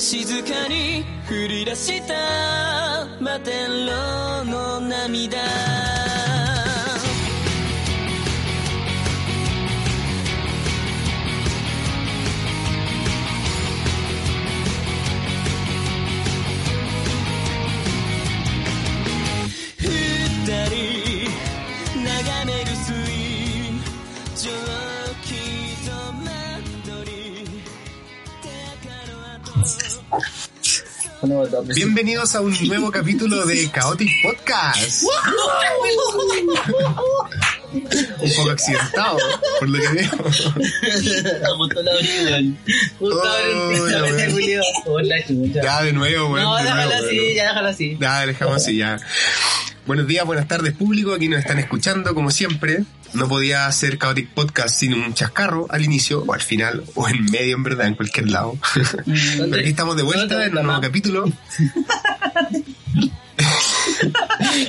[0.00, 5.99] 静かに降り出した摩天楼の涙。
[31.74, 35.02] Bienvenidos a un nuevo capítulo de Chaotic Podcast.
[37.72, 39.18] un poco accidentado,
[39.58, 40.10] por lo que veo.
[41.56, 42.58] Justo la abrí, weón.
[42.98, 44.30] Justo Oh.
[44.30, 44.62] Julio.
[45.62, 46.42] Ya, de nuevo, weón.
[46.44, 47.96] No, nuevo, así, ya déjala así.
[48.00, 48.98] Ya, dejamos así, ya.
[49.90, 51.12] Buenos días, buenas tardes, público.
[51.14, 52.84] Aquí nos están escuchando, como siempre.
[53.12, 57.24] No podía hacer Chaotic Podcast sin un chascarro al inicio, o al final, o en
[57.24, 58.56] medio, en verdad, en cualquier lado.
[59.04, 61.24] Pero aquí estamos de vuelta en un nuevo capítulo.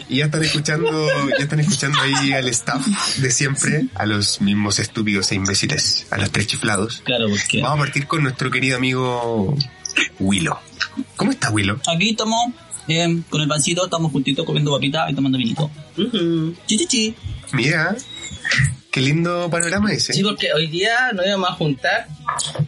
[0.09, 2.83] y ya están escuchando, ya están escuchando ahí al staff
[3.17, 7.03] de siempre, a los mismos estúpidos e imbéciles, a los tres chiflados.
[7.05, 9.55] Claro, porque Vamos a partir con nuestro querido amigo
[10.19, 10.57] Willow.
[11.15, 11.79] ¿Cómo está Willow?
[11.87, 12.53] aquí estamos
[12.87, 15.69] eh, con el pancito, estamos juntitos comiendo papitas y tomando vinito.
[17.53, 17.95] Mira,
[18.91, 20.13] qué lindo panorama ese.
[20.13, 22.07] Sí, porque hoy día nos íbamos a juntar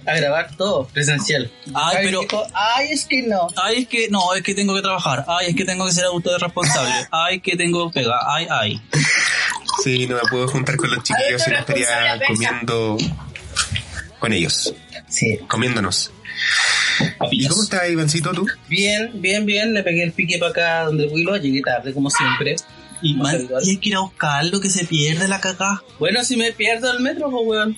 [0.06, 1.52] a grabar todo presencial.
[1.74, 3.48] Ay, pero- dijo, ay, es que no.
[3.56, 5.26] Ay, es que no, es que tengo que trabajar.
[5.28, 6.94] Ay, es que tengo que ser adulto responsable.
[7.12, 8.20] Ay, que tengo pega.
[8.28, 8.82] Ay, ay.
[9.84, 12.98] Sí, no me puedo juntar con los chiquillos si no estaría comiendo
[14.20, 14.74] con ellos,
[15.10, 15.38] Sí.
[15.50, 16.12] comiéndonos.
[17.32, 18.46] ¿Y cómo está Ivancito tú?
[18.70, 19.74] Bien, bien, bien.
[19.74, 21.38] Le pegué el pique para acá donde Willow.
[21.38, 22.56] Llegué tarde, como siempre.
[23.02, 25.82] Y, Más hay que ir a buscarlo, que se pierde la cagá.
[26.00, 27.78] Bueno, si me pierdo el metro, pues, weón.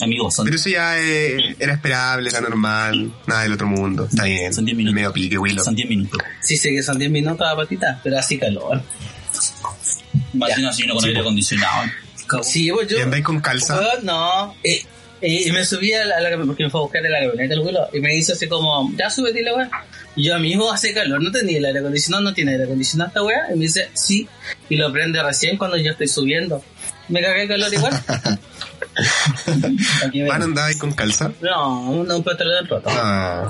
[0.00, 4.06] Amigos, son, Pero eso ya eh, era esperable, era normal, nada del otro mundo.
[4.08, 4.52] Está bien.
[4.54, 4.94] Son diez minutos.
[4.94, 5.64] Medio pique, Willow.
[5.64, 6.20] son 10 minutos.
[6.40, 8.80] Sí, sé que son 10 minutos a patita, pero así calor.
[10.34, 11.26] Imagina si uno con Sí, aire po.
[11.26, 11.82] acondicionado.
[12.42, 12.98] Sí, pues yo.
[12.98, 13.78] ¿Y andáis con calza?
[13.78, 14.54] Weón, no.
[14.62, 14.82] Eh,
[15.20, 17.54] y me subí a la, a camioneta, porque me fue a buscar en la camioneta
[17.54, 17.86] el Willow.
[17.92, 19.70] Y me hizo así como, ya súbete la weá.
[20.16, 23.22] Y yo, amigo, hace calor, no tenía el aire acondicionado, no tiene aire acondicionado esta
[23.22, 23.46] weá.
[23.52, 24.28] Y me dice, sí.
[24.68, 26.62] Y lo prende recién cuando yo estoy subiendo.
[27.08, 27.92] Me cagué de calor igual.
[30.06, 30.28] Aquí ven.
[30.28, 31.30] ¿Van andabais con calza?
[31.40, 32.88] No, un, un pantalón roto.
[32.90, 33.46] Ah,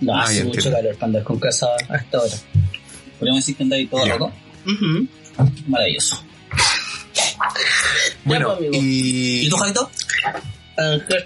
[0.00, 2.34] No, Ah, hace mucho calor para andar con casa a esta hora.
[3.18, 4.12] Podríamos decir que andáis todo Ya.
[4.14, 4.32] roto.
[4.66, 5.06] Ujú.
[5.66, 6.22] Maravilloso.
[8.24, 8.74] Bueno, pues, amigo.
[8.74, 9.46] y...
[9.46, 9.90] ¿Y tú, Jaito?
[10.26, 10.34] Ah.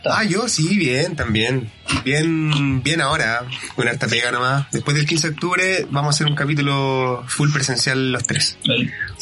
[0.06, 1.70] Ah, yo sí, bien, también.
[2.04, 3.44] Bien, bien ahora,
[3.76, 4.70] con harta pega nomás.
[4.70, 8.56] Después del 15 de octubre vamos a hacer un capítulo full presencial los tres.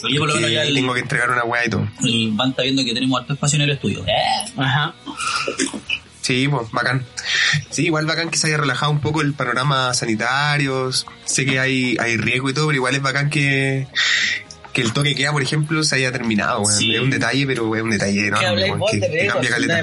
[0.05, 1.89] Oye, por lo menos ya el, tengo que entregar una weá y todo.
[2.05, 4.05] el Van está viendo que tenemos harto espacio en el estudio.
[4.07, 4.95] Eh, Ajá.
[6.21, 7.05] Sí, pues, bacán.
[7.71, 10.93] Sí, igual bacán que se haya relajado un poco el panorama sanitario.
[11.25, 13.89] Sé que hay, hay riesgo y todo, pero igual es bacán que,
[14.81, 16.65] que el toque que queda, por ejemplo, se haya terminado.
[16.65, 16.95] Sí.
[16.95, 19.27] Es un detalle, pero es un detalle ¿Qué enorme, habláis weón, vos que, de que
[19.27, 19.83] cambia caleta.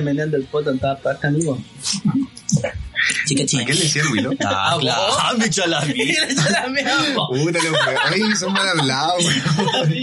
[3.09, 3.25] amigo.
[3.28, 3.66] chica, ¿A chica.
[3.66, 4.34] qué le decía el Willow?
[4.45, 5.01] Ah, Ah, claro.
[5.19, 7.29] Ah, me la mía, po.
[7.29, 7.97] Puta, los weón.
[8.12, 9.94] Ay, son mal hablados, weón.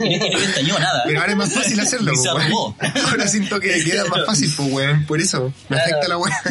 [0.00, 1.02] Y no ventañó nada.
[1.06, 2.40] Pero ahora es más fácil hacerlo, weón.
[2.40, 2.76] armó.
[3.08, 5.04] Ahora siento que queda más fácil, pues, weón.
[5.06, 5.82] Por eso, me Claro.
[5.84, 6.42] afecta la weá.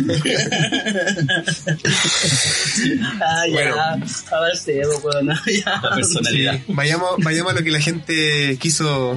[3.22, 3.54] Ah, ya.
[3.54, 3.76] Bueno.
[3.82, 3.96] A
[4.42, 5.80] ver si, pues, bueno, ya.
[5.82, 6.54] La personalidad.
[6.56, 9.16] Sí, vayamos, vayamos a lo que la gente quiso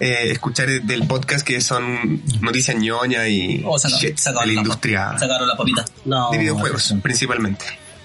[0.00, 4.60] eh, escuchar del podcast, que son noticias ñoña y Oh, saca- shit sacaron de la
[4.62, 5.84] la- industria Sacaron la papita.
[6.06, 6.30] No.
[6.30, 7.64] de videojuegos, principalmente.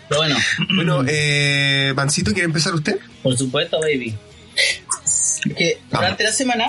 [0.10, 0.36] Pero bueno,
[0.76, 2.98] Bueno, eh, Pancito, ¿quiere empezar usted?
[3.24, 4.16] por supuesto, baby.
[5.58, 6.66] Que durante la semana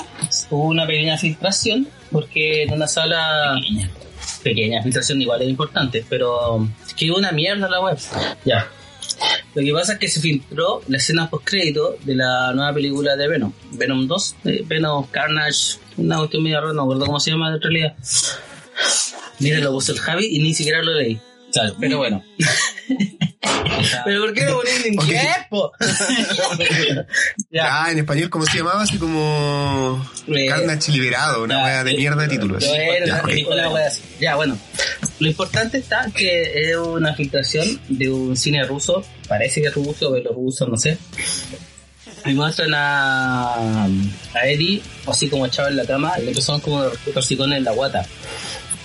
[0.50, 3.54] hubo una pequeña filtración, porque en una sala.
[3.60, 3.90] Pequeña.
[4.42, 7.98] Pequeña filtración, igual es importante, pero es que una mierda la web.
[8.44, 8.66] Ya.
[9.54, 13.16] Lo que pasa es que se filtró la escena post crédito de la nueva película
[13.16, 17.20] de Venom, Venom 2, de Venom Carnage, una cuestión medio rara, no me acuerdo cómo
[17.20, 17.96] se llama en realidad.
[19.38, 21.18] Mira, lo puso el Javi y ni siquiera lo leí.
[21.60, 21.76] Claro.
[21.80, 22.22] Pero bueno.
[24.04, 25.04] ¿Pero por qué lo ponen en Ok.
[25.04, 25.72] inglés, po?
[27.50, 27.84] ya.
[27.84, 28.82] Ah, en español, ¿cómo se llamaba?
[28.82, 32.66] Así como Eh, Carnage Liberado, una weá de eh, mierda de títulos.
[32.66, 33.30] Bueno, Ya, una- ok.
[33.52, 34.02] una wea así.
[34.20, 34.58] Ya, bueno.
[35.18, 39.04] Lo importante está que es una filtración de un cine ruso.
[39.28, 40.98] Parece que es ruso, pero ruso, no sé.
[42.24, 46.82] Y muestran a, a Eddie, así como echado en la cama, y le empezaron como
[47.14, 48.04] torcicones en la guata.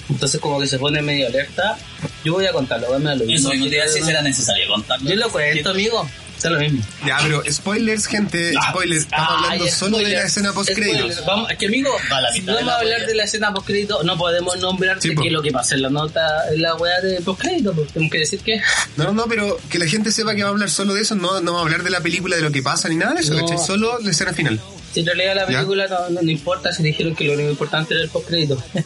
[0.09, 1.77] Entonces, como que se pone medio alerta.
[2.24, 4.68] Yo voy a contarlo, me lo Eso mismo te iba a decir si era necesario
[4.68, 5.09] contarlo.
[5.09, 6.07] Yo lo cuento, amigo.
[6.36, 6.83] Está lo mismo.
[7.06, 9.01] Ya, pero spoilers, gente, spoilers.
[9.03, 10.98] Estamos Ay, hablando solo de la spoilers, escena post créditos.
[11.01, 11.25] spoilers.
[11.27, 13.53] Vamos, es que amigo, Va a la si no vamos a hablar de la escena
[13.53, 15.21] post crédito, no podemos nombrar Sí, de po.
[15.21, 16.21] qué es lo que pasa en la nota,
[16.51, 18.59] en la weá de post crédito, porque tenemos que decir que
[18.97, 21.42] No, no, pero que la gente sepa que va a hablar solo de eso, no,
[21.42, 23.36] no va a hablar de la película, de lo que pasa ni nada de eso,
[23.36, 23.45] No.
[23.45, 23.63] ¿cachai?
[23.63, 24.59] Solo la escena final.
[24.93, 27.93] Si en realidad la película no, no, no importa, si dijeron que lo único importante
[27.93, 28.61] era el post crédito.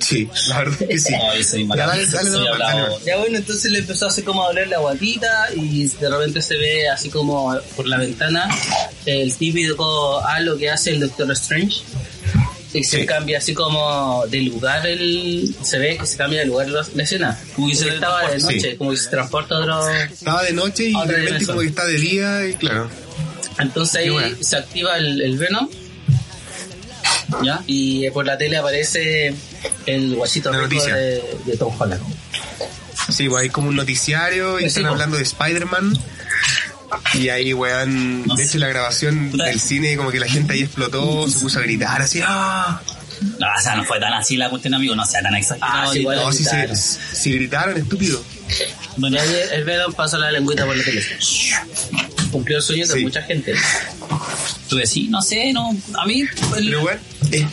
[0.00, 1.12] Sí, la verdad es que sí.
[1.14, 1.86] No, soy Ya, mala.
[1.86, 2.78] dale, dale, Soy no, hablado.
[2.90, 2.94] dale.
[3.06, 6.58] Ya bueno, entonces le empezó así como a doler la guatita y de repente se
[6.58, 8.46] ve así como por la ventana
[9.06, 11.76] el típico halo que hace el Doctor Strange.
[12.74, 13.06] Y se Sí.
[13.06, 15.54] cambia así como de lugar el...
[15.62, 17.40] Se ve que se cambia de lugar la, la escena.
[17.54, 18.46] Como que se estaba de Sí.
[18.56, 19.88] noche, como que se transporta a otro...
[19.90, 22.90] Estaba de noche y de repente como que está de día y claro.
[23.58, 24.36] Entonces ahí bueno.
[24.40, 25.68] se activa el, el Venom.
[27.42, 27.62] ¿Ya?
[27.66, 29.34] Y por la tele aparece
[29.86, 32.02] el guachito rico de, de Tom Holland.
[33.10, 35.98] Sí, pues hay como un noticiario y Sí, están hablando de Spider-Man.
[37.14, 39.44] Y ahí, weón, de hecho la grabación Puta.
[39.44, 42.80] del cine, como que la gente ahí explotó, se puso a gritar así, ¡ah!
[43.38, 44.94] No, o sea, no fue tan así la cuestión, amigo.
[44.94, 45.90] No sea tan exagerado.
[45.90, 46.04] Ah, sí.
[46.04, 48.22] No, si, se, si gritaron, estúpido.
[48.96, 51.02] Bueno, ahí el Venom pasó la lengüita por la tele.
[52.34, 53.00] Cumplió el sueño de Sí.
[53.00, 53.54] mucha gente.
[54.68, 55.70] tú decís, no sé, no.
[55.96, 56.24] A mí,
[56.56, 56.98] el- weón,
[57.30, 57.46] eh,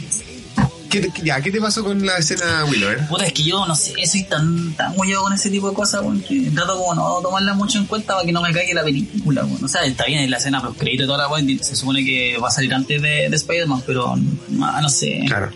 [0.92, 2.98] ¿qué, te- ya, ¿qué te pasó con la escena Willow, eh?
[3.10, 6.02] Puta, es que yo no sé, soy tan, tan huevo con ese tipo de cosas,
[6.02, 8.84] weón, que trato como no tomarla mucho en cuenta para que no me caiga la
[8.84, 9.64] película, weón.
[9.64, 12.06] O sea, está bien en la escena post crédito y toda la weón, se supone
[12.06, 14.16] que va a salir antes de, de Spider-Man, pero
[14.50, 15.24] no, no sé.
[15.28, 15.52] Claro.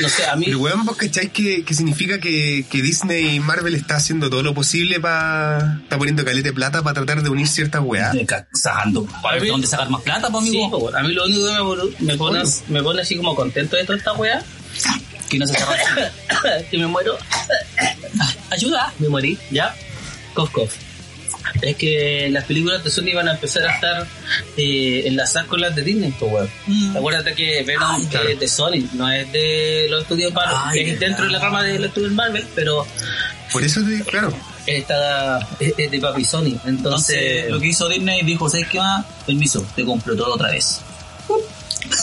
[0.00, 0.46] No sé, a mí...
[0.46, 4.42] Pero, weón, ¿vos cacháis que, que significa que, que Disney y Marvel está haciendo todo
[4.42, 5.80] lo posible para...
[5.82, 8.16] está poniendo caleta de plata para tratar de unir ciertas weas?
[8.52, 10.78] Sacando, para ver mí- dónde sacar más plata, pues, Sí, amigo.
[10.90, 13.84] po, a mí lo único que me, me pone, me pone así como contento de
[13.84, 14.42] toda esta wea
[15.28, 15.76] Que no se saca.
[16.70, 17.16] que me muero.
[18.50, 18.92] Ayuda.
[18.98, 19.74] Me morí, ¿ya?
[20.34, 20.74] Cof, cof.
[21.60, 24.06] Es que las películas de Sony van a empezar a estar
[24.56, 26.50] eh, enlazadas con las de Disney, pues weón.
[26.66, 26.96] Mm.
[26.96, 28.28] Acuérdate que Venom Ay, claro.
[28.28, 31.62] es de Sony, no es de los estudios Marvel, Ay, es dentro de la rama
[31.62, 32.86] de los estudios Marvel, pero
[33.52, 34.32] Por eso, te- claro,
[34.66, 36.46] está es, es de Papi Sony.
[36.64, 39.04] Entonces, Entonces, lo que hizo Disney dijo, ¿sabes qué más?
[39.26, 40.80] Permiso, te compro todo otra vez.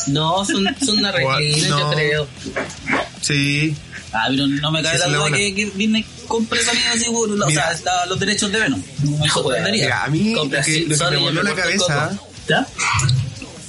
[0.08, 1.80] No, son, son arreglinos, No.
[1.80, 2.28] yo creo.
[3.22, 3.76] sí.
[4.12, 7.46] Ah, pero no me cae la duda que, que Disney compre línea seguro.
[7.46, 8.81] O sea, está los derechos de Venom.
[9.04, 9.72] No me.
[9.72, 12.12] Mira, a mí lo que, lo me voló la cabeza...
[12.48, 12.68] ¿Ya?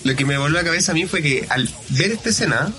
[0.04, 2.72] Lo que me voló la cabeza a mí fue que al ver esta escena,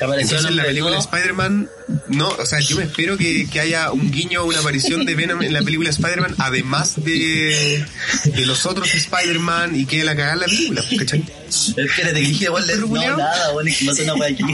[0.00, 0.98] entonces en la película.
[0.98, 1.68] Spider-Man,
[2.08, 5.14] no, o sea, yo me espero que, que haya un guiño o una aparición de
[5.14, 7.84] Venom en la película de Spider-Man, además de,
[8.24, 11.24] de los otros Spider-Man y que la cagada en la película, ¿cachai?
[11.48, 14.44] Espérate, que dije, weón, ¿Perro no, nada, que no suena para aquí.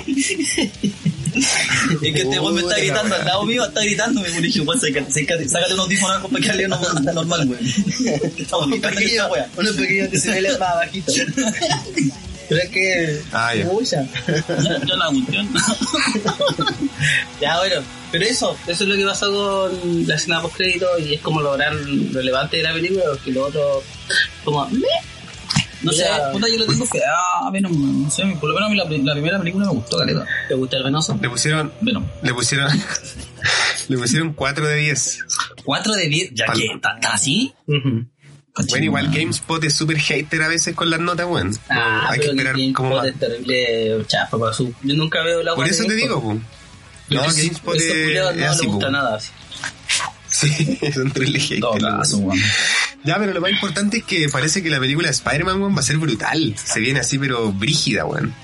[1.37, 4.20] Es que este weón me está gritando al lado mío, está gritando.
[4.22, 7.66] Me dije, weón, sácate, un audífono para que hable no- normal, weón.
[8.38, 9.49] Estamos gritando esta weá.
[9.56, 11.12] Uno pequeño que se ve más bajito.
[12.48, 13.20] Pero es que.
[13.32, 13.64] Ah, ya.
[13.66, 14.02] Mucha.
[14.26, 15.48] Ya, ya la cuestión.
[17.40, 17.82] Ya, bueno.
[18.12, 21.40] Pero eso, eso es lo que pasó con la escena post crédito y es como
[21.40, 21.76] lo gran
[22.14, 23.82] relevante de la película, porque lo otro.
[24.44, 24.66] Como.
[24.70, 24.81] meh.
[25.82, 27.00] No sé, puta, yo lo tengo fe.
[27.06, 29.99] Ah, Venom, no sé, por lo menos a mí la, la primera película me gustó,
[29.99, 30.25] caleta.
[30.49, 31.19] ¿Te gusta el venoso?
[31.20, 32.04] Le pusieron, Venom.
[32.22, 32.70] le pusieron,
[33.88, 35.19] le pusieron 4 de 10.
[35.64, 37.52] 4 de 10, ya Pal- que, ¿tan así?
[38.68, 41.56] Bueno, igual GameSpot es super hater a veces con las notas, weón.
[41.68, 44.72] Ah, Hay que esperar como es terrible chafa para su.
[44.82, 46.34] Yo nunca veo la Por web eso te digo, po.
[47.08, 48.92] No, GameSpot es, es no así, gusta po.
[48.92, 49.20] nada.
[50.28, 51.82] Sí, son terrible haters.
[51.82, 52.40] caso, weón.
[53.04, 55.80] Ya, pero lo más importante es que parece que la película de Spider-Man, weón, va
[55.80, 56.54] a ser brutal.
[56.62, 58.34] Se viene así, pero brígida, weón.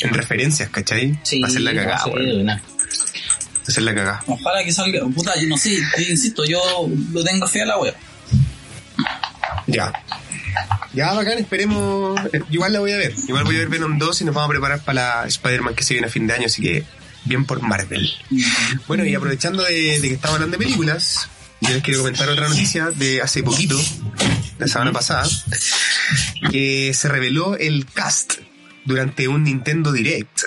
[0.00, 1.18] En referencias, ¿cachai?
[1.22, 2.44] Sí, va a ser la cagada, weón.
[2.46, 2.62] nada.
[2.62, 4.24] Va a ser la cagada.
[4.26, 6.60] Ojalá que salga, puta, yo no sé, te insisto, yo
[7.12, 7.94] lo tengo fe a la wea.
[9.66, 9.92] Ya.
[10.92, 12.18] Ya, bacán, esperemos.
[12.50, 13.14] Igual la voy a ver.
[13.28, 15.84] Igual voy a ver Venom 2 y nos vamos a preparar para la Spider-Man que
[15.84, 16.84] se viene a fin de año, así que
[17.24, 18.10] bien por Marvel.
[18.86, 21.28] Bueno, y aprovechando de, de que estamos hablando de películas,
[21.60, 23.78] yo les quiero comentar otra noticia de hace poquito,
[24.58, 25.28] la semana pasada,
[26.50, 28.34] que se reveló el cast
[28.84, 30.42] durante un Nintendo Direct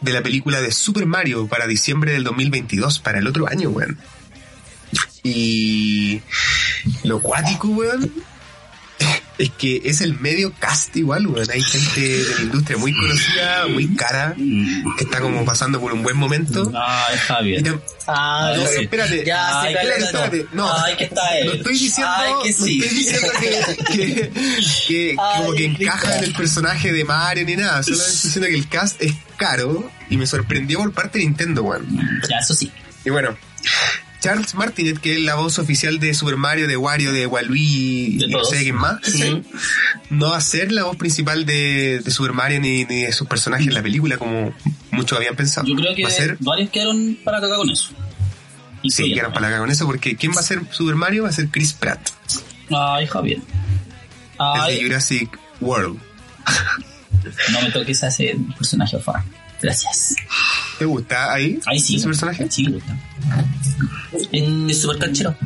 [0.00, 3.98] de la película de Super Mario para diciembre del 2022, para el otro año, weón.
[5.22, 6.20] Y
[7.04, 8.12] lo cuático, weón,
[9.38, 11.48] es que es el medio cast igual, weón.
[11.50, 16.02] Hay gente de la industria muy conocida, muy cara, que está como pasando por un
[16.02, 16.70] buen momento.
[16.74, 17.80] Ah, está bien.
[18.06, 18.82] Ah, no, no, sí.
[18.82, 20.72] espérate, Ya, Ay, sí, espérate, espérate, no.
[20.84, 21.46] Ay, que está él.
[21.46, 22.80] No estoy diciendo, Ay, que no sí.
[22.82, 24.30] estoy diciendo que, que, que-
[24.88, 27.82] que Ay, como que encaja en el personaje de Mario ni nada.
[27.82, 31.62] Solamente estoy diciendo que el cast es caro y me sorprendió por parte de Nintendo,
[31.62, 31.86] weón.
[32.28, 32.72] Ya, eso sí.
[33.04, 33.36] Y bueno,
[34.20, 38.18] Charles Martinet, que es la voz oficial de Super Mario, de Wario, de Waluigi y
[38.18, 38.98] De no sé quién más,
[40.10, 43.28] no va a ser la voz principal de, de Super Mario ni, ni de sus
[43.28, 44.52] personajes en la película, como
[44.90, 45.66] muchos habían pensado.
[45.66, 47.90] Yo creo que va a ser, varios quedaron para cagar con eso.
[48.88, 51.22] sí, quedaron para acá con eso, porque ¿quién va a ser Super Mario?
[51.24, 52.10] Va a ser Chris Pratt,
[52.70, 53.38] Ay, Javier.
[53.38, 53.50] el de
[54.38, 55.98] Ay, Jurassic World.
[57.52, 59.22] no me toques a ese personaje fan.
[59.60, 60.14] Gracias.
[60.78, 61.96] ¿Te gusta ahí Ahí sí.
[61.96, 62.46] ese personaje?
[62.50, 62.96] Sí, me gusta.
[64.32, 65.36] Es súper canchero.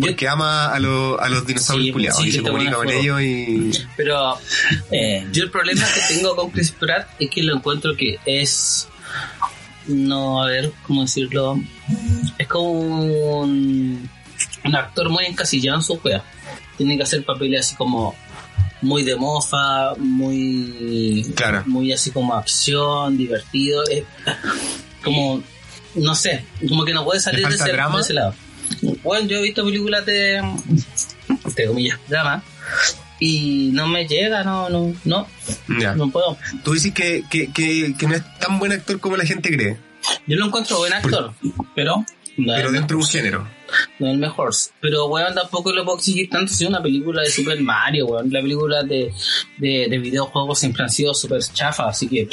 [0.00, 3.20] Porque ama a, los a los dinosaurios Sí, culiados sí, y se comunica con ellos
[3.22, 3.70] y...
[3.96, 4.38] Pero
[4.90, 8.88] Eh, yo el problema que tengo con Chris Pratt es que lo encuentro que es.
[9.86, 11.58] No, a ver, ¿cómo decirlo?
[12.38, 14.08] Es como un,
[14.64, 16.22] un actor muy encasillado en su juega.
[16.76, 18.14] Tiene que hacer papeles así como
[18.84, 21.32] muy de mofa, muy.
[21.34, 21.62] Claro.
[21.66, 23.82] Muy así como acción, divertido.
[23.90, 24.04] Es
[25.02, 25.42] como.
[25.94, 28.34] No sé, como que no puede salir ¿Le de ese, de ese lado.
[29.04, 30.36] Bueno, yo he visto películas de.
[31.28, 32.42] entre comillas, drama.
[33.20, 35.26] Y no me llega, no, no, no,
[35.80, 35.94] Ya.
[35.94, 36.36] no puedo.
[36.64, 39.78] Tú dices que, que, que, que no es tan buen actor como la gente cree,
[40.26, 41.32] Yo lo encuentro buen actor,
[41.76, 42.04] pero
[42.36, 43.48] no, pero dentro de un género.
[43.98, 44.50] No es el mejor.
[44.80, 48.30] Pero, weón, tampoco lo puedo exigir tanto si una película de Super Mario, weón.
[48.30, 49.12] La película de,
[49.58, 52.28] de, de videojuegos siempre han sido súper chafas, así que.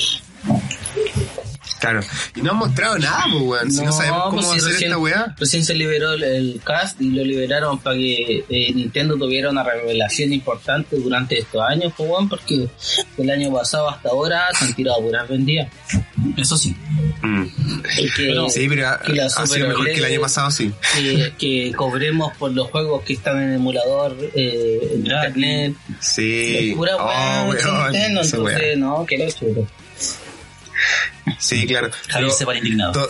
[1.82, 2.00] Claro.
[2.36, 3.72] Y no han mostrado nada, pues, weón.
[3.72, 5.36] Si no, sabemos cómo pues va a si ser recién, esta weá.
[5.38, 9.64] Recién se liberó el, el cast y lo liberaron para que eh, Nintendo tuviera una
[9.64, 12.70] revelación importante durante estos años, pues, weón, porque
[13.18, 15.70] del año pasado hasta ahora se han tirado puras vendidas.
[16.38, 16.76] eso sí.
[17.24, 17.46] Mm.
[18.16, 20.72] Que- Sí, pero ha, que ha sido mejor que el año pasado, sí.
[20.96, 25.74] que, que cobremos por los juegos que están en emulador eh, en internet.
[26.00, 26.76] Sí.
[26.78, 27.50] Oh, weón,
[27.92, 28.54] Nintendo, weá.
[28.54, 29.68] entonces, no, que lo chulo.
[31.40, 31.90] Sí, claro.
[32.10, 32.92] Javier se para indignado.
[32.94, 33.10] to-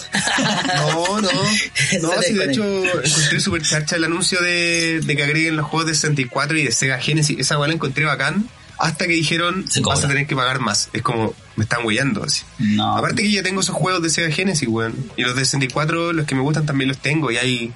[0.75, 1.29] No, no.
[2.01, 2.63] No, sí, de hecho,
[3.03, 6.71] encontré súper charcha el anuncio de, de que agreguen los juegos de 64 y de
[6.71, 7.39] Sega Genesis.
[7.39, 8.47] Esa weá la encontré bacán.
[8.81, 10.89] Hasta que dijeron, vas a tener que pagar más.
[10.93, 12.41] Es como, me están huellando así.
[12.57, 12.97] No.
[12.97, 14.95] Aparte que yo tengo esos juegos de Sega Genesis, weón.
[15.17, 17.29] Y los de 64, los que me gustan también los tengo.
[17.31, 17.71] Y hay,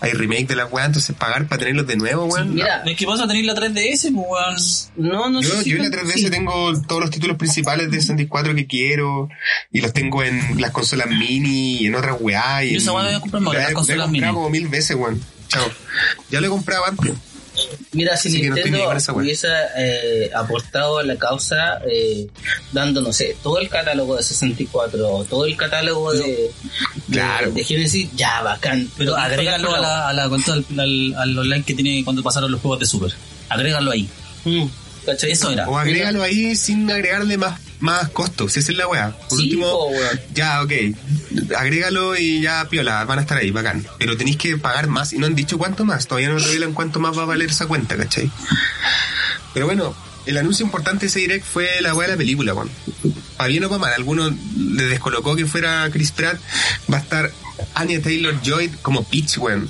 [0.00, 2.54] hay remake de las weas, entonces pagar para tenerlos de nuevo, weón.
[2.54, 5.10] Mira, Es que vas a tener la 3DS, pues, weón.
[5.10, 6.30] no, no Yo, sé si yo en la tanto- 3DS sí.
[6.30, 9.28] tengo todos los títulos principales de 64 que quiero
[9.72, 12.62] y los tengo en las consolas mini y en otras weá.
[12.64, 14.26] Y Yo esa weá voy a la he- las consolas la he comprado mini.
[14.34, 15.20] como mil veces, weón.
[15.48, 15.66] Chao.
[16.30, 17.12] Ya lo he comprado antes.
[17.92, 18.98] Mira, si Así no Nintendo weá.
[19.14, 22.26] hubiese eh, aportado a la causa eh,
[22.72, 26.50] dando, no sé, todo el catálogo de 64, todo el catálogo de, de,
[27.10, 27.50] Claro.
[27.52, 28.88] de Genesis, ya, bacán.
[28.96, 32.50] Pero agrégalo a la, a la cuenta al, al, al online que tiene cuando pasaron
[32.50, 33.12] los juegos de Super.
[33.48, 34.08] Agrégalo ahí.
[34.44, 34.64] Mm,
[35.06, 35.30] ¿cachai?
[35.32, 35.68] Eso era.
[35.68, 39.10] O agrégalo ahí sin agregarle más, más costo, si esa es la weá.
[39.28, 39.90] Por Sí, último, po,
[40.34, 40.72] ya, ok,
[41.56, 43.86] agrégalo y ya, piola, van a estar ahí, bacán.
[43.98, 47.00] Pero tenéis que pagar más y no han dicho cuánto más, todavía no revelan cuánto
[47.00, 48.30] más va a valer esa cuenta, ¿cachai?
[49.52, 49.94] Pero bueno,
[50.26, 52.70] el anuncio importante de ese direct fue la weá de la película, weón.
[53.36, 56.40] Para bien o para mal, algunos le descolocó que fuera Chris Pratt,
[56.92, 57.30] va a estar
[57.74, 59.68] Anya Taylor Joy como Peach, weón.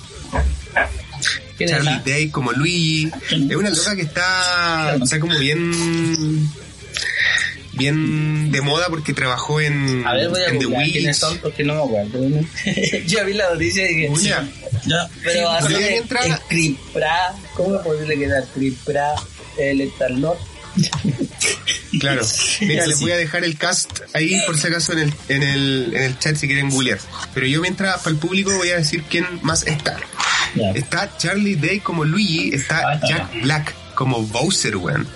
[1.56, 2.02] ¿Quién es Charlie?
[2.04, 3.10] Day como Luigi.
[3.30, 6.50] Es una loca que está, está como bien
[7.76, 10.92] bien de moda porque trabajó en, A ver, voy a en The googlear Witch.
[10.92, 12.28] quiénes son porque no me acuerdo.
[12.28, 12.40] ¿no?
[13.06, 14.48] Yo vi la noticia y dije, Julia,
[14.86, 15.08] Ya.
[15.22, 19.14] pero Sí, así pero mientras- el Cripra, ¿cómo es posible que era Cripra
[19.58, 20.38] el Etalor?
[22.00, 22.22] claro.
[22.60, 23.04] Mira, Eso les sí.
[23.04, 26.18] voy a dejar el cast ahí por si acaso en el, en el, en el
[26.18, 26.98] chat si quieren googlear.
[27.32, 29.98] Pero yo mientras para el público voy a decir quién más está.
[30.74, 35.06] Está Charlie Day como Luigi, Ah, está está Jack Black como Bowser, weón.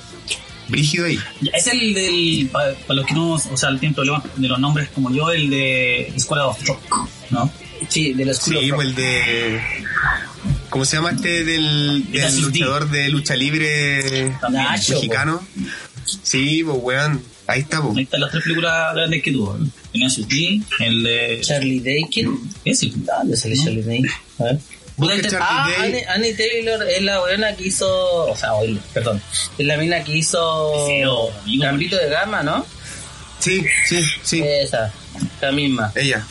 [0.69, 1.19] Brígido ahí.
[1.53, 2.49] Es el del.
[2.53, 3.33] Para, los que no.
[3.33, 7.51] O sea, tienen problemas de los nombres como yo, el de Escuela of Rock, ¿no?
[7.89, 9.61] Sí, de la School Sí, of el de.
[10.71, 12.05] ¿Cómo se llama este del,
[12.41, 15.47] luchador de lucha libre Nacho, mexicano?
[16.23, 17.23] Sí, pues weón.
[17.47, 17.97] Ahí está, pues.
[17.97, 19.59] Ahí están las tres películas grandes que tuvo.
[19.59, 21.41] D, el de.
[21.41, 22.39] Charlie Dakin.
[22.65, 22.93] Ese.
[22.95, 24.03] ¿Dónde sale Charlie Day?
[24.39, 24.59] A ver.
[25.41, 25.69] Ah.
[25.81, 28.27] Annie, Annie Taylor es la buena que hizo.
[28.27, 29.23] O sea, oye, perdón.
[29.57, 30.85] Es la mina que hizo.
[30.87, 31.31] Amigo.
[31.61, 32.67] Gambito de Gama, ¿no?
[33.39, 34.43] Sí, sí, sí.
[34.45, 34.93] Esa,
[35.41, 35.93] la misma.
[35.95, 36.27] Ella.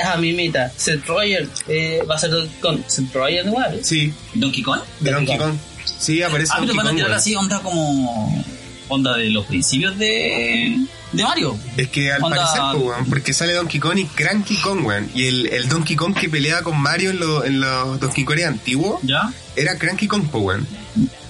[0.00, 0.72] Esa mimita.
[0.76, 3.78] Seth Rogen eh, va a ser con Seth Rogen igual.
[3.84, 4.80] Sí, Donkey Kong.
[5.00, 5.58] de Donkey Donkey Kong.
[5.98, 6.96] Sí, aparece Ah, pero van a Kong.
[6.98, 8.44] tirar así, onda como.
[8.88, 10.76] Onda de los principios de.
[11.16, 11.58] De Mario.
[11.76, 15.10] Es que al Onda- parecer, pues, weón, porque sale Donkey Kong y Cranky Kong, weón.
[15.14, 18.40] Y el, el Donkey Kong que pelea con Mario en, lo- en los Donkey Kong
[18.46, 19.32] antiguos ¿Ya?
[19.56, 20.68] era Cranky Kong, pues, weón.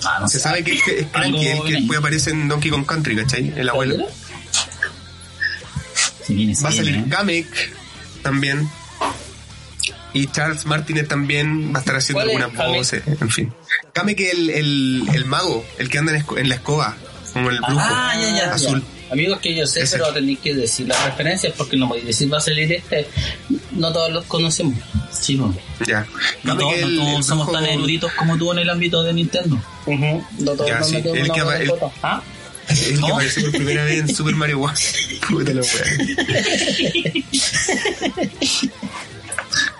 [0.04, 0.42] Ah, no Se sé.
[0.44, 3.52] sabe que es, que es Cranky, el que después aparece en Donkey Kong Country, ¿cachai?
[3.56, 4.06] El abuelo.
[6.28, 7.04] Viene, Va a salir ¿eh?
[7.08, 7.46] Kamek
[8.22, 8.68] también.
[10.14, 12.78] Y Charles Martínez también va a estar haciendo ¿Cuál es algunas Kame?
[12.78, 13.52] voces, en fin.
[13.92, 16.94] Kame que el, el, el mago, el que anda en, esco- en la escoba,
[17.32, 18.82] como el brujo Ah, ya, ya, azul.
[19.10, 19.98] Amigos que yo sé, Ese.
[19.98, 23.06] pero tenéis que decir las referencias porque no podéis decir va a salir este.
[23.72, 24.76] No todos los conocemos.
[25.12, 25.88] Sí, pues.
[25.88, 26.06] Ya.
[26.42, 28.70] No, todos, que no el- todos el somos brujo- tan eruditos como tú en el
[28.70, 29.60] ámbito de Nintendo.
[29.86, 31.72] No todos Ya, nos sí, metemos el que va- el-.
[32.02, 32.22] ¿Ah?
[32.68, 33.14] El que ¿Cómo?
[33.14, 34.94] apareció por primera vez en Super Mario Bros.
[35.28, 37.22] Puta la wea.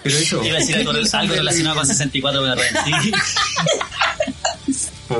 [0.02, 0.44] Pero eso.
[0.44, 3.12] Iba a decir algo, algo relacionado con 64 me arrepentí.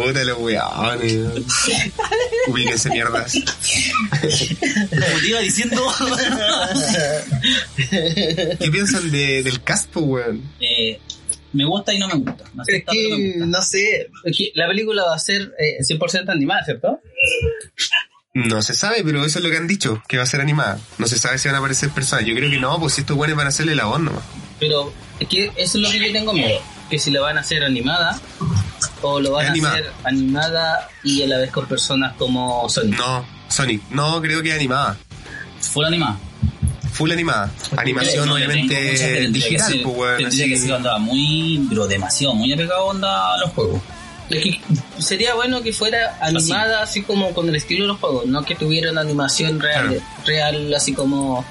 [0.01, 1.13] Puta los weones.
[2.49, 3.33] Ubíquense mierdas.
[3.35, 5.83] Como te iba diciendo.
[7.91, 10.43] ¿Qué piensan de, del cast, po, weón?
[10.61, 11.01] eh,
[11.53, 12.45] me gusta y no me gusta.
[12.55, 13.47] Me Es me que, gusta.
[13.47, 17.01] no sé, es que la película va a ser eh, 100% animada, ¿cierto?
[18.35, 20.81] No se sabe, pero eso es lo que han dicho, que va a ser animada.
[20.99, 22.25] No se sabe si van a aparecer personas.
[22.27, 24.25] Yo creo que no, pues si estos buenos van a hacerle la voz nomás.
[24.59, 26.61] Pero es que eso es lo que yo tengo miedo.
[26.91, 28.21] Que si la van a hacer animada
[29.03, 29.75] o lo van animada.
[29.75, 32.99] a hacer animada y a la vez con personas como Sonic.
[32.99, 34.97] No, Sonic, no creo que animada.
[35.61, 36.17] Full animada.
[36.93, 37.51] Full animada.
[37.77, 40.17] Animación, No, obviamente, que digital, ser- pues.
[40.19, 40.49] Tendría así.
[40.55, 43.81] que ser onda muy, pero demasiado, muy apegado onda a los juegos.
[44.31, 44.61] Es que
[44.99, 48.55] sería bueno que fuera animada así como con el estilo de los juegos, no que
[48.55, 50.03] tuviera una animación real, Claro.
[50.25, 51.45] real así como...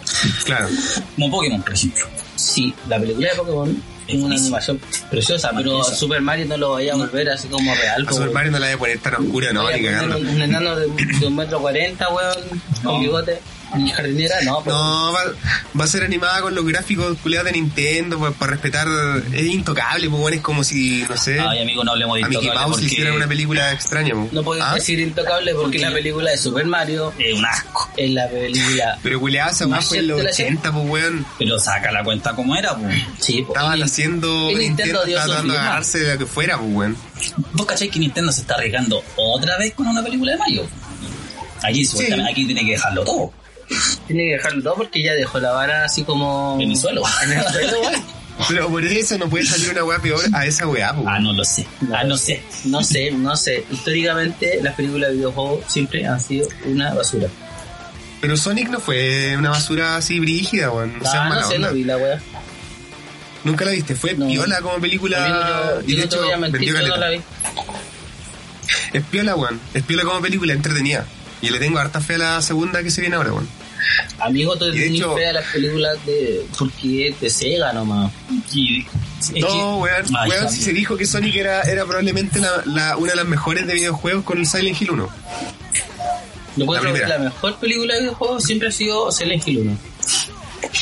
[0.45, 0.67] Claro.
[1.15, 2.05] Como Pokémon, por ejemplo.
[2.35, 4.79] Sí, la película de Pokémon es una animación
[5.09, 5.95] preciosa, pero Maravillosa.
[5.95, 8.01] Super Mario no lo vaya a volver así como real.
[8.03, 10.17] A como- Super Mario no la voy a poner tan oscura, no, a ni cagando.
[10.17, 10.87] un, un enano de,
[11.19, 12.99] de un metro cuarenta, weón, con No.
[12.99, 13.39] bigote,
[13.77, 15.21] y jardinera, no, pues, No, va,
[15.79, 18.87] va a ser animada con los gráficos culiados de Nintendo pues, para respetar.
[19.33, 22.27] Es intocable, pues bueno, es como si, no sé, Ay, amigo, no hablemos de a
[22.27, 24.13] Mickey Intocable Mouse porque hiciera una película extraña.
[24.15, 24.33] pues.
[24.33, 24.75] no podéis ¿Ah?
[24.75, 27.89] decir intocable porque, Porque- la película de Super Mario es un asco.
[27.97, 28.97] es la película...
[29.03, 31.25] Pero culiada, esa fue en los de la 80, pues weón.
[31.39, 32.95] Pero saca la cuenta como era, pues.
[33.19, 34.51] Sí, pues, Estaban y- haciendo.
[34.51, 36.97] y Nintendo estaba tratando de agarrarse de lo que fuera, pues weón.
[37.53, 40.67] ¿Vos cacháis que Nintendo se está arriesgando otra vez con una película de Mario?
[41.63, 43.33] Aquí, supuestamente- aquí tiene que dejarlo todo.
[44.07, 46.57] Tiene que dejarlo todo porque ya dejó la vara así como...
[46.59, 47.03] En el suelo.
[47.23, 48.03] En el suelo, weón.
[48.49, 50.95] Pero por eso no puede salir una weá peor a esa weá.
[51.05, 51.67] Ah, no lo sé.
[51.93, 52.41] Ah, no sé.
[52.65, 53.63] No sé, no sé.
[53.71, 57.27] Históricamente las películas de videojuegos siempre han sido una basura.
[58.21, 60.97] Pero Sonic no fue una basura así brígida, weón.
[60.97, 61.67] No ah, no sé, onda.
[61.67, 62.19] no vi la weá.
[63.43, 63.93] Nunca la viste.
[63.95, 64.25] Fue No.
[64.27, 65.27] piola como película.
[65.27, 67.21] Yo, y de no te hecho, voy a mentir, yo no la vi.
[68.93, 69.59] Es piola, weón.
[69.73, 71.05] Es piola como película, entretenida.
[71.41, 73.47] Y le tengo harta fe a la segunda que se viene ahora, weón.
[74.19, 76.45] Amigo, tú Y de tenés hecho- fe a las películas de...
[76.57, 78.11] Porque es de Sega nomás.
[78.53, 78.85] Y-
[79.19, 80.05] es No, weón.
[80.29, 83.65] Weón, si se dijo que Sonic era, era probablemente la, la- una de las mejores
[83.67, 85.09] de videojuegos con el Silent Hill 1.
[86.55, 87.17] Yo encuentro que primera.
[87.17, 89.77] la mejor película de videojuegos siempre ha sido Silent Hill 1.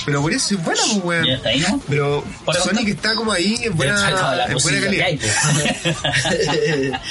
[0.05, 1.25] Pero por eso es buena, pues, weón.
[1.25, 1.81] Ya está ahí, ¿no?
[1.87, 2.23] Pero
[2.63, 4.89] Sonic está- está como ahí en Ya buena, en buena calidad.
[4.91, 5.35] que hay, pues.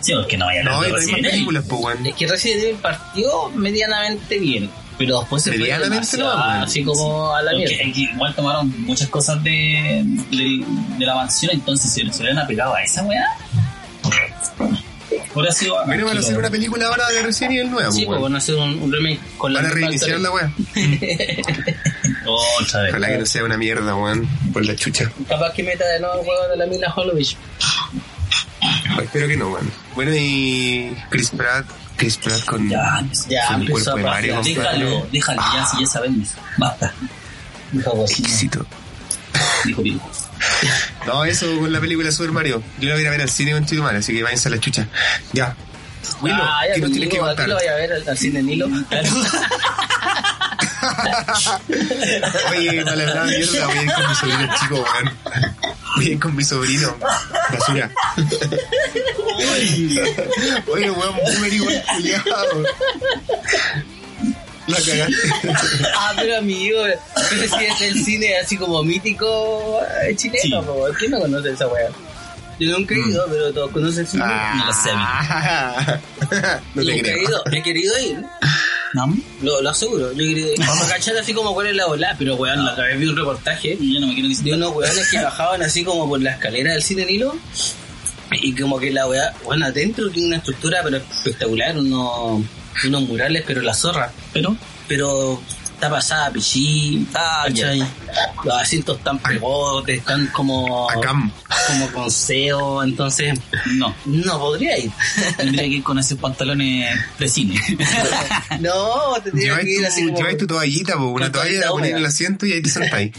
[0.00, 2.06] Sí, porque no vaya a No, hay más películas, pues, weón.
[2.06, 4.70] es que Resident Evil partió medianamente bien.
[4.98, 5.68] Pero después se fue
[6.18, 7.90] no, así como a la Porque mierda.
[7.90, 10.64] aquí igual tomaron muchas cosas de, de,
[10.98, 13.26] de la mansión, entonces se, se le han apegado a esa weá.
[15.44, 18.06] Eso sido Bueno, van a hacer una película ahora de Resident Evil nueva, Sí, pues,
[18.06, 18.22] pues weón.
[18.22, 20.52] van a hacer un, un remake con la Van a reiniciar la weá.
[22.60, 22.90] Otra vez.
[22.90, 24.28] Ojalá que no sea una mierda, weón.
[24.52, 25.10] Por la chucha.
[25.28, 27.36] Capaz que meta de nuevo el juego de la Mila Holovich.
[29.02, 29.70] Espero que no, weón.
[29.94, 31.66] Bueno, y Chris Pratt.
[31.96, 34.40] Chris Pratt con, Ya, ya, con empezó cuerpo a de Mario.
[34.42, 36.28] Déjalo, déjalo, ya, si ya sabemos.
[36.58, 36.92] Basta.
[37.72, 38.02] Dijo.
[38.02, 38.66] Exquisito.
[39.64, 40.10] Dijo Pico.
[41.06, 42.62] No, eso con la película Super Mario.
[42.78, 44.88] Yo la voy a ver al cine con Chito así que váyanse a la chucha.
[45.32, 45.56] Ya.
[46.20, 47.48] Willow, ah, ya, ¿qué nos tienes que amigo, ¿a qué contar?
[47.48, 48.68] lo vaya a ver al, al cine Nilo?
[52.50, 55.18] Oye, mala la mierda, voy a ir con mi sobrino chico, weón.
[55.96, 56.96] Voy a ir con mi sobrino.
[57.50, 57.90] Basura.
[60.68, 62.64] Oye, weón, boomer igual culiado.
[64.68, 65.14] La cagaste.
[65.96, 66.78] ah, pero amigo,
[67.30, 70.66] pero si es el cine así como mítico eh, chileno, Sí.
[70.66, 71.88] po, ¿quién no conoce esa weá?
[72.58, 73.10] Yo nunca he Mm.
[73.10, 74.24] ido, pero todos conocen el cine.
[74.24, 75.98] No lo sé, Ah.
[76.74, 78.24] No te nunca he ido, he querido ir,
[78.94, 79.14] ¿No?
[79.42, 80.58] lo, lo aseguro, yo he querido ir.
[80.60, 83.06] Vamos a cachar así como cuál es la bola, pero weón, la otra vez vi
[83.08, 86.20] un reportaje Y yo no me quiero de unos weones que bajaban así como por
[86.22, 87.36] la escalera del cine Nilo
[88.32, 92.42] y como que la weá, bueno, adentro tiene una estructura pero espectacular, unos,
[92.84, 94.10] unos murales, pero la zorra.
[94.32, 94.56] Pero,
[94.88, 95.42] Pero
[95.74, 97.66] está pasada a pichín, Ah, ya.
[97.66, 97.86] ¿cachai?
[98.44, 101.30] Los asientos están pegotes, están como, Acam.
[101.66, 103.38] como con seo, entonces
[103.74, 104.90] No, no podría ir.
[105.36, 107.60] tendría que ir con esos pantalones de cine.
[108.60, 110.18] no, tendría que ir así tu, como...
[110.18, 113.12] lleváis tu toallita, po, una toalla, la ponéis en el asiento y ahí te sentáis.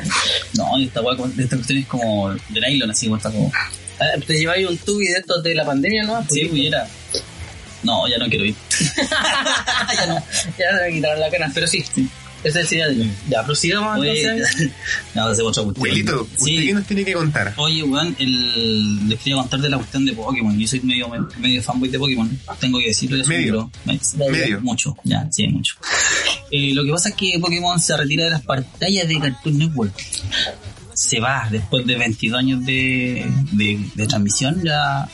[0.54, 1.02] No, esta
[1.38, 3.52] esta cuestión es como de nylon, así, como está como.
[4.00, 6.26] Ah, Te lleváis un tubi de estos de la pandemia, ¿no?
[6.30, 6.88] Sí, pudiera.
[7.88, 8.56] No, ya no quiero ir.
[9.98, 10.16] ya no,
[10.60, 11.84] ya se me quitaron la cana, pero sí.
[12.44, 13.06] Ese es el cigarrillo.
[13.30, 14.70] Ya, prosigamos Oye, entonces.
[15.16, 15.84] no, hacemos otra cuestión.
[15.92, 16.66] Huelito, ¿usted Sí.
[16.68, 17.54] qué nos tiene que contar?
[17.58, 19.10] Oye, weón, el...
[19.10, 20.58] les quería contar de la cuestión de Pokémon.
[20.60, 22.40] Yo soy medio, medio fanboy de Pokémon.
[22.60, 23.18] Tengo que decirlo.
[23.20, 23.72] eso, Medio.
[23.86, 24.62] pero- Medio.
[24.62, 25.76] Mucho, ya, sí, mucho.
[26.50, 29.94] Eh, lo que pasa es que Pokémon se retira de las pantallas de Cartoon Network.
[30.94, 34.64] Se va después de 22 años de, de, de transmisión.
[34.64, 35.10] Ya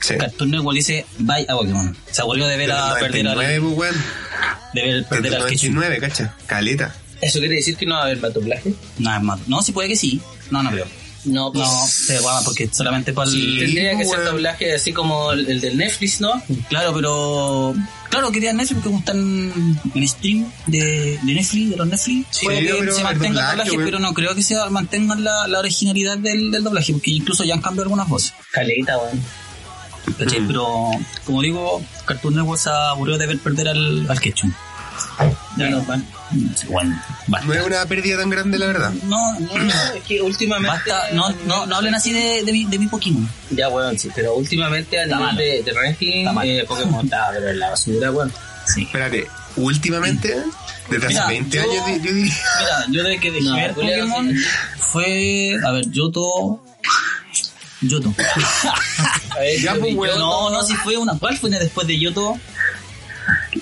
[0.00, 0.16] Sí.
[0.16, 1.96] Cartoon Network dice bye a Pokémon.
[2.10, 4.04] Se aburrió de ver Desde a el perder 99, al, pues, weón.
[4.74, 5.74] de ver perder el al Ketchum.
[5.74, 6.34] 99, cacha.
[6.46, 6.94] Caleta.
[7.20, 8.74] ¿Eso quiere decir que no va a haber más doblaje?
[8.98, 9.40] Nada más.
[9.48, 10.20] No, sí puede que sí.
[10.50, 10.86] No, no creo.
[11.24, 11.66] No, pues.
[11.66, 13.58] No, se va porque solamente para el...
[13.58, 14.32] Tendría que pues, ser weón.
[14.34, 16.40] doblaje así como el, el del Netflix, ¿no?
[16.68, 17.74] Claro, pero.
[18.08, 22.26] Claro, querían Netflix porque como están en stream de, de Netflix, de los Netflix.
[22.30, 25.24] Sí, puede que pero se el mantenga el doblaje, pero no creo que se mantengan
[25.24, 28.32] la, la originalidad del, del doblaje, porque incluso ya han cambiado algunas voces.
[28.52, 29.20] Caleta, weón.
[30.14, 30.40] ¿Cachai?
[30.40, 30.46] Mm.
[30.46, 30.90] Pero,
[31.24, 34.52] como digo, Cartoon Network se aburrió de ver perder al, al Ketchum.
[35.56, 36.04] Ya no, man.
[36.68, 36.96] Bueno,
[37.28, 37.46] basta.
[37.46, 38.92] No es una pérdida tan grande, la verdad.
[39.04, 39.56] No, No,
[39.94, 40.76] es que últimamente.
[40.90, 43.28] basta, no, no, no hablen así de, de, mi, de mi Pokémon.
[43.50, 47.28] Ya, weón, sí, pero últimamente a Está nivel de, de ranking, Está eh, Pokémon está
[47.32, 48.32] pero en la basura, weón.
[48.66, 48.82] Sí.
[48.82, 50.42] Espérate, últimamente,
[50.90, 52.34] desde hace Mira, 20 yo- años, yo diría.
[52.60, 54.44] Mira, yo desde que dejé No, ver Pokémon sí.
[54.78, 55.56] fue.
[55.64, 56.60] A ver, Yoto.
[57.82, 58.12] Yoto.
[59.62, 60.18] Ya, yo- pues, yo- weón.
[60.18, 61.16] No, no, si fue una.
[61.18, 62.36] ¿Cuál fue después de Yoto?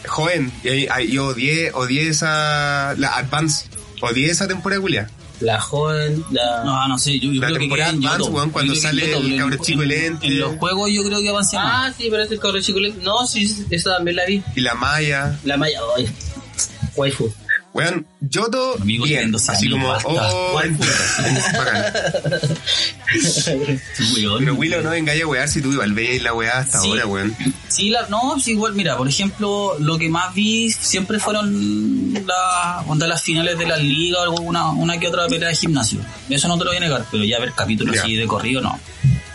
[0.07, 2.95] Joven, y ahí- ahí yo odié, odié esa.
[2.97, 3.67] La Advance.
[4.01, 5.11] Odié esa temporada, Julia.
[5.41, 6.65] La joven, la.
[6.65, 9.27] No, no sé, yo, yo La creo que temporada Advance, weón, cuando Yo sale Yoto,
[9.27, 10.27] el cabro chico en- lente.
[10.29, 11.91] En los juegos yo creo que avancé más.
[11.91, 12.79] Ah, sí, pero es el cabro chico.
[13.03, 14.43] No, sí, esa también la vi.
[14.55, 15.39] Y la Maya.
[15.45, 16.09] La Maya, ay.
[16.95, 17.31] Waifu.
[17.77, 19.35] Weón, Yoto, Amigo, bien.
[19.35, 20.09] Así como, basta.
[20.09, 20.61] oh.
[24.39, 26.89] Pero Willow, no vengáis a wear si tú igual veis la weá hasta Sí.
[26.89, 27.37] ahora, weón.
[27.69, 32.87] Sí, la, no, sí, igual, mira, por ejemplo, lo que más vi siempre fueron las
[32.87, 36.01] onda las finales de la liga o alguna una que otra pelea de gimnasio.
[36.29, 38.03] Eso no te lo voy a negar, pero ya ver capítulos Ya.
[38.03, 38.79] así de corrido, no.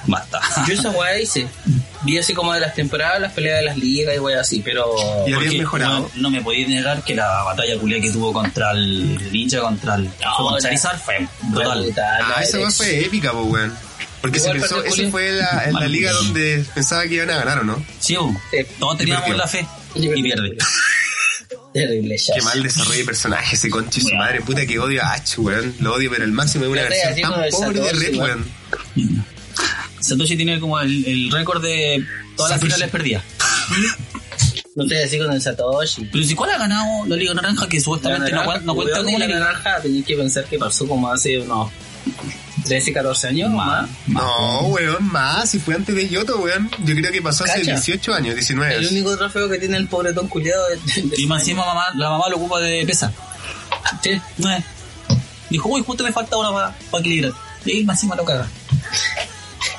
[0.08, 0.40] Basta.
[0.68, 1.48] Yo esa weá hice.
[2.04, 4.96] Vi así como de las temporadas, las peleas de las ligas y weá así, pero.
[5.28, 6.00] Y habían Porque mejorado.
[6.16, 9.96] No, no me podéis negar que la batalla culia que tuvo contra el Ninja, contra
[9.96, 11.84] el fue con la- Charizard, fue brutal.
[11.84, 13.78] brutal, Ah, esa weá fue épica, pues, weón.
[14.22, 17.60] Porque se pensó, esa fue la, en la liga donde pensaba que iban a ganar,
[17.60, 17.84] ¿o no?
[18.00, 18.16] Sí.
[18.52, 18.58] Sí.
[18.80, 20.58] todos teníamos la fe Y pierde.
[21.74, 22.34] Terrible, ya.
[22.36, 25.38] Qué mal desarrollo de personaje ese conche y su madre, puta que odio a Ash,
[25.38, 25.74] weón.
[25.80, 28.46] Lo odio, pero el máximo es una versión tan pobre de Red, weón.
[30.02, 33.24] Satoshi tiene como el, el récord de todas las finales perdidas.
[34.74, 36.06] No estoy así con el Satoshi.
[36.06, 39.20] Pero si cuál ha ganado la Liga Naranja que supuestamente no, cuen- no cuenta como
[39.20, 41.70] la Liga naranja tenéis que pensar que pasó como hace unos
[42.64, 43.90] 13, 14 años Más.
[44.08, 45.50] No, weón, más.
[45.50, 46.70] Si fue antes de Yoto, weón.
[46.86, 47.74] Yo creo que pasó hace Cacha.
[47.74, 48.76] 18 años, 19.
[48.78, 52.30] El único trofeo que tiene el pobretón culiado es Y más encima mamá, la mamá
[52.30, 53.12] lo ocupa de pesa.
[54.02, 54.12] Sí.
[55.50, 57.34] Dijo, uy, justo me falta una para pa equilibrar.
[57.66, 58.48] Y más encima lo caga.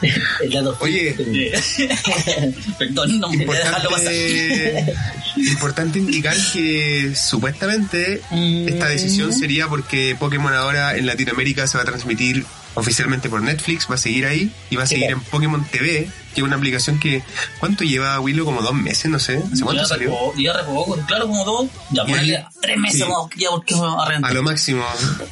[0.42, 1.14] el Oye,
[2.78, 3.34] Perdón, no a.
[3.34, 4.94] Importante,
[5.36, 8.20] importante indicar que supuestamente
[8.66, 13.86] esta decisión sería porque Pokémon ahora en Latinoamérica se va a transmitir oficialmente por Netflix,
[13.90, 16.98] va a seguir ahí y va a seguir en Pokémon TV, que es una aplicación
[16.98, 17.22] que
[17.60, 18.46] ¿cuánto lleva Willow?
[18.46, 19.42] Como dos meses, no sé.
[19.52, 20.34] ¿Hace cuánto Ya salió?
[20.38, 21.66] ya repogó, claro, como dos.
[21.90, 23.02] Ya, ponele tres meses sí.
[23.02, 24.32] vamos, ya porque a A rentar.
[24.34, 24.84] lo máximo,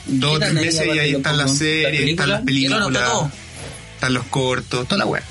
[0.06, 3.32] dos o tres meses y ahí están las series, ¿La están las películas, está todo.
[4.00, 5.22] Están los cortos, toda la web.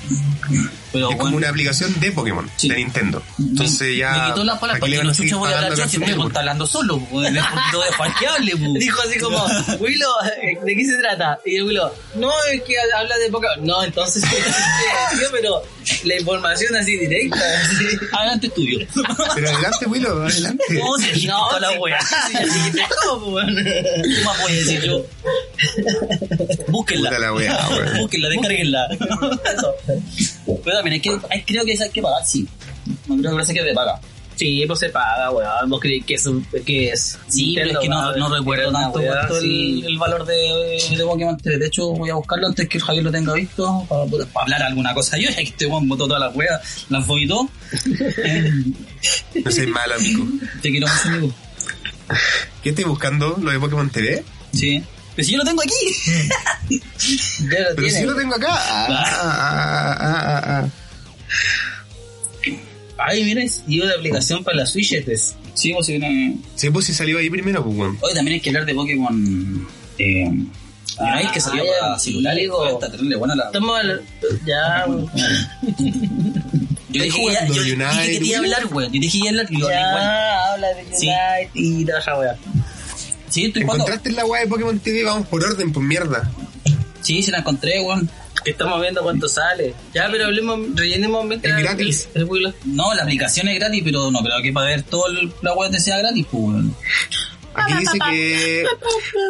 [0.92, 2.68] Pero es como una aplicación de Pokémon, Sí.
[2.68, 3.22] de Nintendo.
[3.38, 4.12] Entonces ya.
[4.12, 5.56] Me quitó la ¿para palabra qué le porque van a los seguir chuchos voy a
[5.56, 8.72] hablar yo si está hablando solo, pues, es un poquito desfalqueable, pues.
[8.74, 9.44] Dijo así como,
[9.80, 10.12] Willow,
[10.64, 11.38] ¿de qué se trata?
[11.46, 13.66] Y el Willow, no, es que habla de Pokémon.
[13.66, 14.22] No, entonces,
[15.18, 15.62] tío, pero
[16.04, 17.38] la información así directa.
[17.62, 17.84] así.
[18.12, 18.86] Adelante estudio.
[19.34, 20.64] Pero adelante, Willow, adelante.
[20.70, 21.98] No, si No, la wea.
[22.32, 25.04] ¿Qué más voy a decir yo?
[26.68, 27.10] Búsquenla.
[27.98, 28.88] Búsquenla, descarguenla.
[30.64, 32.46] Pero también hay que, hay, creo que esa hay que pagar, sí.
[33.06, 34.00] No creo que esa que de paga.
[34.40, 35.68] Sí, pues se paga, weón.
[35.68, 37.18] ¿Vos creéis que es un, que es?
[37.28, 39.84] Sí, pero es que no, no recuerdo tanto el, sí.
[39.86, 41.58] el valor de, de Pokémon TV.
[41.58, 45.18] De hecho, voy a buscarlo antes que Javier lo tenga visto para, hablar alguna cosa.
[45.18, 47.50] Yo, ya que este weón botó todas las weas, las vomitó.
[48.24, 48.50] Eh,
[49.44, 50.24] No soy malo, amigo.
[50.62, 51.34] te quiero mucho, amigo.
[52.62, 53.36] ¿Qué estoy buscando?
[53.42, 54.24] ¿Lo de Pokémon TV?
[54.54, 54.82] Sí.
[55.20, 56.80] Pero si yo lo tengo aquí.
[57.50, 58.48] Ya lo Pero si yo lo tengo acá.
[58.50, 60.68] Ah, ah, ah, ah, ah.
[62.98, 65.02] Ay, mira, y una aplicación para las Switch.
[65.04, 65.34] pues.
[65.54, 66.36] Sí, pues si viene.
[66.54, 67.98] Sí, pues si salió ahí primero, pues weón.
[68.00, 69.66] Hoy también hay que hablar de Pokémon.
[69.98, 72.34] Eh, Unite, que salió ya, para celular.
[72.36, 72.66] digo.
[72.68, 73.44] Está terrible buena la.
[73.46, 74.02] Estamos al-
[74.46, 74.86] ya,
[76.92, 78.44] Yo dije, que ya, yo dije que Unite, te iba a weón.
[78.54, 78.86] hablar, güey.
[78.86, 79.72] Yo dije que iba a hablar igual.
[79.72, 81.06] ya, habla de Sí.
[81.08, 82.36] Unite y toda esa wea.
[83.30, 83.84] Sí, estoy jugando.
[83.84, 85.04] ¿Encontraste la weá de Pokémon TV?
[85.04, 86.30] Vamos por orden, pues mierda.
[87.00, 88.10] Sí, se la encontré, weón.
[88.44, 89.74] Estamos viendo cuánto sale.
[89.94, 92.08] Ya, pero hablemos, rellenemos mientras- Es gratis.
[92.14, 95.10] el- el Wii No, la aplicación es gratis, pero no creo que para ver toda
[95.42, 96.74] la web sea gratis, pues, weón.
[97.52, 98.64] Aquí dice que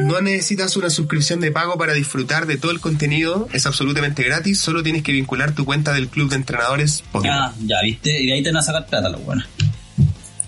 [0.02, 4.60] no necesitas una suscripción de pago para disfrutar de todo el contenido, es absolutamente gratis,
[4.60, 7.36] solo tienes que vincular tu cuenta del club de entrenadores Pokémon.
[7.36, 8.22] Ah, ya, viste.
[8.22, 9.46] Y de ahí te van a sacar plata, los weones.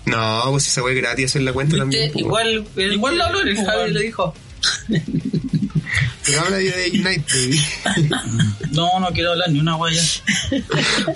[0.05, 2.11] No, pues esa wea es gratis hacer la cuenta también.
[2.11, 4.35] Pues, Igual, el, Igual lo habló, el pues, Javi lo dijo.
[6.25, 7.61] Pero habla de Unite, baby.
[8.71, 10.01] No, no quiero hablar ni una wea ya.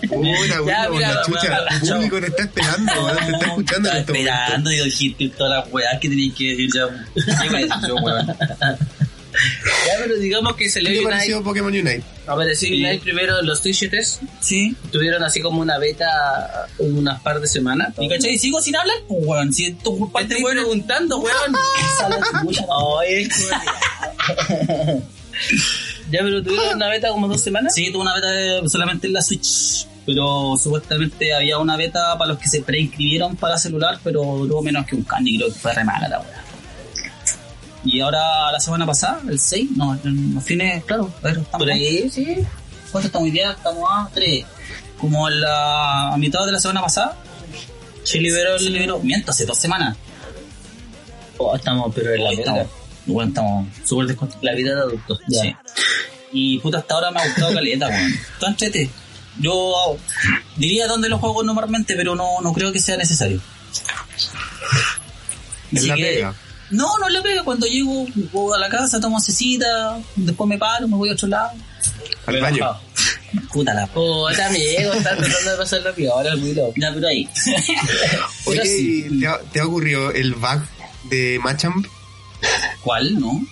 [0.08, 4.00] Puta, mira, la chucha, el público te está esperando, weón, te está escuchando en Estaba
[4.00, 4.32] este momento.
[4.32, 6.88] esperando y dijiste todas las weas que tenías que decir ya.
[7.42, 8.28] ¿Qué voy a decir yo, weón?
[9.88, 11.12] Ya, pero digamos que ¿Qué salió te Unite.
[11.12, 12.04] pareció Pokémon Unite?
[12.26, 12.84] Apareció Sí.
[12.84, 14.20] Unite primero en los Twitches.
[14.42, 14.76] Sí.
[14.92, 17.94] Tuvieron así como una beta unas par de semanas.
[18.00, 18.38] ¿Y cachai?
[18.38, 19.54] Sigo sin hablar, pues, weón.
[19.54, 21.56] Si esto es Te estoy preguntando, weón.
[22.70, 23.28] Oye,
[26.10, 27.76] Ya, pero tuvieron una beta como dos semanas.
[27.76, 29.86] Sí, tuve una beta de- solamente en la Switch.
[30.06, 34.86] Pero supuestamente había una beta para los que se preinscribieron para celular, pero duró menos
[34.88, 36.37] que un candy, creo que fue re mala la wea.
[37.84, 41.58] Y ahora la semana pasada, el 6, no, en los fines, claro, a ver, estamos
[41.60, 42.38] Por ahí, sí.
[42.92, 43.52] ¿Cuánto estamos hoy día?
[43.52, 44.46] Estamos a 3.
[45.00, 47.16] Como en la, a mitad de la semana pasada,
[48.04, 48.74] Se liberó se el.
[48.74, 49.96] liberó, miento, hace dos semanas.
[51.38, 52.42] Oh, estamos, pero en la verga.
[52.44, 52.68] estamos,
[53.06, 54.44] bueno, estamos súper descontentos.
[54.44, 55.20] La vida de adultos.
[55.28, 55.42] Ya.
[55.42, 55.56] Sí.
[56.32, 58.14] Y puta, hasta ahora me ha gustado caleta, weón.
[58.48, 58.90] Entrete.
[59.40, 59.98] Yo
[60.56, 63.40] diría dónde los juego normalmente, pero no, no creo que sea necesario.
[65.72, 66.34] En Así la que- pega.
[66.70, 67.44] No, no la pega.
[67.44, 71.28] Cuando llego, voy a la casa, tomo cecita, después me paro, me voy a otro
[71.28, 71.52] lado.
[72.26, 72.78] Al baño.
[73.52, 73.88] Puta la.
[73.88, 76.74] Puta amigo, está tratando de pasar la ahora el Willow.
[76.76, 77.30] Ya, pero ahí.
[78.46, 79.06] Oye, Pero sí.
[79.10, 80.62] ¿y ¿te ha, te ha ocurrido el bug
[81.10, 81.86] de Machamp?
[82.82, 83.20] ¿Cuál?
[83.20, 83.46] ¿No?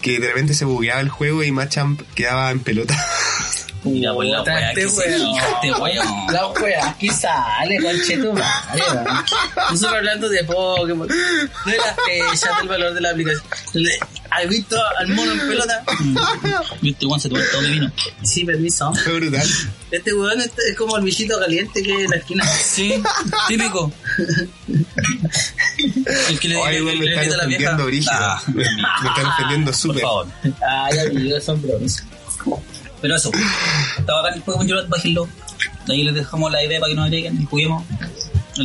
[0.00, 2.94] Que de repente se bugueaba el juego y Machamp quedaba en pelota.
[3.84, 4.38] Mira, pues la
[4.70, 6.06] este que este weón.
[6.32, 7.96] La wea, aquí sale, weón.
[9.70, 13.42] Nosotros hablando de Pokémon, de las fechas, del valor de la aplicación.
[14.30, 15.84] ¿Has visto al mono en pelota?
[16.82, 17.92] Este weón se tomó todo mi vino.
[18.22, 18.94] Sí, permiso.
[18.94, 19.48] Fue brutal.
[19.90, 22.44] Este weón es, es como el bichito caliente que hay en la esquina.
[22.46, 23.02] Sí,
[23.48, 23.92] típico.
[26.28, 27.76] El que le, Ay, le- weón, me están la vieja.
[28.12, 30.02] Ah, Me, me están ofendiendo por súper.
[30.02, 30.26] favor.
[30.66, 32.02] Ay, amigos, son bromas.
[33.02, 33.30] Pero eso,
[33.98, 35.28] estaba acá en el Pokémon Unite, bájenlo.
[35.88, 37.84] Ahí les dejamos la idea para que nos agreguen y juguemos.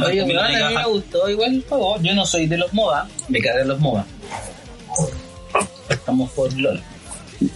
[0.06, 2.00] Oye, a mí me gustó igual el juego.
[2.02, 4.06] Yo no soy de los MOBA, me cargué los MOBA.
[5.90, 6.80] Estamos por LOL.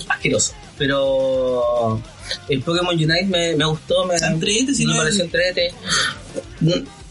[0.10, 0.54] Asqueroso.
[0.80, 2.02] Pero
[2.50, 5.74] el Pokémon Unite me, me gustó, me, entrete, si me pareció entrete.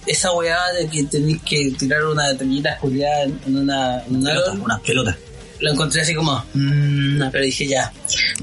[0.04, 4.54] Esa weá de que tenéis que tirar una detenida juliada en una, en una Pelotas,
[4.54, 5.16] LOL, unas pelotas.
[5.60, 7.92] Lo encontré así como, mmm, pero dije ya,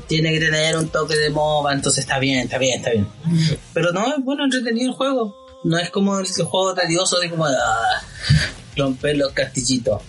[0.08, 3.08] tiene que tener un toque de MOBA, entonces está bien, está bien, está bien.
[3.74, 5.36] Pero no, es bueno, entretenido el juego.
[5.64, 8.02] No es como el, el juego tedioso de como, ah,
[8.76, 10.02] romper los castillitos.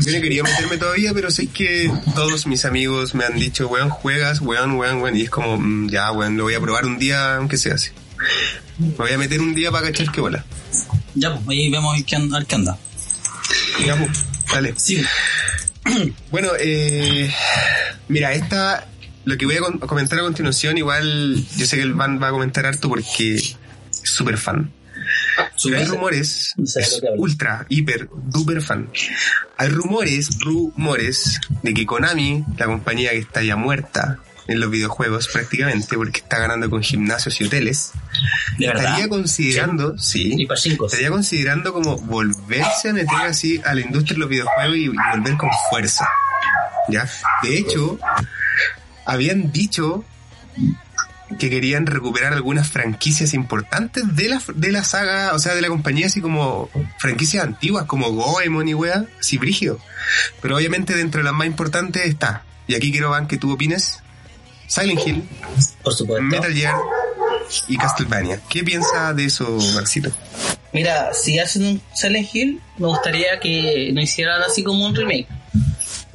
[0.00, 3.90] Yo no quería meterme todavía, pero sé que todos mis amigos me han dicho, weón,
[3.90, 5.16] juegas, weón, weón, weón.
[5.16, 7.90] Y es como, mm, ya, weón, lo voy a probar un día, aunque sea así.
[8.78, 10.44] Me voy a meter un día para cachar qué bola.
[11.14, 12.78] Ya, pues, ahí vemos qué anda- a ver qué anda.
[13.86, 14.10] Ya, pues,
[14.52, 14.74] dale.
[14.76, 15.02] Sí,
[16.30, 17.32] Bueno, eh,
[18.08, 18.86] mira, esta,
[19.24, 22.30] lo que voy a comentar a continuación, igual yo sé que el Van va a
[22.30, 23.56] comentar harto porque es
[23.90, 24.70] súper fan.
[25.62, 28.88] Pero hay rumores, No sé es ultra, hiper, duper fan.
[29.56, 35.28] Hay rumores, rumores de que Konami, la compañía que está ya muerta en los videojuegos
[35.28, 37.92] prácticamente, porque está ganando con gimnasios y hoteles,
[38.58, 40.92] de estaría considerando, sí, pachincos.
[40.92, 44.88] estaría considerando como volverse a meter así a la industria de los videojuegos y, y
[44.88, 46.08] volver con fuerza.
[46.88, 47.08] ¿Ya?
[47.42, 47.98] De hecho,
[49.06, 50.04] habían dicho
[51.38, 55.68] que querían recuperar algunas franquicias importantes de la, de la saga, o sea, de la
[55.68, 59.78] compañía, así como franquicias antiguas, como Goemon y wea, así brígido.
[60.40, 64.02] Pero obviamente dentro de las más importantes está, y aquí quiero, Van, que tú opines,
[64.72, 65.22] Silent Hill,
[65.82, 66.22] Por supuesto.
[66.22, 66.74] Metal Gear
[67.68, 68.40] y Castlevania.
[68.48, 70.10] ¿Qué piensa de eso, Marcito?
[70.72, 75.28] Mira, si hacen un Silent Hill, me gustaría que no hicieran así como un remake,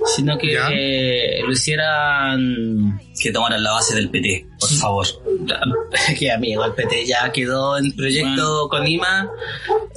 [0.05, 5.07] sino que eh, lo hicieran Que tomaran la base del PT, por favor.
[6.19, 9.29] que amigo, el PT ya quedó en proyecto Kojima,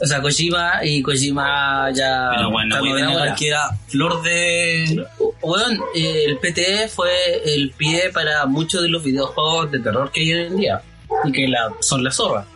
[0.01, 2.31] o sea, Kojima, y Kojima ya...
[2.35, 5.07] Pero bueno, voy que era flor de.
[5.43, 7.11] Bueno, eh, el PT fue
[7.45, 10.83] el pie para muchos de los videojuegos de terror que hay hoy en día,
[11.25, 12.47] y que la, son la zorra,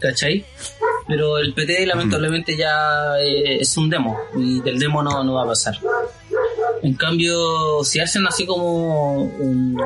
[0.00, 0.44] ¿cachai?
[1.06, 5.44] Pero el PT lamentablemente ya eh, es un demo, y del demo no, no va
[5.44, 5.78] a pasar.
[6.82, 9.76] En cambio, si hacen así como un-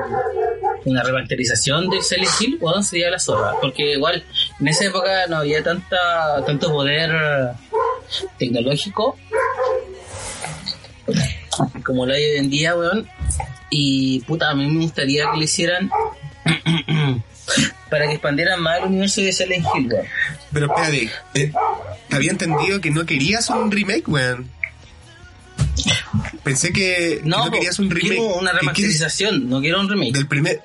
[0.85, 3.53] una remasterización de Silent Hill, bueno, sería la zorra.
[3.61, 4.25] Porque igual
[4.61, 5.97] en esa época no había tanta
[6.45, 7.11] tanto poder
[8.39, 9.17] tecnológico
[11.85, 13.09] como lo hay hoy en día, weón.
[13.71, 15.91] Y puta, a mí me gustaría que lo hicieran
[17.91, 20.07] para que expandieran más el universo de Silent Hill, weón.
[20.53, 21.53] Pero espérate, eh,
[22.11, 24.51] había entendido que no querías un remake, weón.
[26.43, 28.09] Pensé que que no, po, querías un remake.
[28.17, 30.13] quiero una que remasterización, no quiero un remake.
[30.13, 30.63] del primer.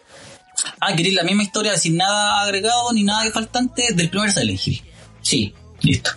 [0.79, 4.59] Ah, queréis la misma historia sin nada agregado ni nada que faltante del primer Silent
[4.67, 4.83] Hill.
[5.21, 6.11] Sí, Listo.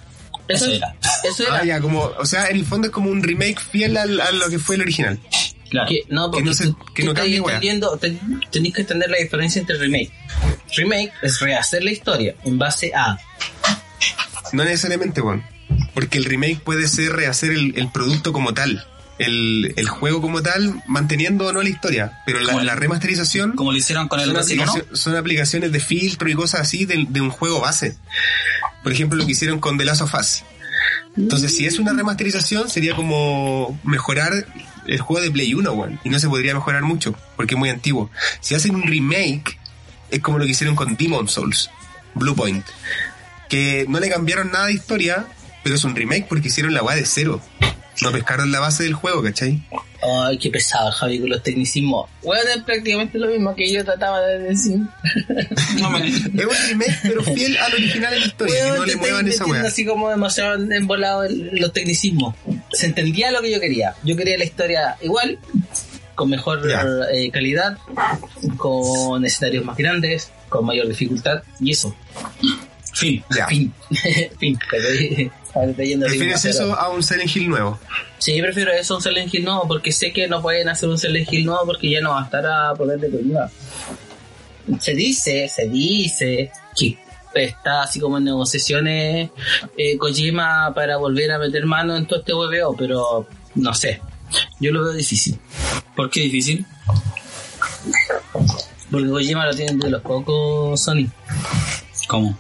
[0.48, 0.96] eso, Eso era.
[1.24, 1.58] Eso era.
[1.58, 4.30] Ah, ya, como, o sea, en el fondo es como un remake fiel al- a
[4.32, 5.18] lo que fue el original.
[5.68, 5.88] Claro.
[5.88, 7.40] Que, no, porque no se- que no cambie,
[8.50, 10.10] tenéis que entender la diferencia entre remake.
[10.76, 13.18] Remake es rehacer la historia en base a.
[14.52, 15.44] No necesariamente, weón.
[16.00, 18.86] Porque el remake puede ser rehacer el, el producto como tal.
[19.18, 22.22] El, el juego como tal, manteniendo o no la historia.
[22.24, 26.62] Pero la, remasterización Como lo hicieron con el aplicacio- son aplicaciones de filtro y cosas
[26.62, 27.98] así de, de un juego base.
[28.82, 30.42] Por ejemplo, lo que hicieron con The Last of Us.
[31.18, 34.32] Entonces, si es una remasterización, sería como mejorar
[34.86, 36.00] el juego de Play 1, weón.
[36.02, 38.10] Y no se podría mejorar mucho, porque es muy antiguo.
[38.40, 39.58] Si hacen un remake,
[40.10, 41.68] es como lo que hicieron con Demon Souls,
[42.14, 42.64] Bluepoint.
[43.50, 45.26] Que no le cambiaron nada de historia,
[45.62, 47.40] pero es un remake porque hicieron la weá de cero.
[48.02, 49.60] No pescaron la base del juego, ¿cachai?
[50.02, 52.08] Ay, qué pesado, Javi, con los tecnicismos.
[52.22, 54.78] Bueno, es prácticamente lo mismo que yo trataba de decir.
[55.78, 59.28] No Es un remake, pero fiel al original de la historia, que no le muevan
[59.28, 59.62] esa weá.
[59.62, 62.34] así como demasiado embolado los tecnicismos.
[62.72, 63.94] Se entendía lo que yo quería.
[64.02, 65.38] Yo quería la historia igual,
[66.14, 66.66] con mejor
[67.12, 67.76] eh, calidad,
[68.56, 71.94] con escenarios más grandes, con mayor dificultad, y eso.
[72.94, 73.22] Fin.
[73.36, 73.46] Ya.
[73.46, 73.72] Fin.
[74.38, 74.58] fin.
[75.52, 77.78] ¿Prefieres pero- eso a un Silent Hill nuevo?
[78.18, 80.98] Sí, prefiero eso a un Silent Hill nuevo, porque sé que no pueden hacer un
[80.98, 83.50] Silent Hill nuevo porque ya no va a estar a poder de Kojima.
[84.78, 86.98] Se dice, se dice que
[87.34, 89.30] está así como en negociaciones
[89.76, 94.00] eh, Kojima para volver a meter mano en todo este hueveo, pero no sé.
[94.60, 95.38] Yo lo veo difícil.
[95.96, 96.64] ¿Por qué difícil?
[98.90, 101.06] Porque Kojima lo tienen de los pocos Sony.
[102.08, 102.36] ¿Cómo?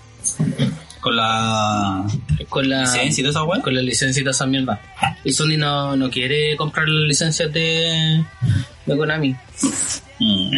[1.00, 2.04] Con la
[2.48, 3.62] Con la licencia y toda esa weá.
[3.62, 4.80] con la licencia y toda esa mierda.
[5.24, 8.22] Y Sony no, no quiere comprar las licencias de,
[8.86, 9.34] de Konami.
[10.18, 10.56] Mm.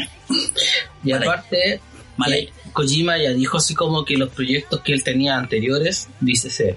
[1.04, 1.80] Y aparte,
[2.28, 6.76] eh, Kojima ya dijo así como que los proyectos que él tenía anteriores, dice se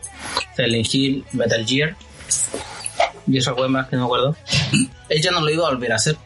[0.56, 1.95] Silent Hill, Metal Gear
[3.28, 4.36] y otra wea más que no me acuerdo,
[5.10, 6.17] él ya no lo iba a volver a hacer.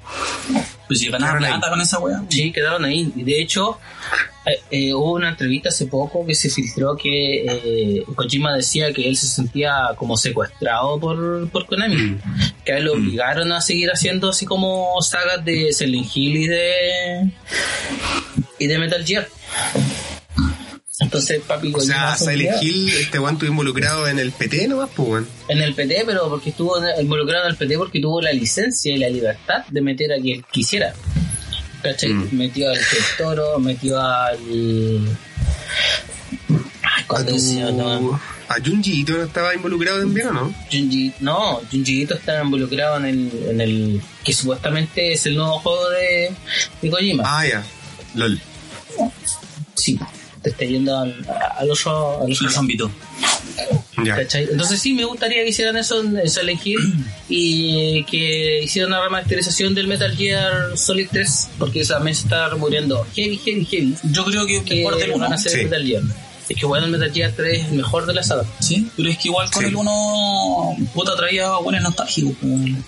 [0.88, 1.52] Pues si ganar Quedaron ahí.
[1.52, 2.24] plata con esa weá.
[2.30, 3.14] Sí, quedaron ahí.
[3.16, 3.80] Y de hecho,
[4.46, 9.08] eh, eh, hubo una entrevista hace poco que se filtró que eh, Kojima decía que
[9.08, 12.18] él se sentía como secuestrado por, por Konami.
[12.64, 16.48] Que a él lo obligaron a seguir haciendo así como sagas de Silent Hill y
[16.48, 17.32] de,
[18.60, 19.28] y de Metal Gear.
[21.02, 25.10] Entonces, papi, O sea, Silent Hill, este weón estuvo involucrado en el PT nomás, pues
[25.10, 25.28] weón.
[25.48, 28.98] en el PT, pero porque estuvo involucrado en el PT porque tuvo la licencia y
[28.98, 30.94] la libertad de meter a quien quisiera.
[31.82, 32.10] ¿Cachai?
[32.14, 32.30] Mm.
[32.38, 32.80] Metió al
[33.18, 34.38] Toro, metió al.
[36.50, 37.36] Ay, A, ¿cuál tu...
[37.36, 38.20] es ese otro?
[38.50, 40.54] a Junji Ito no estaba involucrado también, ¿o no?
[40.72, 45.60] Junji, no, Junji Ito está involucrado en el, en el que supuestamente es el nuevo
[45.60, 46.32] juego de,
[46.82, 47.24] de Kojima.
[47.26, 47.64] Ah, ya.
[48.16, 48.42] LOL.
[49.76, 50.00] Sí,
[50.42, 51.14] te está yendo al,
[51.60, 52.58] al otro, al otro Los
[54.06, 56.80] Entonces sí, me gustaría que hicieran eso en en Silent Hill
[57.30, 63.06] y que hicieran una remasterización del Metal Gear Solid 3 porque también se está muriendo
[63.16, 65.26] heavy, heavy, heavy Yo creo que que del van 1.
[65.26, 65.64] a hacer Sí.
[65.64, 66.04] Metal Gear.
[66.50, 68.44] Es que bueno, el Metal Gear 3 es el mejor de la saga.
[68.60, 69.70] Sí, pero es que igual con Sí.
[69.70, 72.34] el 1 puta traía buenos nostálgicos.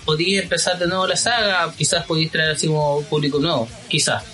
[0.04, 4.24] Podía empezar de nuevo la saga, quizás podéis traer así como público nuevo, quizás.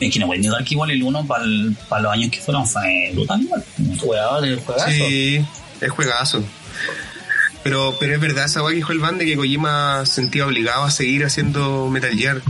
[0.00, 2.66] Es que no voy a negar que igual el 1 para los años que fueron
[2.66, 3.62] fue brutal igual.
[4.02, 4.90] Weón, el juegazo.
[4.90, 5.44] Sí,
[5.82, 6.44] es juegazo.
[7.62, 10.46] Pero, pero es verdad esa weá que dijo el band de que Kojima se sentía
[10.46, 12.42] obligado a seguir haciendo Metal Gear.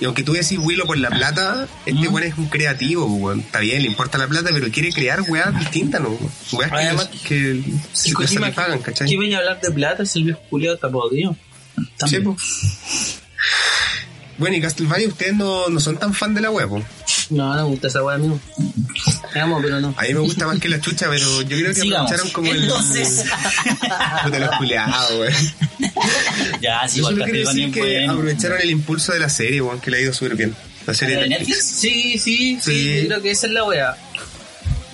[0.00, 3.40] Y aunque tú decís Willow por la plata, este weón es un creativo, weón.
[3.40, 6.10] Está bien, le importa la plata, pero quiere crear weas distintas, ¿no?
[6.52, 7.62] Weas que, Además, que,
[7.92, 9.08] Si Kojima, satisfagan, ¿cachai?
[9.08, 11.34] ¿qué venía a hablar de plata si el viejo culiado está podrido?
[11.76, 12.36] Sí, También.
[14.40, 16.82] Bueno, y Castlevania, ustedes no, no son tan fan de la wea, po.
[17.30, 18.40] No, no me gusta esa weá, amigo.
[19.34, 19.94] Me amo, pero no.
[19.96, 22.10] A mí me gusta más que la chucha, pero yo creo que Sigamos.
[22.10, 22.62] aprovecharon como el.
[22.64, 23.24] Entonces.
[24.24, 25.32] Puta los culiados, weón.
[26.62, 28.12] ya, sí, Yo igual solo quiero decir es que bueno.
[28.14, 30.56] aprovecharon el impulso de la serie, weón, que le ha ido súper bien.
[30.86, 31.56] La serie ¿La de de Netflix.
[31.58, 31.80] Netflix?
[31.80, 33.00] Sí, sí, sí, Sí.
[33.02, 33.96] yo creo que esa es la weá.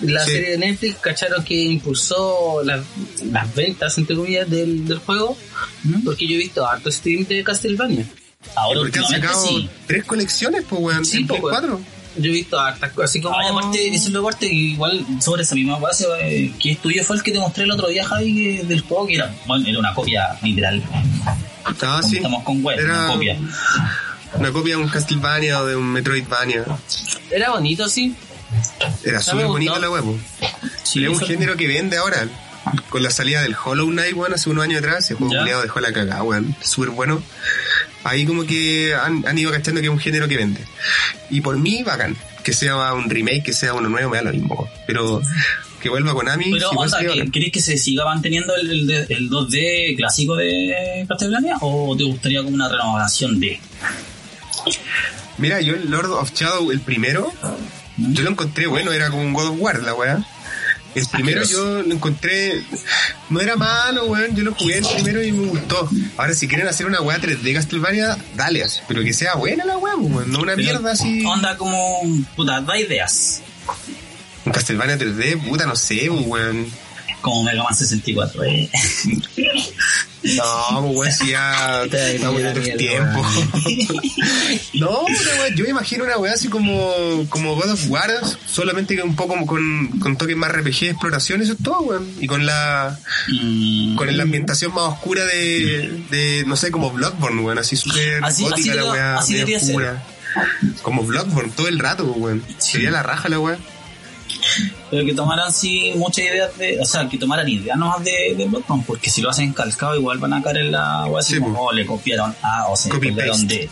[0.01, 0.31] La Sí.
[0.33, 2.81] serie de Netflix, cacharon que impulsó las,
[3.31, 5.39] las ventas, entre comillas, del, del juego.
[5.85, 6.03] ¿Mm?
[6.05, 8.05] Porque yo he visto harto stream de Castlevania.
[8.55, 9.69] Ahora Porque han sacado sí.
[9.87, 11.05] tres colecciones, pues, weón.
[11.05, 11.51] Sí, po, weón.
[11.51, 11.81] 4.
[12.19, 13.37] Yo he visto hartas cosas, así como.
[13.43, 17.05] Y aparte, eso es lo aparte que igual sobre esa misma base, eh, que estudio
[17.05, 19.69] fue el que te mostré el otro día, Javi, que- del juego, que era, bueno,
[19.69, 20.83] era una copia literal.
[21.83, 22.17] Ah, sí.
[22.17, 23.37] Estamos con web, Era una copia.
[24.35, 26.65] una copia de un Castlevania o de un Metroidvania.
[27.31, 28.15] Era bonito, sí.
[29.05, 30.19] Era súper bonito la huevo.
[30.85, 32.27] Sí, es un eso- género que vende ahora.
[32.89, 35.93] Con la salida del Hollow Knight, weón, hace unos años atrás, ese juego dejó la
[35.93, 36.57] cagada, weón.
[36.63, 37.23] Súper bueno.
[38.09, 40.61] Ahí como que han, han ido cachando que es un género que vende.
[41.31, 42.17] Y por mí, bacán.
[42.45, 44.69] Que sea un remake, que sea uno nuevo, me da lo mismo.
[44.87, 45.21] Pero
[45.83, 47.31] que vuelva Konami, Pero, sería ¿que- bacán.
[47.33, 51.57] ¿querés que se siga manteniendo el, el, el 2D clásico de Castlevania?
[51.61, 53.61] ¿O te gustaría como una renovación de?
[55.39, 57.31] Mira, yo el Lord of Shadow, el primero,
[57.99, 60.25] yo lo encontré bueno, era como un God of War, la weá.
[60.97, 62.65] El primero yo lo encontré,
[63.29, 65.91] no era malo, weón, yo lo jugué el primero y me gustó.
[66.17, 69.93] Ahora, si quieren hacer una weá 3D Castlevania, dale, pero que sea buena la weá,
[69.95, 71.23] pues, weón, no una Pero, mierda así.
[71.27, 72.01] Onda como,
[72.35, 73.43] puta, da ideas.
[74.47, 76.67] Un Castlevania 3D, puta, no sé, pues, weón.
[77.27, 78.45] Como Mega Man 64.
[78.45, 78.71] eh.
[80.23, 83.27] No, pues, si ya estamos en otros tiempos.
[84.75, 85.05] no,
[85.55, 88.11] yo me imagino una weá así como, como God of War,
[88.45, 92.09] solamente que un poco con, con toques más RPG de exploración, eso es todo, weón.
[92.21, 92.99] Y con la
[93.29, 98.21] Mm, con la ambientación más oscura de, de no sé, como Bloodborne, weón, así súper
[98.21, 99.69] gótica así la weá, así medio debería ser.
[99.77, 100.03] oscura.
[100.83, 102.43] Como Bloodborne todo el rato, weón.
[102.59, 102.73] Sí.
[102.73, 103.59] Sería la raja la weá.
[104.91, 108.47] Pero que tomaran sí muchas ideas de, o sea, que tomaran ideas nomás de, de
[108.47, 111.41] Bloodborne, porque si lo hacen calcado igual van a caer en la wea así Sí,
[111.41, 113.55] como, oh, le copiaron A o se Copy copiaron paste.
[113.55, 113.71] D.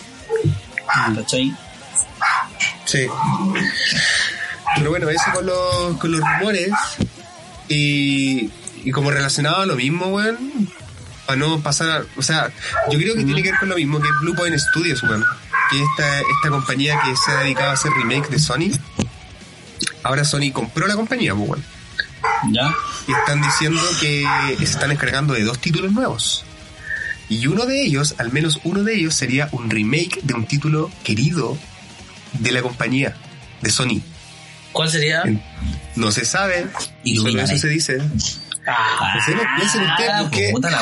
[1.17, 1.55] ¿Cachai?
[2.85, 3.07] Sí.
[4.77, 6.71] Pero bueno, eso con los, con los rumores.
[7.69, 8.51] Y,
[8.85, 10.69] y como relacionado a lo mismo, weón.
[11.27, 12.51] Para no pasar a, O sea,
[12.91, 15.25] yo creo que tiene que ver con lo mismo que Blue Point Studios, weón.
[15.71, 18.71] Que esta, esta compañía que se ha dedicado a hacer remake de Sony.
[20.05, 21.65] Ahora Sony compró la compañía, pues, weón.
[22.53, 22.75] ¿Ya?
[23.09, 24.25] Y están diciendo que
[24.59, 26.45] se están encargando de dos títulos nuevos.
[27.29, 30.91] Y uno de ellos, al menos uno de ellos, sería un remake de un título
[31.03, 31.57] querido
[32.35, 33.17] de la compañía,
[33.63, 34.03] de Sony.
[34.73, 35.23] ¿Cuál sería?
[35.97, 36.67] No se sabe,
[37.03, 37.99] Y solo eso se dice.
[38.67, 40.79] Ah, Ustedes no piensen ustedes porque- puta la.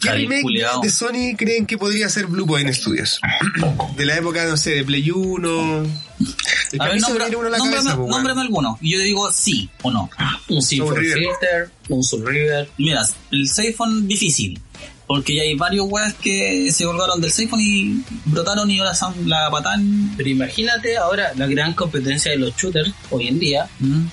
[0.00, 0.44] ¿Qué remake
[0.82, 3.20] de Sony creen que podría ser Blue Point Studios?
[3.96, 5.82] De la época, no sé, de Play 1.
[5.84, 8.78] Es que A ver, nombra- uno a la nómbrame, cabeza, pues, nómbrame alguno.
[8.80, 10.10] Y yo te digo sí o no.
[10.48, 11.18] Un Silver River.
[11.18, 12.68] Filter, un Soul River.
[12.78, 14.60] Mira, el Siphon difícil.
[15.06, 19.14] Porque ya hay varios weas que se colgaron del Siphon y brotaron y ahora son
[19.28, 20.14] la patán.
[20.16, 24.06] Pero imagínate ahora la gran competencia de los shooters hoy en día, Mm.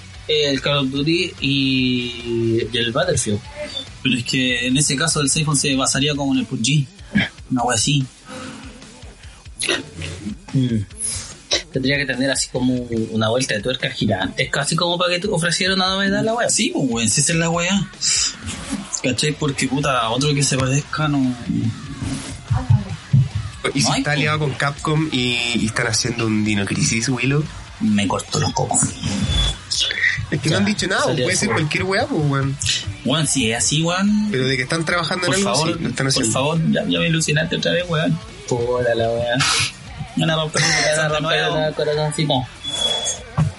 [0.50, 3.40] El Call of Duty y el Battlefield.
[4.04, 6.86] Pero es que en ese caso el Siphon se basaría como en el PUBG.
[7.52, 8.06] Una wea así.
[11.72, 12.74] Tendría que tener así como
[13.12, 16.34] una vuelta de tuerca gigante, casi como para que te ofreciera una novedad a la
[16.34, 16.50] web.
[16.50, 17.90] Sí, pues weón, si esa es la wea.
[19.04, 19.32] ¿Cachai?
[19.34, 21.36] Porque puta, otro que se parezca no.
[23.74, 24.18] Y si No está po.
[24.18, 27.44] aliado con Capcom y, y están haciendo un Dino Crisis, Willow.
[27.80, 28.82] Me corto los cocos.
[30.32, 32.58] Es que Ya, no han dicho nada, puede ser cualquier weá, pues, weón.
[33.06, 34.30] Weón, si es así, weón.
[34.32, 36.32] Pero de que están trabajando Por en algo, favor, sí, lo están por haciendo.
[36.32, 38.18] favor, ya, ya me ilusionaste otra vez, weón.
[38.48, 39.38] Puta la wea.
[40.18, 42.34] Van a romper corazoncito.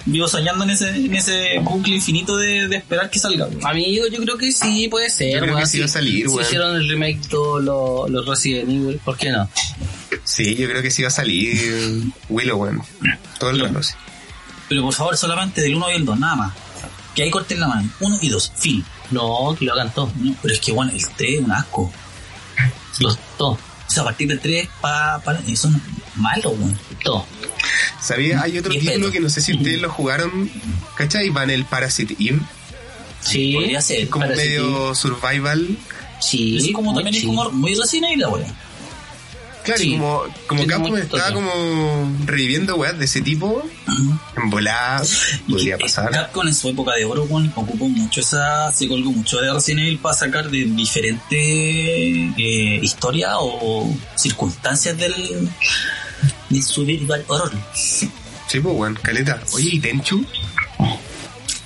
[0.05, 3.45] Vivo soñando en ese, en ese bucle infinito de, de esperar que salga.
[3.45, 3.65] weón.
[3.65, 5.33] Amigo, yo creo que sí, puede ser.
[5.33, 6.41] Yo creo weón, que sí va a salir, Si weón.
[6.41, 9.49] hicieron el remake todos los, los Resident Evil, ¿por qué no?
[10.25, 12.81] Sí, yo creo que sí va a salir Willow, weón.
[13.39, 13.93] Todo el rato, sí.
[14.69, 16.53] Pero por favor, solamente del 1 y el 2, nada más.
[17.15, 17.89] Que ahí corten la mano.
[17.99, 18.85] 1 y 2, fin.
[19.11, 20.15] No, que lo hagan todos.
[20.15, 21.91] No, pero es que, bueno, el 3 es un asco.
[22.99, 23.59] Los todos.
[23.59, 25.73] O sea, a partir del 3, pa, pa, eso es
[26.15, 26.77] malo, weón.
[27.03, 27.25] Todos.
[28.01, 28.41] ¿Sabías?
[28.41, 30.49] Hay otro Y título que no sé si ustedes lo jugaron,
[30.95, 31.29] ¿cachai?
[31.29, 32.39] Van el Parasite Eve.
[33.21, 34.09] Sí, Podría ser.
[34.09, 35.77] Como medio survival.
[36.19, 38.55] Sí, Es como también es como muy Resident Evil la wea.
[39.63, 39.93] Claro, Sí.
[39.93, 41.51] y como, como mucha estaba como
[42.25, 43.63] reviviendo weas de ese tipo,
[44.37, 45.01] en volada,
[45.49, 46.11] podría que pasar.
[46.11, 49.81] Capcom en su época de oro, weón, ocupó mucho esa, se colgó mucho de Resident
[49.87, 51.31] Evil para sacar de diferentes
[52.37, 55.49] eh, historias o circunstancias del
[56.49, 57.51] de su virtual horror.
[57.73, 58.09] Sí,
[58.59, 59.41] pues, weón, caleta.
[59.53, 60.25] Oye, ¿y Tenchu?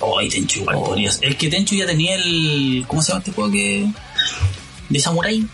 [0.00, 0.94] Oh, y Tenchu igual Oh.
[0.96, 2.84] Es que Tenchu ya tenía el.
[2.86, 3.88] ¿Cómo se llama este juego que.?
[4.88, 5.44] de Samurai?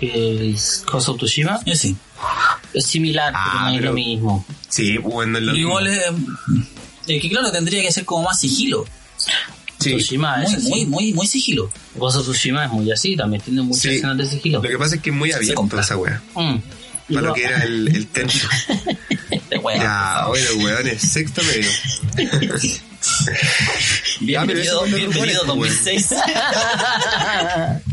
[0.00, 0.56] El
[0.90, 1.96] Ghost of Tsushima sí.
[2.74, 4.46] es similar, Ah, pero no es lo mismo.
[4.68, 5.80] Sí, bueno, es lo mismo.
[5.80, 5.98] es.
[7.06, 8.84] Es que claro, tendría que ser como más sigilo.
[9.78, 9.96] Sí.
[9.96, 10.68] Tsushima es Muy, así.
[10.68, 11.70] muy, muy, muy sigilo.
[11.96, 13.88] Ghost of Tsushima es muy así, también tiene muchas Sí.
[13.96, 14.62] escenas de sigilo.
[14.62, 16.22] Lo que pasa es que es muy abierto esa wea.
[16.34, 16.56] Mm.
[17.14, 18.08] Para lo que era el, el
[19.62, 19.80] weón.
[19.80, 21.68] ya, bueno, weones, sexto medio.
[23.04, 23.34] Ah,
[24.20, 26.14] Bienvenido, los bienvenido rumores, 2006.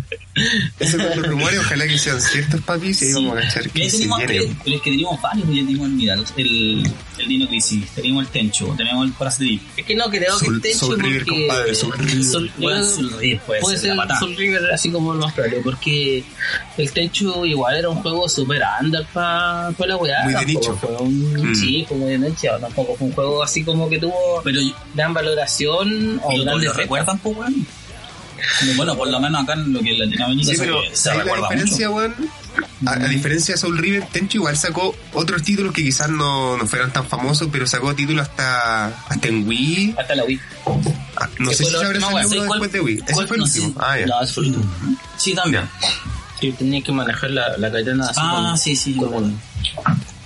[0.79, 3.89] Esos son los rumores, ojalá que sean ciertos, papis, y ahí vamos a cachar que
[3.89, 4.55] se viene.
[4.63, 6.83] pero es que teníamos varios, ya teníamos mira, el,
[7.17, 10.69] el Dino Crisis, teníamos el Tenchu, teníamos el Parasite Es que no creo que esté
[10.69, 11.47] hecho Soul River, porque...
[11.47, 12.23] compadre, Soul River.
[12.23, 14.17] Soul- Bueno, yo- Soul River puede puede ser ser.
[14.19, 16.23] Soul River así como lo más probable, porque
[16.77, 20.23] el Tenchu igual era un juego super under para pa la weá.
[20.23, 20.75] Muy de nicho.
[20.77, 21.55] Fue un, Mm.
[21.55, 24.59] Sí, muy de nicho, tampoco fue un juego así como que tuvo Pero
[24.95, 26.77] gran valoración o ¿lo, grandes lo recuerdos.
[26.77, 27.67] recuerdan, pues, weón?
[28.75, 31.23] Bueno, por lo menos acá en lo que es Latinoamérica Sí, se, pero se la
[31.23, 31.97] diferencia, mucho.
[31.97, 32.15] weón,
[32.85, 36.65] a, a diferencia de Soul River, Tenchu igual sacó otros títulos que quizás no, no
[36.67, 39.95] fueran tan famosos, pero sacó títulos hasta, hasta en Wii.
[39.97, 40.39] Hasta la Wii.
[41.17, 43.03] Ah, No ¿Qué sé si se habrá última, salido uno ¿Cuál- después de Wii.
[43.05, 43.73] Ese fue el no último.
[43.79, 44.05] Ah, ya.
[44.05, 44.97] No, es fue el último.
[45.17, 45.63] Sí, también.
[46.41, 48.95] Yo tenía que manejar la, la katana así Ah, con, sí, sí.
[48.95, 49.39] con,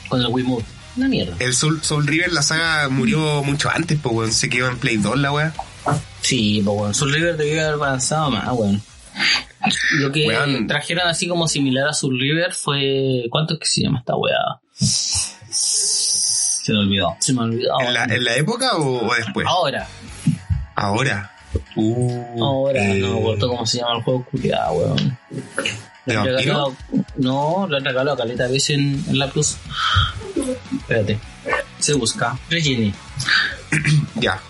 [0.07, 0.63] con el Wii Move.
[0.95, 1.35] Una mierda.
[1.39, 4.31] El Soul, Soul River, la saga murió mucho antes, pues, weón.
[4.31, 5.53] Se quedó en Play 2 la weá.
[6.21, 8.81] Sí, pues bueno, Soul River debió haber avanzado más, weón.
[9.91, 13.25] Lo que trajeron así como similar a Soul River fue.
[13.29, 14.59] ¿Cuánto es que se llama esta weá?
[14.73, 17.15] Se me olvidó.
[17.19, 17.79] Se me olvidó.
[17.81, 19.45] ¿En la, en la época o, o después?
[19.47, 19.87] Ahora,
[20.75, 21.31] Ahora.
[21.75, 25.17] Uh, ahora, eh, no acuerdo cómo se llama el juego culiado, weón.
[27.17, 29.55] No, lo han regalado caleta veces en, en la Plus.
[30.79, 31.19] Espérate.
[31.79, 32.37] Se busca.
[32.49, 32.93] Regini.
[34.15, 34.41] Ya.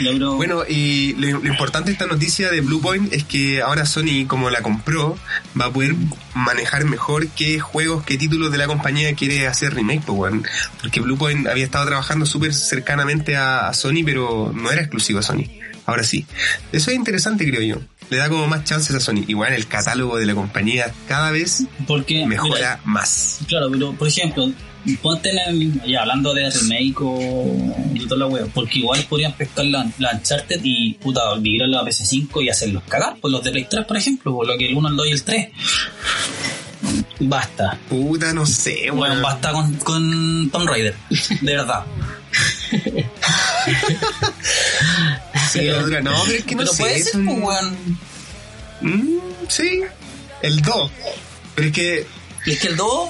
[0.00, 0.34] Logro.
[0.36, 4.50] Bueno, y lo, lo importante de esta noticia de Bluepoint es que ahora Sony, como
[4.50, 5.18] la compró,
[5.60, 5.94] va a poder
[6.34, 10.34] manejar mejor qué juegos, qué títulos de la compañía quiere hacer remake, pues.
[10.80, 15.22] Porque Bluepoint había estado trabajando súper cercanamente a, a Sony, pero no era exclusivo a
[15.22, 15.44] Sony.
[15.86, 16.26] Ahora sí.
[16.72, 17.82] Eso es interesante, creo yo.
[18.10, 19.24] Le da como más chances a Sony.
[19.26, 23.40] Igual el catálogo de la compañía cada vez porque mejora mira, más.
[23.48, 24.50] Claro, pero por ejemplo,
[25.02, 29.32] ponte en el, ya hablando de remake o de toda la wea, porque igual podrían
[29.32, 33.50] pescar la, la Uncharted y puta, migrar la PC5 y hacerlos cagar, pues los de
[33.52, 35.48] Play 3, por ejemplo, por lo que el 1, el 2 y el 3.
[37.20, 37.78] Basta.
[37.88, 39.22] Puta, no sé, Bueno, weón.
[39.22, 40.94] basta con, con Tomb Raider,
[41.40, 41.84] de verdad.
[45.50, 46.00] Sí, la dura.
[46.00, 46.82] No, pero es que no pero sé.
[46.82, 47.76] puede ser, un- pues, weón.
[48.80, 49.18] Mm,
[49.48, 49.80] sí.
[50.42, 50.90] El 2.
[51.54, 52.06] Pero es que
[52.46, 53.08] Es que el 2,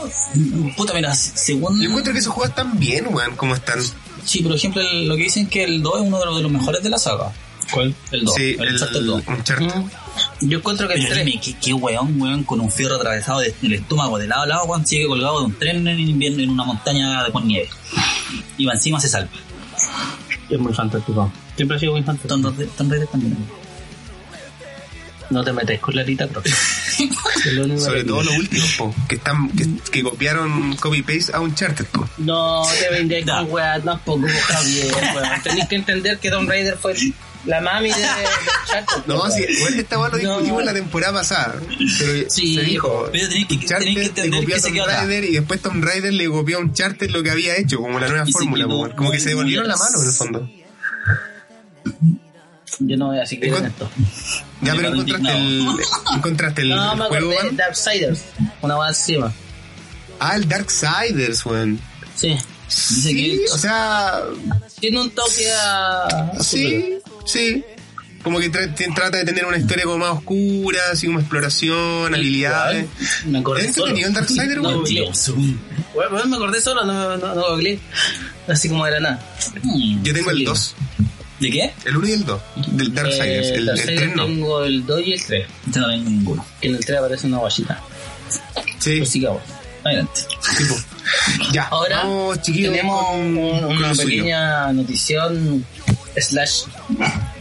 [0.77, 1.81] puta, mira, según.
[1.81, 3.79] yo encuentro que esos juegos están bien, weón, como están.
[4.25, 6.43] Sí, por ejemplo, el- lo que dicen que el 2 es uno de los, de
[6.43, 7.33] los mejores de la saga.
[7.73, 7.95] ¿Cuál?
[8.13, 8.35] El 2.
[8.35, 9.23] Sí, el, el Uncharted 2.
[9.27, 9.75] Uncharted.
[9.75, 10.49] Mm.
[10.49, 13.41] Yo encuentro que el Pero 3 dime, ¿qué, qué weón, weón, con un fierro atravesado
[13.41, 16.43] de- del estómago de lado a lado, weón, sigue colgado de un tren en invierno
[16.43, 17.69] en una montaña de con nieve.
[18.57, 19.31] Y va encima se salva.
[20.49, 21.33] es muy fantástico.
[21.57, 22.53] Siempre ha sido muy fantástico.
[22.77, 23.37] Tomb Raider también.
[25.31, 26.47] No te metáis con la Rita Croft.
[27.79, 32.09] Sobre todo los últimos, po, que están que, que copiaron copy-paste a Uncharted, po.
[32.19, 33.39] No te vendéis Da.
[33.41, 34.95] con weá tampoco, po, Javier.
[35.43, 36.95] Tenéis que entender que Tomb Raider fue
[37.47, 40.29] la mami de, de Uncharted, No, sí, bueno, esta weá lo No.
[40.31, 41.55] discutimos la temporada pasada.
[41.99, 43.09] Pero Sí, se dijo.
[43.13, 45.07] Pero tenéis que, que le copió que a se atrás.
[45.07, 48.09] Raider y después Tomb Raider le copió a Uncharted lo que había hecho, como la
[48.09, 50.51] nueva fórmula, como que se devolvieron la mano en el fondo.
[52.81, 53.89] Yo no voy a seguir en esto.
[54.63, 55.67] Ya, Me pero encontraste el,
[56.15, 57.57] encontraste el, No, el me juego, acordé weón.
[57.57, 58.21] Darksiders.
[58.63, 59.33] Una weá encima.
[60.21, 61.81] Ah, el Darksiders, weón.
[62.17, 62.29] Sí.
[62.29, 64.23] Dice Sí, que- o sea,
[64.81, 66.05] Tiene un toque a.
[66.07, 67.65] a sí, sí.
[68.23, 72.87] Como que tra- trata de tener una historia como más oscura, así como exploración, habilidades.
[73.27, 73.95] Me acordé ¿Es solo.
[73.95, 75.61] el Darksiders, No, weón?
[75.95, 77.79] bueno, me acordé solo, no, no, no googleé.
[78.49, 79.37] Así como de la nada.
[80.03, 80.45] Yo tengo el Sí.
[80.47, 80.75] 2,
[81.45, 81.73] ¿De qué?
[81.85, 83.47] el 1 y el 2, del Darksiders.
[83.47, 84.25] Eh, el, el Darksiders 3 no.
[84.27, 85.47] tengo el 2 y el 3.
[85.67, 86.47] Este no tengo ninguno.
[86.61, 87.81] Que en el 3 aparece una guachita.
[88.79, 89.43] Sí, Pues sigamos.
[89.85, 90.21] Adelante.
[90.57, 90.75] tipo.
[91.53, 95.65] Ya, Ahora vamos, tenemos con- un- con una pequeña notición
[96.17, 96.63] slash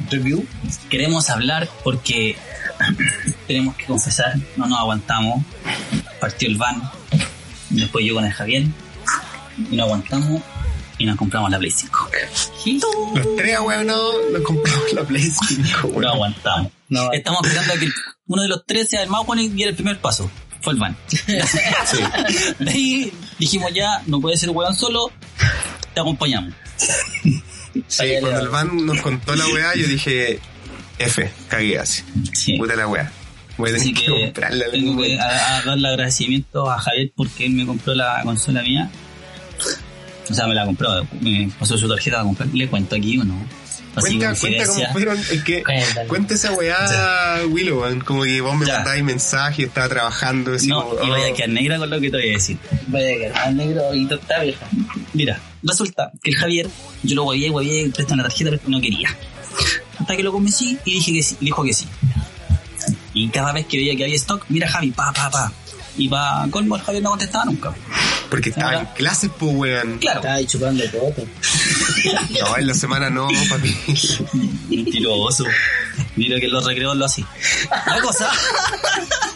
[0.09, 0.45] review
[0.89, 2.35] queremos hablar porque
[3.47, 5.45] tenemos que confesar, no nos aguantamos.
[6.19, 6.81] Partió el van,
[7.69, 8.63] después yo con el Javier
[9.71, 10.41] y no aguantamos
[10.97, 12.09] y nos compramos la Play 5.
[13.15, 16.05] Los tres, weón, no, nos compramos la Play 5, No weón.
[16.05, 16.71] aguantamos.
[16.89, 17.89] No, Estamos esperando a que
[18.27, 20.29] uno de los tres sea el más bueno y diera el primer paso.
[20.61, 20.95] Fue el van.
[22.59, 25.11] De ahí dijimos ya, no puede ser weón solo,
[25.93, 26.53] te acompañamos.
[27.87, 30.39] Sí, cuando el van nos contó la weá, yo dije,
[30.99, 32.03] F, cagué así.
[32.33, 32.57] Sí.
[32.57, 33.11] Puta la weá.
[33.57, 34.65] Voy a tener que, que comprarla.
[34.71, 38.89] tengo que a- a darle agradecimiento a Javier porque él me compró la consola mía.
[40.29, 42.47] O sea, me la compró, me pasó su tarjeta a comprar.
[42.53, 43.35] Le cuento aquí o no.
[43.95, 46.07] Así Cuenta, cuenta cómo fueron, es que, Cuéntale.
[46.07, 48.77] cuenta esa weá, Willow, como que vos me Ya.
[48.77, 51.31] mandabas mensajes, estaba trabajando, así No, como, y vaya oh.
[51.31, 52.57] a quedar negra con lo que te voy a decir.
[52.87, 54.65] Vaya que el más negro y está vieja.
[55.13, 56.67] Mira, resulta que el Javier,
[57.03, 59.15] yo lo huevié, huevié, presta una tarjeta, pero no quería.
[59.99, 61.85] Hasta que lo convencí y dije que sí, dijo que sí.
[63.13, 65.51] Y cada vez que veía que había stock, mira Javi, pa, pa, pa.
[65.97, 67.71] Y pa colmo, el Javier no contestaba nunca.
[68.33, 69.99] Porque estaba en clases, pues, weón.
[69.99, 70.17] Claro.
[70.21, 71.13] Estaba ahí chupando todo.
[72.41, 73.75] No, en la semana no, papi.
[74.69, 75.45] Mentiroso.
[76.15, 77.23] Mira que en los recreos lo así.
[77.69, 78.29] La cosa,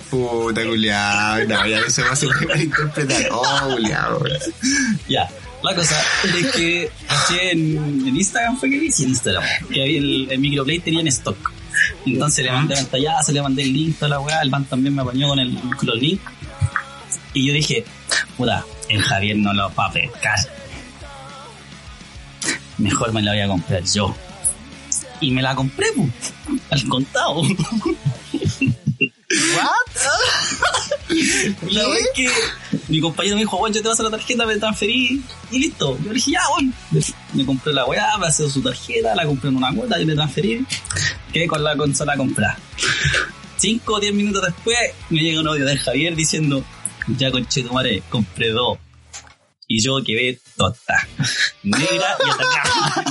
[0.09, 1.45] Puta, culiao.
[1.45, 3.29] No, ya eso va a ser que malinterpretar.
[3.31, 4.17] Oh, culiao.
[4.17, 4.39] weón.
[5.07, 5.29] ya.
[5.63, 7.77] La cosa es que caché en,
[8.07, 11.07] en Instagram, fue que vi, sí, en Instagram, que había el, el microplay tenía en
[11.09, 11.37] stock.
[12.03, 15.03] Entonces le mandé pantallazo, le mandé el link, toda la weá, el van también me
[15.03, 16.23] apañó con, el, con los links.
[17.33, 17.85] Y yo dije,
[18.35, 20.39] puta, el Javier no lo va a pescar.
[22.77, 24.15] Mejor me la voy a comprar yo.
[25.19, 26.09] Y me la compré, pu,
[26.69, 27.41] al contado.
[31.69, 32.29] La verdad es que
[32.88, 35.21] mi compañero me dijo, bueno, yo te paso la tarjeta, me transferí
[35.51, 35.97] y listo.
[35.99, 36.71] Yo le dije, ya, bueno.
[37.33, 40.15] Me compré la weá, me hace su tarjeta, la compré en una cuota y le
[40.15, 40.65] transferí.
[41.33, 42.57] Quedé con la consola comprada.
[43.57, 44.77] Cinco o diez minutos después
[45.09, 46.63] me llega un audio del Javier diciendo,
[47.08, 48.78] ya conchetumare, compré dos.
[49.70, 50.95] Y yo quedé tota.
[51.64, 53.03] Negra y atacada.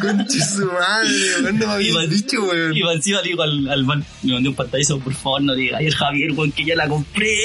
[0.02, 1.08] Conche su madre,
[1.42, 2.76] no me Iba- habías dicho, weón.
[2.76, 5.78] Y encima le digo al, al man, me mandé un pantallazo, por favor, no diga,
[5.78, 7.44] ay, el Javier, weón, que ya la compré.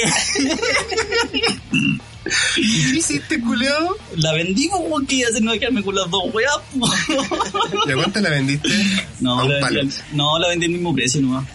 [2.56, 3.96] ¿Y qué hiciste, culiao?
[4.16, 6.58] La vendimos, weón, que ya se nos va a quedarme con las dos weas.
[7.86, 8.68] ¿Y a cuánto la vendiste?
[9.20, 9.76] No, a un la palo.
[9.80, 11.46] vendí, no, la vendí al mismo precio nomás.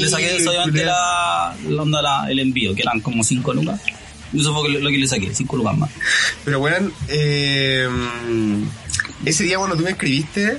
[0.00, 0.86] Le saqué, le culiao.
[1.68, 3.80] la, onda, la- el envío, que eran como 5 lucas.
[4.36, 5.90] Eso fue lo, que le saqué, 5 lucas más.
[6.44, 7.88] Pero, weón, eh,
[9.24, 10.58] ese día cuando tú me escribiste,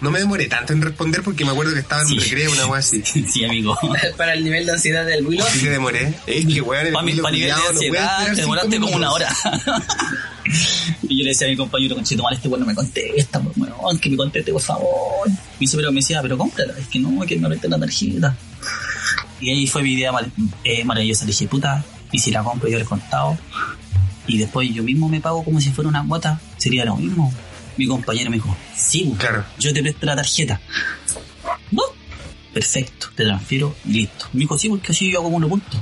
[0.00, 2.18] no me demoré tanto en responder porque me acuerdo que estaba en un Sí.
[2.20, 3.02] recreo, una weá así.
[3.04, 3.76] sí, amigo.
[4.16, 5.46] Para el nivel de ansiedad del Willow.
[5.52, 6.14] Sí que demoré.
[6.26, 9.28] Es que, weón, el Para nivel de no ansiedad, te demoraste como una hora.
[11.08, 13.52] y yo le decía a mi compañero, conchito, mal, este weón no me contesta, por
[13.56, 15.28] weón, que me conteste, por favor.
[15.28, 18.36] Me dice, pero me decía, pero cómprala, es que no, que no le la tarjeta.
[19.40, 20.30] Y ahí fue mi idea mal-
[20.64, 21.24] eh, maravillosa.
[21.24, 23.36] Le dije, puta, y si la compro yo le he contado,
[24.26, 27.32] y después yo mismo me pago como si fuera una cuota, sería lo mismo.
[27.76, 29.44] Mi compañero me dijo, sí, weón, Claro.
[29.58, 30.60] yo te presto la tarjeta.
[31.70, 31.82] No,
[32.52, 34.26] perfecto, te transfiero y listo.
[34.32, 35.80] Me dijo, sí, porque así yo hago unos puntos.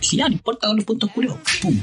[0.00, 1.38] Dije, ya, no importa con los puntos culiados.
[1.62, 1.80] Pum.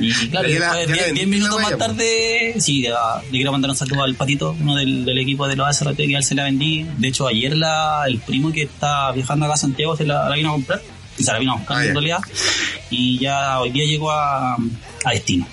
[0.00, 3.30] Y claro, Ya la- después, ya la 10 vendiste minutos más tarde, sí, le, le
[3.30, 6.18] quiero mandar un saludo al patito, uno del, del equipo de los ASRT, que a
[6.18, 6.84] él se la vendí.
[6.98, 10.34] De hecho, ayer la, el primo que está viajando acá a Santiago se la, la
[10.34, 10.82] vino a comprar.
[11.16, 12.18] Y se la vino a buscar Ah, en realidad.
[12.90, 15.46] Y ya hoy día llegó a, a destino.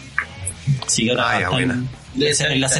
[0.86, 1.84] Así que ahora Ah.
[2.14, 2.72] Debe en la en-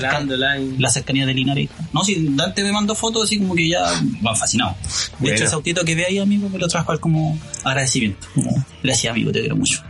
[0.90, 1.70] cercanía de Linares.
[1.94, 3.82] No, si Dante me mandó fotos así como que ya
[4.22, 4.76] van fascinados.
[4.76, 5.36] De Bueno.
[5.36, 8.28] hecho, ese autito que ve ahí, amigo, me lo trajo como agradecimiento.
[8.36, 9.84] Como, gracias, amigo, te quiero mucho.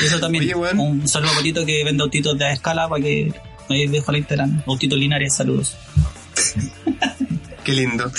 [0.00, 0.78] Y eso también, Oye, weón.
[0.78, 3.32] un saludo a Patito que vende autitos de a escala para que
[3.68, 4.62] ahí dejo la Instagram.
[4.66, 5.76] Autitos Linares, saludos.
[7.64, 8.10] Qué lindo.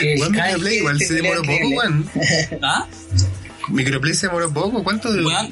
[0.00, 2.10] Microplay que igual se demoró poco, weón.
[2.62, 2.86] ¿Ah?
[3.68, 4.82] Microplay se demoró poco.
[4.84, 5.08] ¿Cuánto?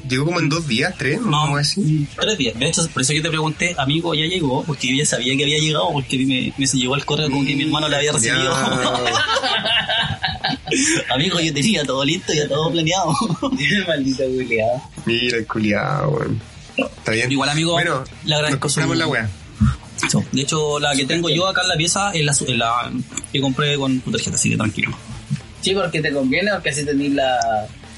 [0.09, 1.31] Llegó como en dos días, tres, ¿no?
[1.31, 1.81] No, ¿Cómo así?
[1.81, 2.59] mm, tres días.
[2.59, 5.43] De hecho, por eso yo te pregunté, amigo, ya llegó, porque yo ya sabía que
[5.45, 8.13] había llegado, porque me, me se llegó el correo como que mi hermano la había
[8.13, 8.55] recibido.
[11.15, 13.15] Amigo, yo tenía todo listo, ya todo planeado.
[13.87, 14.83] Maldito culiado.
[15.07, 16.41] Mira el culiado, weón.
[16.77, 17.31] Está bien.
[17.33, 19.31] Igual, amigo, Bueno, agradezco su- compramos la weá.
[20.33, 22.91] De hecho, la que tengo yo acá en la pieza es la, su- es la
[23.33, 24.93] que compré con tu tarjeta, así que tranquilo.
[25.61, 27.39] Sí, porque te conviene, porque así tenés la.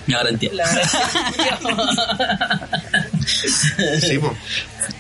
[0.07, 0.51] La garantía.
[0.53, 0.67] la
[4.01, 4.35] Sí, po.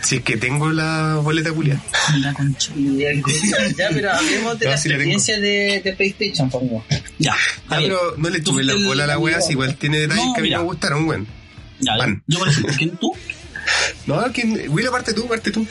[0.03, 1.81] Si es que tengo la boleta culiada.
[2.19, 2.73] La concha.
[2.77, 6.83] ya, pero hablemos de Ya, la sí experiencia de, de PlayStation, por favor.
[6.91, 7.37] Ya, Ya,
[7.69, 7.91] Javier.
[7.93, 9.41] pero no le tuve la bola a la amigo.
[9.41, 11.27] si igual tiene detalles No, que a mí me gustaron, weón.
[11.81, 12.23] Ya, Van.
[12.27, 13.13] yo por ejemplo, ¿quién tú?
[14.07, 14.67] No, ¿quién?
[14.71, 15.67] Will, aparte tú, aparte tú.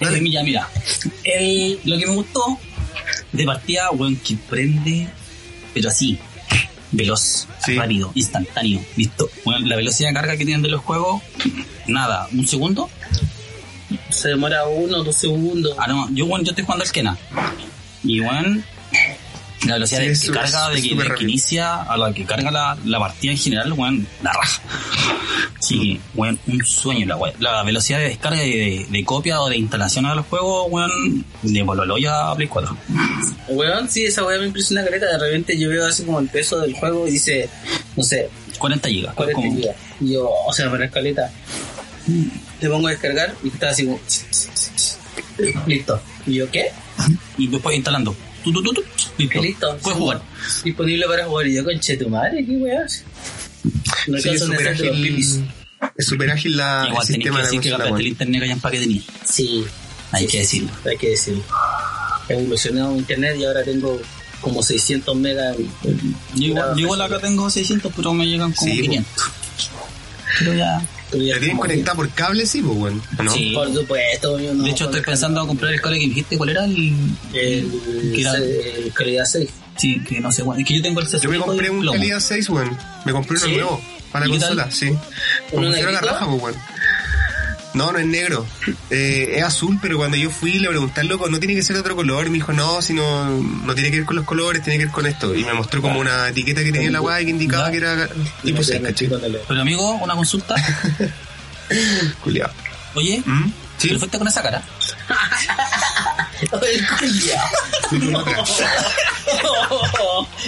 [0.00, 0.18] Dale.
[0.18, 0.68] Eh, ya, mira.
[1.22, 2.58] El, lo que me gustó
[3.32, 5.08] de partida, weón, que prende,
[5.72, 6.18] pero así,
[6.92, 7.76] veloz, Sí.
[7.76, 9.28] rápido, instantáneo, listo.
[9.44, 11.22] Bueno, la velocidad de carga que tienen de los juegos,
[11.86, 12.88] nada, un segundo.
[14.10, 15.74] Se demora uno, dos segundos.
[15.78, 17.16] Ah, no, yo, bueno, yo estoy jugando al Kena.
[18.04, 18.62] Y, bueno,
[19.66, 22.50] la velocidad Sí, de que carga, es de que, de inicia a la que carga
[22.50, 24.62] la, la partida en general, weón, la raja.
[25.60, 27.34] Sí, weón, un sueño la weón.
[27.40, 30.90] La velocidad de descarga y de, de copia o de instalación a los juegos, weón,
[31.42, 32.76] de Bololo ya a Play 4.
[33.48, 35.06] Weón, sí, esa weá me impresiona caleta.
[35.06, 37.50] De repente yo veo así como el peso del juego y dice,
[37.96, 39.14] no sé, 40 gigas.
[39.14, 39.76] 40 como- gigas.
[40.00, 41.30] Y yo, o sea, para escaleta.
[42.60, 43.98] Te pongo a descargar y está así como.
[45.66, 46.00] Listo.
[46.26, 46.70] ¿Y yo qué?
[47.36, 48.14] y después instalando.
[48.52, 48.82] Tu, tu, tu, tu,
[49.18, 49.42] listo.
[49.42, 49.78] Listo.
[49.82, 50.22] Puedes jugar.
[50.64, 51.46] Disponible para jugar.
[51.46, 52.80] Y yo, conche tu madre, qué weá.
[54.06, 55.44] No Sí, es súper de ágil.
[55.96, 58.00] Es súper ágil la, el Igual tenés que sistema de la decir que consola, gastaste
[58.02, 59.02] el internet allá en paquete tenía.
[59.24, 59.64] Sí,
[60.12, 60.70] Hay que decirlo.
[60.84, 61.42] hay que decirlo.
[62.28, 64.00] He evolucionado en internet y ahora tengo
[64.40, 65.56] como 600 megas.
[66.34, 68.82] Yo igual, acá tengo 600, pero me llegan como Sí, po.
[68.82, 69.24] 500.
[70.38, 70.82] Pero ya.
[71.10, 72.46] Pero ya ¿La tienen como- conectada por cable?
[72.46, 73.02] Sí, pues, weón.
[73.18, 73.32] ¿O no?
[73.32, 73.52] Sí.
[73.54, 74.64] Por supuesto, yo no.
[74.64, 76.36] de hecho, estoy pensando en comprar el cable que me dijiste.
[76.36, 76.64] ¿Cuál era?
[76.64, 76.92] El,
[77.32, 79.48] El, que era- el calidad 6.
[79.76, 80.42] sí, que no sé.
[80.42, 82.76] bueno, Es que yo tengo el Yo me compré un calidad 6, weón.
[83.04, 83.52] Me compré uno ¿Sí?
[83.52, 83.80] nuevo
[84.12, 84.86] para la consola, sí.
[84.86, 84.98] Me
[85.52, 86.54] ¿Uno pusieron la raja, pues, weón.
[87.78, 88.44] No, no es negro.
[88.90, 91.76] Eh, es azul, pero cuando yo fui le pregunté al loco, no tiene que ser
[91.76, 92.26] otro color.
[92.28, 94.92] Me dijo, no, si no, no tiene que ver con los colores, tiene que ver
[94.92, 95.34] con esto.
[95.34, 97.70] Y me mostró como una etiqueta que tenía la guay que indicaba Ya.
[97.70, 98.08] que era
[98.42, 99.08] tipo 6, ¿cachai?
[99.48, 100.54] Pero amigo, una consulta.
[102.24, 102.50] Culiao.
[102.94, 103.52] Oye, ¿Mm?
[103.78, 104.62] Sí, ¿pero fuiste con esa cara?
[106.40, 107.48] El culiao.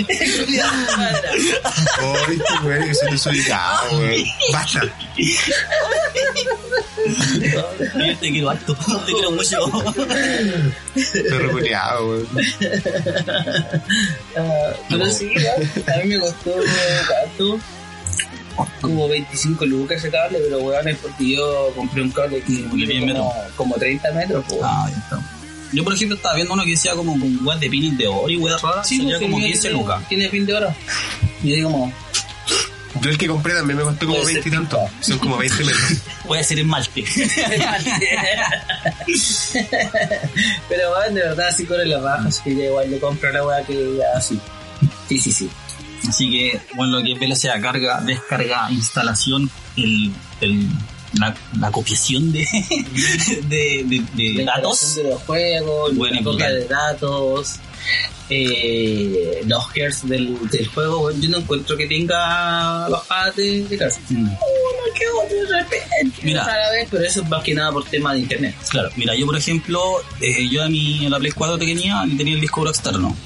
[0.08, 0.70] El culiao.
[2.00, 3.18] Ay, este weón que
[3.92, 4.24] weón.
[4.52, 4.80] Basta.
[7.96, 8.74] Yo te quiero harto.
[9.06, 9.58] Te quiero mucho.
[11.28, 12.28] Perro culiao, weón.
[14.88, 16.52] Pero sí, a mí me costó
[17.08, 17.58] tanto.
[18.82, 23.00] Como 25 lucas ese cable, pero weón es porque yo compré un cable que mide
[23.00, 24.44] como, como 30 metros.
[24.48, 24.60] pues.
[24.62, 25.20] Ah, ya está.
[25.72, 28.28] Yo, por ejemplo, estaba viendo uno que decía como con weas de pines de oro
[28.28, 28.88] y weas raras.
[28.88, 30.08] Sí, salía porque como el mío 15 tiene- lucas.
[30.08, 30.74] Tiene pin de oro.
[31.42, 31.92] Y yo como,
[33.02, 34.88] Yo el que compré también me costó como Puede ser 20 y tanto.
[35.00, 35.92] Son como 20 metros.
[36.26, 37.04] Puede ser esmalte.
[40.68, 43.64] pero bueno, de verdad sí corre la baja, así que igual le compro la weá
[43.64, 44.38] que así.
[45.08, 45.50] Sí, sí, sí.
[46.08, 50.66] Así que, bueno, lo que es velocidad de carga, descarga, instalación, el, el,
[51.14, 52.40] la, la copiación de,
[53.48, 54.04] de, de,
[54.34, 54.94] de La datos.
[54.96, 57.56] de los juegos, Bueno, la copia de datos,
[58.28, 61.10] eh, los hertz del, del juego.
[61.12, 63.96] Yo no encuentro que tenga bajadas de, de carga.
[64.08, 64.18] Mm.
[64.22, 66.44] Uno que otro de repente, Mira.
[66.44, 68.54] rara vez, pero eso es más que nada por tema de internet.
[68.68, 69.80] Claro, mira, yo por ejemplo,
[70.20, 73.16] eh, yo a mi a la Play 4 que tenía, tenía el disco duro externo.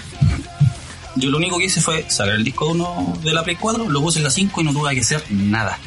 [1.17, 4.01] Yo lo único que hice fue sacar el disco 1 de la Play 4, lo
[4.01, 5.79] puse en la 5 y no tuve que hacer nada.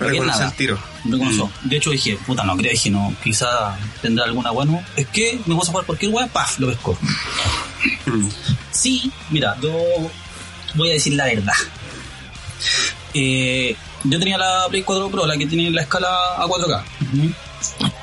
[0.00, 0.50] Para ¿Qué conocer nada?
[0.50, 0.78] el tiro.
[1.04, 1.52] Reconoció.
[1.62, 4.82] De hecho dije, puta, no creo, dije, no, quizá tendrá alguna bueno.
[4.96, 6.96] Es que me puse a jugar cualquier weá, paf, lo pesco.
[8.06, 8.28] Mm.
[8.70, 9.70] Sí, mira, yo
[10.74, 11.52] voy a decir la verdad.
[13.12, 16.82] Eh, yo tenía la Play 4 Pro, la que tiene la escala a 4K.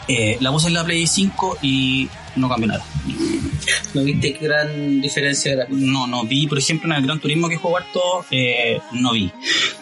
[0.08, 2.08] Eh, la puse en la Play 5 y
[2.38, 2.86] no cambió nada.
[3.94, 5.66] ¿No viste qué gran diferencia era?
[5.70, 9.32] No, no vi, por ejemplo, en el Gran Turismo que juego harto, eh, no vi.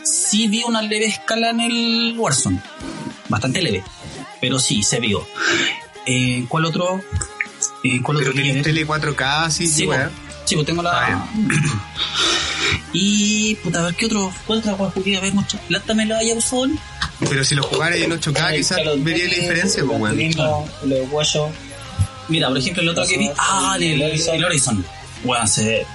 [0.03, 2.60] Sí vi una leve escala en el Warzone,
[3.30, 3.84] bastante leve,
[4.41, 5.28] pero sí, se vio.
[6.06, 7.01] Eh, ¿Cuál otro?
[7.84, 8.64] Eh, ¿Cuál Pero otro tenés ver?
[8.64, 10.12] tele 4K, sí, Sí, sí, pues, weón.
[10.45, 10.91] sí, pues tengo la...
[10.93, 11.30] Ah,
[12.93, 14.32] y, puta, a ver, ¿qué otro?
[14.45, 15.60] ¿Cuál otra juego podría haber mucho?
[15.68, 16.68] ¿Plátame la haya usado?
[17.30, 20.18] Pero si lo jugara en 8K, quizás vería la diferencia, pues, weón.
[20.86, 21.49] Los guayos.
[22.28, 23.30] Mira, por ejemplo, el otro que vi...
[23.38, 24.86] Ah, el, el Horizon.
[25.23, 25.88] Bueno, se ve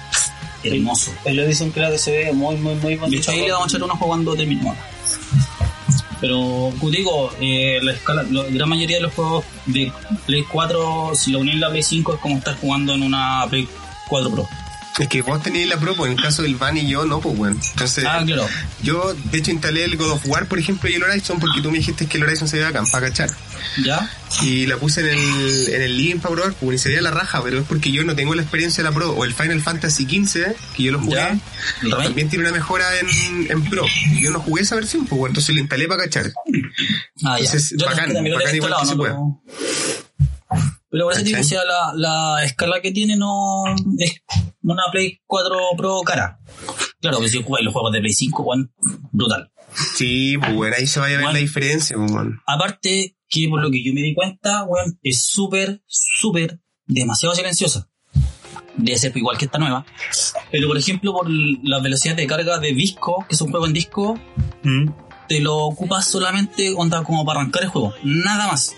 [0.63, 1.11] hermoso.
[1.25, 1.37] El
[1.71, 3.09] creo que se ve muy, muy, muy bonito.
[3.09, 4.75] De hecho, ahí le vamos a echar unos jugando terminado.
[6.19, 9.91] Pero, como digo, eh, la, escala, la gran mayoría de los juegos de
[10.27, 13.45] Play 4, si lo unís en la Play 5, es como estar jugando en una
[13.49, 13.67] Play
[14.07, 14.47] 4 Pro.
[14.99, 17.21] Es que vos tenías la Pro, pues en el caso del Van y yo no,
[17.21, 17.59] pues weón.
[17.71, 18.45] Entonces, Ah, claro.
[18.83, 21.71] yo de hecho instalé el God of War, por ejemplo, y el Horizon, porque tú
[21.71, 23.29] me dijiste que el Horizon se veía acá, para cachar.
[23.83, 24.09] ¿Ya?
[24.41, 27.11] Y la puse en el, en el link para probar, pues y se veía la
[27.11, 29.11] raja, pero es porque yo no tengo la experiencia de la Pro.
[29.11, 30.43] O el Final Fantasy XV,
[30.75, 31.39] que yo lo jugué, ¿Ya?
[31.89, 33.85] También tiene una mejora en, en Pro.
[34.11, 36.33] Y yo no jugué esa versión, pues bueno, entonces lo instalé para cachar.
[37.23, 37.45] Ah, ya.
[37.45, 39.41] Entonces, Yo bacán, bacán igual que se no lo-
[40.91, 41.39] Pero digo, ¿Cachai?
[41.39, 43.63] o sea, la, la escala que tiene no
[43.97, 44.21] es
[44.61, 46.39] una Play 4 Pro cara.
[46.99, 48.73] Claro, que si jugáis los juegos de Play 5, weón,
[49.11, 49.51] brutal.
[49.95, 52.31] Sí, pues bueno, ahí se vaya a ver la diferencia, pues bueno.
[52.45, 57.87] Aparte que por lo que yo me di cuenta, weón, es súper, súper, demasiado silenciosa.
[58.75, 59.85] Debe ser igual que esta nueva.
[60.51, 63.73] Pero por ejemplo, por la velocidad de carga de disco, que es un juego en
[63.73, 64.19] disco,
[64.63, 64.89] Mm.
[65.29, 67.93] te lo ocupas solamente onda como para arrancar el juego.
[68.03, 68.73] Nada más.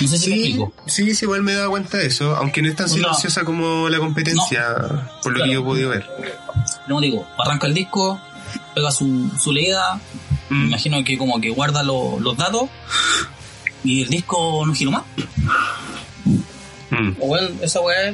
[0.00, 0.72] No sé si me Sí, explico.
[0.86, 2.92] sí, sí, igual me he dado cuenta de eso, aunque no es tan No.
[2.94, 4.64] silenciosa como la competencia,
[5.22, 5.44] por lo Claro.
[5.44, 6.06] que yo he podido ver.
[6.86, 8.20] Como digo, arranca el disco,
[8.74, 10.00] pega su, su leída,
[10.48, 10.66] me Mm.
[10.68, 12.68] imagino que como que guarda lo- los datos
[13.84, 15.02] y el disco no giró más.
[16.90, 17.12] Mm.
[17.20, 18.12] Bueno, esa weá,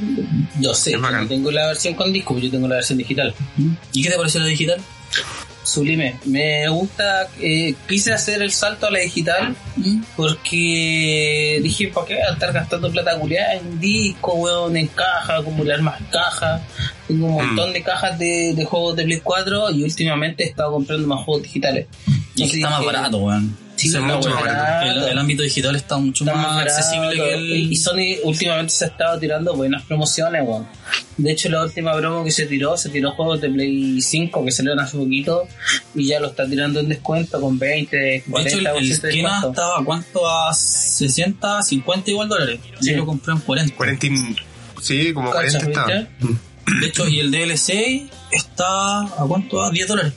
[0.60, 3.34] yo sé, yo no tengo la versión con disco, yo tengo la versión digital.
[3.92, 4.80] ¿Y qué te pareció la digital?
[5.66, 6.16] Sublime.
[6.26, 9.56] Me gusta, eh, quise hacer el salto a la digital
[10.16, 15.38] porque dije, ¿para qué voy a estar gastando plata culiada en disco, weón, en caja,
[15.38, 16.62] acumular más cajas?
[17.08, 20.70] Tengo un montón de cajas de, de juegos de Play 4 y últimamente he estado
[20.72, 21.88] comprando más juegos digitales.
[22.36, 23.65] Y es que está más barato, weón.
[23.76, 24.86] Sí, está mucho más barato.
[24.90, 26.76] El, el ámbito digital está mucho Está más, más barato.
[26.76, 27.72] accesible que el...
[27.72, 30.66] Y Sony últimamente se ha estado tirando buenas promociones, weón.
[31.18, 34.50] De hecho, la última promo que se tiró, se tiró juegos de Play 5 que
[34.52, 35.46] salieron hace poquito
[35.94, 38.78] y ya lo está tirando en descuento con 20, De hecho, 40, el, el 80
[38.78, 39.48] de esquema descuento.
[39.60, 40.28] estaba, ¿cuánto?
[40.28, 42.60] A 60, 50 igual dólares.
[42.80, 42.90] Sí.
[42.90, 43.76] Yo lo compré en 40.
[43.76, 44.36] 40 y-
[44.82, 46.08] sí, como Cacha, 40 estaba.
[46.80, 49.62] De hecho, y el DLC está, ¿a cuánto?
[49.62, 50.12] A 10 dólares.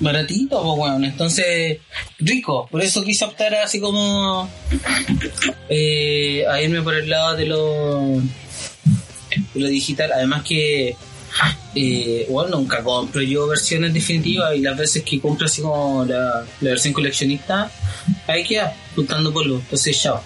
[0.00, 1.04] Baratito, pues weón.
[1.04, 1.78] Entonces,
[2.18, 2.68] rico.
[2.70, 4.48] Por eso quise optar así como
[5.68, 8.20] eh, a irme por el lado de lo,
[9.54, 10.12] de lo digital.
[10.12, 10.96] Además que,
[11.74, 16.44] eh, bueno, nunca compro yo versiones definitivas y las veces que compro así como la,
[16.60, 17.70] la versión coleccionista,
[18.26, 19.56] ahí queda, juntando polvo.
[19.56, 20.22] Entonces, chao.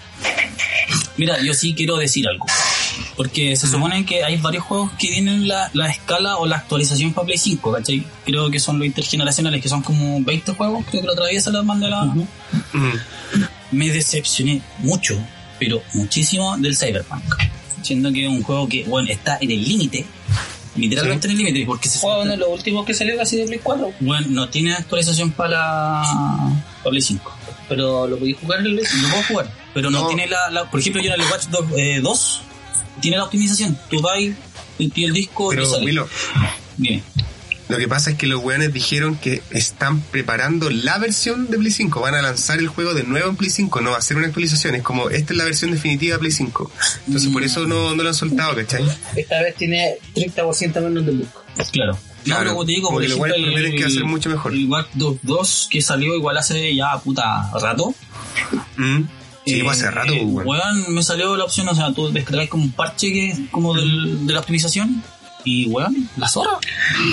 [1.17, 2.45] Mira, yo sí quiero decir algo.
[3.15, 7.13] Porque se supone que hay varios juegos que tienen la, la escala o la actualización
[7.13, 8.03] para Play 5, ¿cachai?
[8.25, 10.83] Creo que son los intergeneracionales, que son como 20 juegos.
[10.89, 12.05] Creo que la otra vez se los mandé a la...
[12.05, 12.27] Mm.
[13.71, 15.17] Me decepcioné mucho,
[15.59, 17.23] pero muchísimo del Cyberpunk.
[17.81, 20.05] Siendo que es un juego que, bueno, está en el límite.
[20.75, 23.45] Literalmente en el límite, porque se Fue uno de los últimos que salió casi de
[23.45, 26.51] Play 4, Bueno, no tiene actualización para la
[26.81, 27.31] para Play 5.
[27.69, 30.07] pero lo podéis jugar en el Play Lo puedo jugar, pero no, No.
[30.07, 32.41] tiene la, la- Por ejemplo, yo en el Watch Dogs eh, 2
[33.03, 33.77] tiene la optimización.
[33.89, 34.33] Tú vas y
[34.79, 35.85] y el disco y Pero, sale.
[35.85, 36.07] Willow,
[36.77, 37.03] Bien.
[37.69, 41.71] lo que pasa es que los weones dijeron que están preparando la versión de Play
[41.71, 41.99] 5.
[42.01, 44.27] Van a lanzar el juego de nuevo en Play 5, no va a ser una
[44.27, 44.75] actualización.
[44.75, 46.71] Es como, esta es la versión definitiva de Play 5.
[47.07, 48.83] Entonces, por eso no, no lo han soltado, ¿cachai?
[49.15, 51.43] Esta vez tiene 30% menos de disco.
[51.71, 51.97] Claro.
[52.23, 54.53] Claro, no, pero como te digo, por ejemplo, buenos prometen que ser mucho mejor.
[54.53, 57.93] El Watch Dogs 2 que salió igual hace ya puta rato.
[58.77, 59.01] Mm.
[59.45, 60.47] Sí, Eh, pues hace rato, eh, weón.
[60.47, 63.73] weón, me salió la opción, o sea, tú descargas como un parche que es como
[63.75, 65.03] del- de la optimización.
[65.45, 66.57] Y weón, la zorra.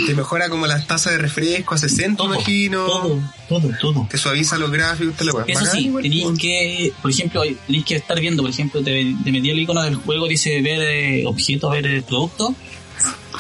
[0.07, 2.87] Te mejora como las tasas de refresco a 60, imagino.
[2.87, 4.07] Todo, todo, todo.
[4.09, 5.51] Te suaviza los gráficos, te lo weón.
[5.51, 6.37] Eso sí, tenéis weón.
[6.37, 9.97] que, por ejemplo, tenéis que estar viendo, por ejemplo, te, te metí el icono del
[9.97, 12.51] juego, dice ver eh, objetos, ver eh, productos,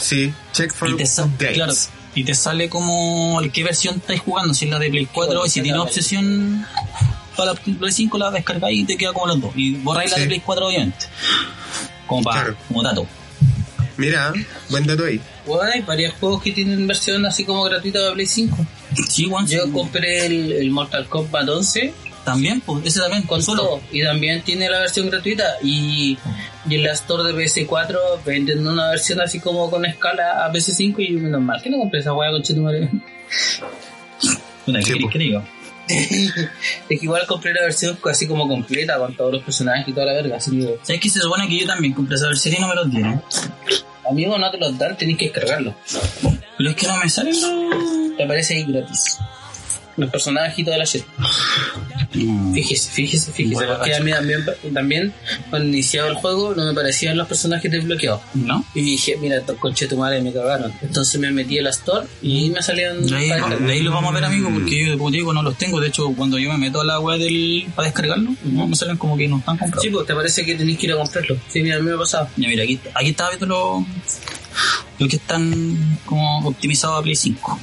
[0.00, 1.54] Sí, check for y te, sa- updates.
[1.54, 1.72] claro,
[2.16, 5.46] y te sale como qué versión estáis jugando, si es la de Play 4 Bueno,
[5.46, 6.66] y si tiene obsesión
[7.40, 9.52] para la Play 5 la descargáis y te queda como los dos.
[9.56, 10.22] Y borráis la Sí.
[10.22, 11.06] de Play 4 obviamente.
[12.06, 12.56] Como para, Claro.
[12.68, 13.06] como dato.
[13.96, 14.32] Mira,
[14.70, 15.20] buen dato ahí.
[15.46, 18.56] Bueno, hay varios juegos que tienen versión así como gratuita de Play 5.
[19.08, 19.54] Sí, sí.
[19.54, 21.92] Yo compré el, el Mortal Kombat 11
[22.24, 23.62] también, pues, ese también, con solo.
[23.62, 26.18] todo y también tiene la versión gratuita y,
[26.68, 30.94] y en la store de PS4 venden una versión así como con escala a PS5
[30.98, 32.88] y menos mal que no compré esa hueá con Chetumare.
[34.66, 35.12] Puta, ¿qué Sí, querés pues.
[35.12, 35.44] que diga?
[36.88, 40.06] es que igual compré la versión así como completa con todos los personajes y toda
[40.06, 40.36] la verga.
[40.36, 42.74] Así que, ¿Sabes que se supone que yo también compré esa versión y no me
[42.74, 43.22] los dieron?
[44.08, 45.74] amigo, no te los dan, tenés que descargarlo.
[46.58, 48.16] Pero es que no me salen los...
[48.16, 49.18] Te aparece ahí gratis.
[50.00, 51.04] Los personajes y toda la shit.
[52.14, 52.54] Mm.
[52.54, 53.54] Fíjese, fíjese, fíjese.
[53.54, 55.12] Bueno, porque a mí también, también,
[55.50, 58.22] cuando iniciaba el juego, no me parecían los personajes desbloqueados.
[58.34, 58.64] ¿No?
[58.74, 60.72] Y dije, mira, estos conche tu madre me cagaron.
[60.80, 63.06] Entonces me metí a la store y me salieron.
[63.06, 65.42] De ahí, para de ahí lo vamos a ver, amigos, porque yo, como digo, no
[65.42, 65.80] los tengo.
[65.80, 68.96] De hecho, cuando yo me meto a la web del, para descargarlo, no me salen
[68.96, 69.82] como que no están comprados.
[69.82, 71.36] Sí, pues te parece que tenés que ir a comprarlo.
[71.48, 72.28] Sí, mira, a mí me ha pasado.
[72.36, 73.84] Ya, mira, aquí, aquí estaba viendo los
[74.98, 77.58] los que están como optimizados a Play 5.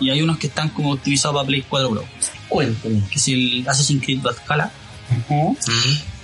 [0.00, 2.04] Y hay unos que están como optimizados para Play 4 Pro.
[2.48, 3.00] Cuéntame.
[3.10, 4.70] Que es el Assassin's Creed Valhalla.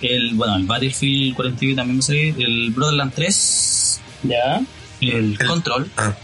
[0.01, 2.35] El, bueno, el Battlefield 42 también me salió.
[2.39, 4.01] El Borderlands 3.
[4.25, 4.61] ¿Ya?
[5.01, 5.91] El, El- Control.
[5.97, 6.15] Ah,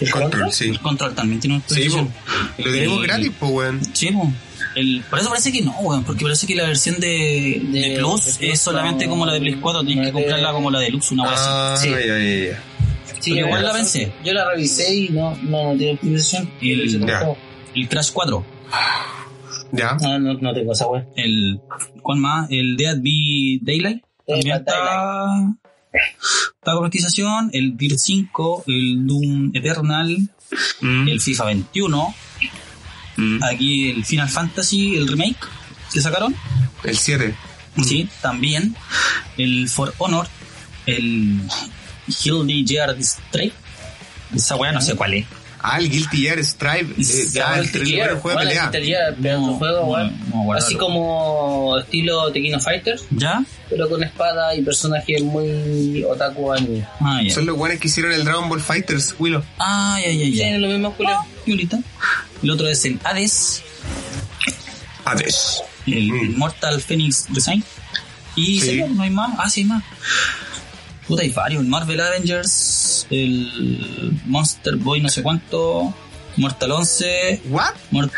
[0.00, 0.52] ¿El control, control?
[0.52, 0.64] sí.
[0.68, 1.88] El Control también tiene una Sí.
[1.88, 2.08] Lo
[2.72, 3.80] tenemos gratis, pues, weón.
[3.94, 4.30] Sí, po.
[4.74, 7.96] el, por eso parece que no, weón, porque parece que la versión de, de, De-
[7.98, 10.80] Plus de es solamente como la de Play 4, tienes que de- comprarla como la
[10.80, 11.40] Deluxe, una vez.
[11.42, 11.88] Ah, Sí.
[11.90, 12.62] ya, ya, ya.
[13.20, 14.12] Sí, Pero igual la pensé.
[14.24, 16.50] Yo la revisé y no, no, no tiene optimización.
[16.60, 17.36] Y el- enojó.
[17.74, 18.44] El Crash 4,
[19.72, 19.96] ¿Ya?
[20.00, 21.06] No, no, no tengo esa wea.
[21.16, 21.60] El,
[22.02, 22.48] ¿Cuál más?
[22.50, 24.02] El Dead Be Daylight.
[24.26, 25.54] También está,
[25.92, 27.50] está con actualización.
[27.52, 30.28] El Dirt 5, el Doom Eternal,
[30.80, 32.14] Mm, el FIFA 21.
[33.16, 33.42] mm.
[33.42, 35.36] Aquí el Final Fantasy, el remake
[35.92, 36.34] que sacaron.
[36.84, 37.34] El 7.
[37.84, 38.74] Sí, también.
[39.36, 40.28] El For Honor,
[40.86, 41.40] el
[42.08, 43.54] Hildy Gear Strike.
[44.34, 45.26] Esa weá no sé cuál es.
[45.68, 46.94] Ah, el Guilty Gear Strive.
[46.96, 48.70] Eh, ya, el bueno juego de pelea.
[49.58, 50.10] juego, no,
[50.44, 53.42] no, Así como estilo Tequino Fighters, ¿Ya?
[53.68, 56.86] pero con espada y personajes muy otaku anime.
[57.00, 57.34] Ah, ya.
[57.34, 59.42] Son los buenos que hicieron el Dragon Ball Fighters, Willow.
[59.58, 60.32] Ah, ya, ya, ya.
[60.34, 61.16] Tienen los mismos culos.
[61.44, 61.78] Violita.
[62.44, 63.62] El otro es el Hades,
[65.04, 65.62] Hades.
[65.86, 66.36] el Mm.
[66.38, 67.64] Mortal Phoenix Design.
[68.36, 68.68] Y Sí.
[68.70, 69.30] sí, no hay más.
[69.38, 69.82] Ah, sí, hay más.
[71.06, 71.62] Puta, hay varios.
[71.62, 75.94] El Marvel Avengers, el Monster Boy no sé cuánto,
[76.36, 77.74] Mortal 11, ¿What?
[77.92, 78.10] Mor-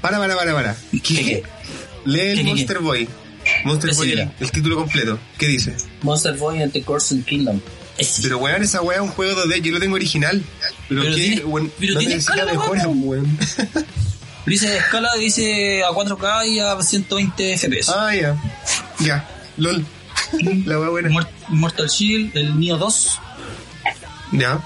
[0.00, 0.76] Para, para, para, para.
[1.02, 1.42] ¿Qué?
[2.04, 3.08] Lee el ¿Qué, qué, Monster Boy.
[3.64, 5.18] Monster Boy, el, título completo.
[5.38, 5.74] ¿Qué dice?
[6.02, 7.60] Monster Boy and the Corson Kingdom.
[8.22, 10.42] Pero weón, esa weá es un juego 2D, yo lo tengo original.
[10.88, 13.38] Pero, Pero qué, tiene- weón, pero no tiene escala, mejora, weón.
[14.46, 17.92] Dice escala, dice a 4K y a 120 FPS.
[17.94, 18.36] Ah, ya.
[18.98, 19.28] Ya.
[19.56, 19.86] LOL.
[20.66, 21.08] La weá buena.
[21.10, 23.18] Mor- Mortal Shield, el Neo 2,
[24.32, 24.60] Ya.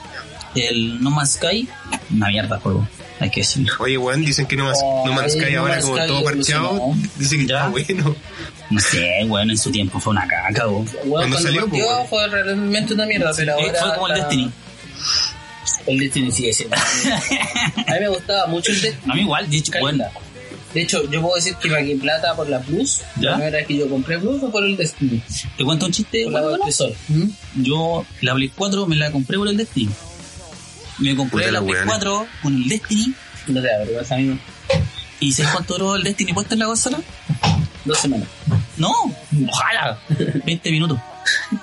[0.54, 1.68] el No Man's Sky.
[2.10, 2.86] Una mierda juego,
[3.20, 3.72] hay que decirlo.
[3.80, 6.24] Oye, weón, dicen que No Man's, no Man's Sky No ahora Man's como Sky todo
[6.24, 6.66] parcheado.
[6.70, 7.08] evolucionó.
[7.16, 7.56] Dice que Ya.
[7.56, 8.16] está bueno.
[8.70, 10.86] No sé, bueno, en su tiempo fue una caca, weón.
[10.86, 12.08] Cuando cuando salió, partió pues, weón.
[12.08, 13.80] fue realmente una mierda, pero Eh, ahora...
[13.80, 14.52] fue como el está- Destiny.
[15.86, 16.76] El Destiny sigue siendo.
[16.76, 19.12] A mí me gustaba mucho el Destiny.
[19.12, 20.04] A mí igual, de hecho, bueno.
[20.76, 23.00] De hecho, yo puedo decir que pagué plata por la Plus.
[23.18, 23.30] ¿Ya?
[23.30, 25.22] La primera vez que yo compré Plus fue por el Destiny.
[25.56, 26.58] te cuento un chiste, Por la bueno.
[26.64, 26.92] Tresor.
[27.54, 29.88] Yo la Play 4 me la compré por el Destiny.
[30.98, 31.86] Me compré Puta la la Play weá.
[31.86, 33.14] 4 con el Destiny.
[33.46, 34.36] No te da vergüenza, amigo.
[35.18, 37.00] ¿Y sabes cuánto duró el Destiny puesto en la consola?
[37.86, 38.28] Dos semanas.
[38.76, 38.92] No,
[39.48, 39.98] ojalá.
[40.44, 40.98] 20 minutos.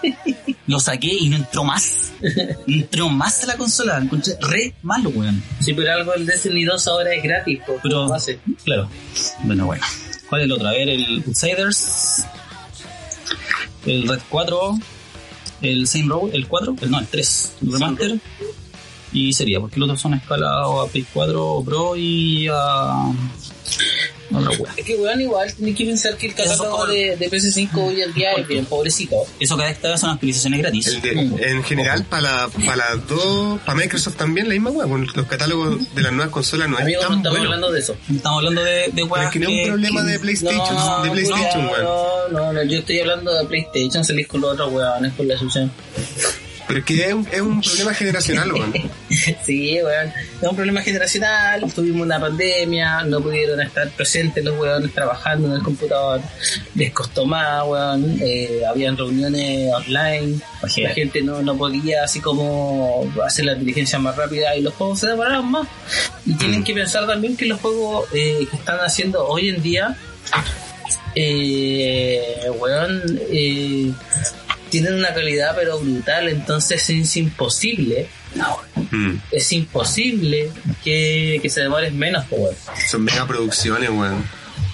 [0.68, 2.12] Lo saqué y no entró más.
[2.68, 3.98] No entró más a la consola.
[3.98, 5.44] Encontré re malo, weón.
[5.60, 7.60] Sí, pero algo el Destiny 2 ahora es gratis.
[7.68, 8.10] Por Pero,
[8.64, 8.90] claro.
[9.44, 9.84] Bueno, bueno.
[10.30, 10.68] ¿Cuál es el otro?
[10.70, 12.26] A ver, el Outsiders.
[13.86, 14.78] El Red 4.
[15.62, 16.76] El Saint Row, el 4.
[16.82, 17.54] El, no, el 3.
[17.62, 18.20] El Remaster.
[19.12, 23.12] Y sería, porque los otros son escalados a Play 4 Pro y a.
[24.78, 28.02] Es que, weón, igual tienes que pensar que el catálogo como- de, de PS5 hoy
[28.02, 29.16] en día es bien pobrecito.
[29.40, 31.02] Eso cada vez son actualizaciones gratis.
[31.02, 31.12] De-
[31.50, 34.88] en general, para para las dos, para Microsoft también la misma weá.
[34.88, 37.46] con Los catálogos de las nuevas consolas no es Amigos, no tan estamos bueno.
[37.54, 37.96] hablando de eso.
[38.14, 41.04] Estamos hablando de, de Pero weas es que no es un problema de PlayStation, No,
[41.04, 41.84] de PlayStation, no, weón.
[41.84, 45.38] no, no, no, yo estoy hablando de PlayStation, salís con los otros weones con la
[45.38, 45.70] suya.
[46.68, 48.74] Pero es que es un, es un problema generacional, weón.
[49.46, 50.14] Sí, weón.
[50.42, 51.72] Es un problema generacional.
[51.74, 56.22] Tuvimos una pandemia, no pudieron estar presentes los weones trabajando en el computador.
[56.76, 58.18] Les costó más, weón.
[58.22, 60.40] Eh, habían reuniones online.
[60.78, 65.00] La gente no, no podía así como hacer la inteligencia más rápida y los juegos
[65.00, 65.68] se demoraron más.
[66.26, 66.64] Y tienen Mm.
[66.64, 69.98] que pensar también que los juegos eh, que están haciendo hoy en día,
[71.16, 73.92] eh, weón, eh,
[74.74, 76.28] tienen una calidad pero brutal.
[76.30, 78.08] Entonces es imposible
[78.90, 79.18] Mm.
[79.32, 80.52] es imposible
[80.84, 82.56] que, que se demoren menos, pues, weón.
[82.90, 84.24] Son mega producciones, weón.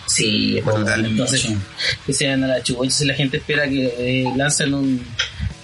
[0.08, 1.06] Sí, pues, Brutal.
[1.06, 1.47] entonces
[2.06, 2.89] que se vayan a la chucha.
[2.89, 5.06] Si la gente espera que eh, lancen un,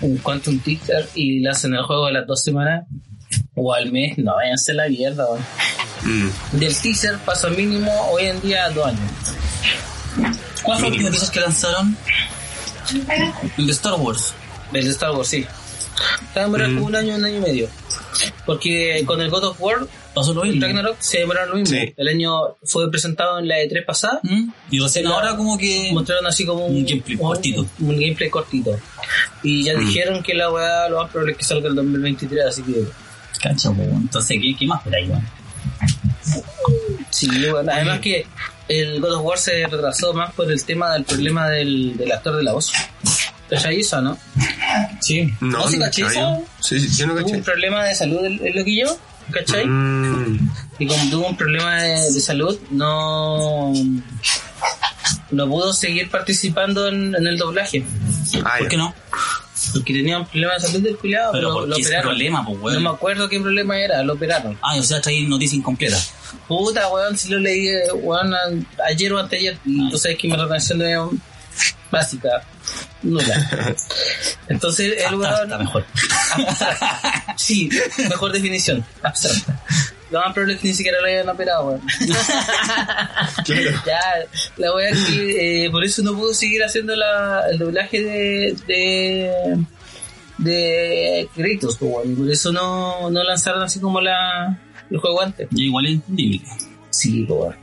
[0.02, 2.86] un Quantum Teaser y lancen el juego a las dos semanas
[3.56, 5.46] o al mes, no váyanse a la mierda, weón.
[6.04, 6.58] Mm.
[6.60, 9.12] Del teaser paso mínimo hoy en día dos años.
[10.64, 11.98] ¿Cuál fue el último teaser que lanzaron?
[13.58, 14.34] El de Star Wars.
[14.74, 15.46] El de Star Wars, sí.
[16.34, 17.70] Se demorar como un año, un año y medio.
[18.46, 20.62] Porque con el God of War, Pasó lo mismo.
[20.62, 21.78] Ragnarok se demoraron lo mismo.
[21.78, 21.94] Sí.
[21.98, 22.32] El año
[22.64, 24.22] fue presentado en la E3 pasada.
[24.24, 24.50] ¿Mm?
[24.72, 25.90] Y recién ahora como que...
[25.92, 27.66] mostraron así como un, Un gameplay cortito.
[27.80, 28.80] Un, gameplay cortito.
[29.44, 32.64] Y ya dijeron que la weá lo más probable es que salga el 2023, así
[32.64, 32.86] que
[33.42, 34.04] Cacha, po, weón.
[34.04, 35.28] Entonces, ¿qué, qué más por ahí, weón?
[37.10, 38.26] sí, bueno, además que
[38.68, 42.36] el God of War se retrasó más por el tema del problema del, del actor
[42.38, 42.72] de la voz.
[43.50, 44.18] ¿Cachai eso, no?
[45.02, 45.32] Sí.
[45.40, 46.44] No, ¿No se no caché eso?
[46.62, 47.38] Sí, sí, yo no Tuvo caché.
[47.38, 48.98] un problema de salud el, el loquillo,
[49.32, 49.66] ¿cachai?
[49.68, 50.50] Mm.
[50.80, 53.72] Y como tuvo un problema de, de salud, no
[55.32, 57.86] no pudo seguir participando en, en el doblaje.
[58.44, 58.94] Ah, ¿Por qué no?
[59.74, 62.10] Porque tenía un problema de salud del culiado, Pero pero ¿por lo qué ese operaron.
[62.12, 64.58] problema, pues, No me acuerdo qué problema era, lo operaron.
[64.62, 65.98] Ah, o sea, traí noticia incompleta.
[66.48, 68.34] Puta, weón, si lo leí, eh, weón,
[68.88, 69.58] ayer o anteayer.
[69.66, 70.98] Y tú sabes que mi retención es
[71.92, 72.44] básica,
[73.02, 73.76] nula.
[74.50, 75.60] Entonces, el Abstracta, weón.
[75.60, 75.86] mejor.
[77.38, 77.70] Sí,
[78.10, 79.62] mejor definición, abstracta.
[80.12, 81.82] lo más probable es que ni siquiera lo hayan operado, weón.
[83.46, 83.72] Claro.
[83.86, 84.02] ya,
[84.58, 88.56] la wea es que eh, por eso no pudo seguir haciendo la, el doblaje de.
[88.68, 89.66] de.
[90.38, 91.30] de.
[91.36, 91.58] Y
[92.16, 94.58] por eso no, no lanzaron así como la,
[94.90, 95.48] el juego antes.
[95.52, 96.42] Y igual es entendible.
[96.90, 97.56] Sí, weón.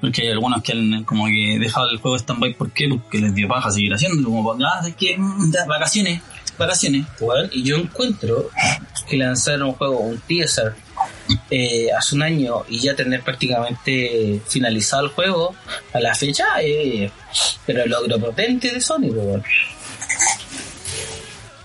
[0.00, 2.54] Porque hay algunos que han como que dejado el juego stand-by.
[2.54, 2.88] ¿Por qué?
[2.88, 4.28] Porque les dio paja seguir haciendo.
[4.28, 6.20] Como, ah, es que mm, vacaciones,
[6.58, 7.06] vacaciones.
[7.20, 8.50] Weón, y yo encuentro
[9.08, 10.74] que lanzaron un juego, un teaser,
[11.50, 15.54] eh, hace un año y ya tener prácticamente finalizado el juego
[15.92, 17.10] a la fecha, eh,
[17.66, 19.44] pero el logro potente de Sony, pues, weón.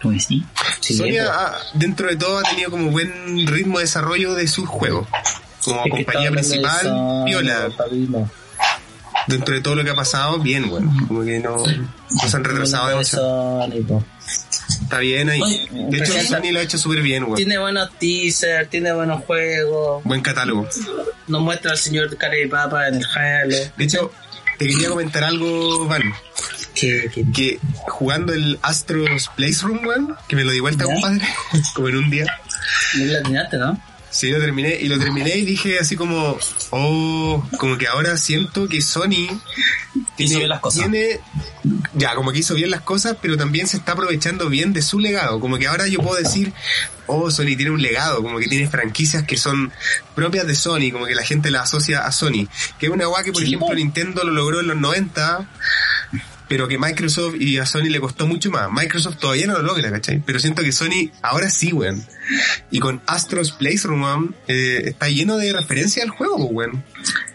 [0.02, 0.44] ¿Cómo decís?
[0.80, 1.22] Sí, Sony, pues.
[1.30, 5.08] ha- dentro de todo, ha tenido como buen ritmo de desarrollo de sus juegos.
[5.64, 8.30] Como Es compañía principal, no.
[9.28, 10.92] Dentro de todo lo que ha pasado, bien, bueno.
[11.08, 13.68] Como que no, no se han retrasado demasiado.
[14.82, 15.42] Está bien ahí.
[15.42, 17.36] Oye, De hecho, Sony lo ha hecho súper bien, weón.
[17.36, 20.68] Tiene buenos teasers, tiene buenos juegos, Buen catálogo.
[21.28, 23.56] nos muestra al señor cara de papa en el Halo.
[23.78, 24.12] De hecho,
[24.60, 26.04] te quería comentar algo, Van.
[26.76, 30.94] Que, que- Que jugando el Astros Playroom, weón, que me lo di vuelta, ¿Ya?
[30.94, 31.28] compadre,
[31.74, 32.26] como en un día.
[32.96, 33.82] no la atinaste, ¿no?
[34.12, 34.76] Sí, lo terminé.
[34.82, 36.38] Y lo terminé y dije así como,
[36.72, 39.28] oh, como que ahora siento que Sony
[40.18, 40.82] Hizo bien las cosas.
[40.82, 41.20] tiene,
[41.94, 45.00] ya, como que hizo bien las cosas, pero también se está aprovechando bien de su
[45.00, 45.40] legado.
[45.40, 46.54] Como que ahora yo puedo decir,
[47.08, 49.72] oh, Sony tiene un legado, como que tiene franquicias que son
[50.16, 52.48] propias de Sony, como que la gente la asocia a Sony.
[52.80, 53.74] Que es una guay que, por Sí, ejemplo.
[53.76, 55.48] Nintendo lo logró en los 90,
[56.50, 58.70] pero que Microsoft y a Sony le costó mucho más.
[58.72, 60.22] Microsoft todavía no lo logra, ¿cachai?
[60.26, 62.04] Pero siento que Sony ahora sí, weón.
[62.72, 66.84] Y con Astros Playroom, eh, está lleno de referencias al juego, weón.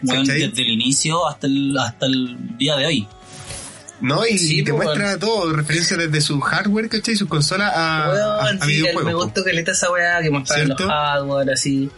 [0.01, 3.07] Desde el inicio hasta el, hasta el día de hoy.
[4.05, 4.23] ¿No?
[4.23, 7.15] Y Sí, te pues, muestra todo, referencias desde su hardware, ¿cachai?
[7.15, 9.03] Su consola a, a, Weón, a sí, videojuegos.
[9.03, 9.23] me po.
[9.23, 11.89] gustó que le esa weá que mostraran los hardware así,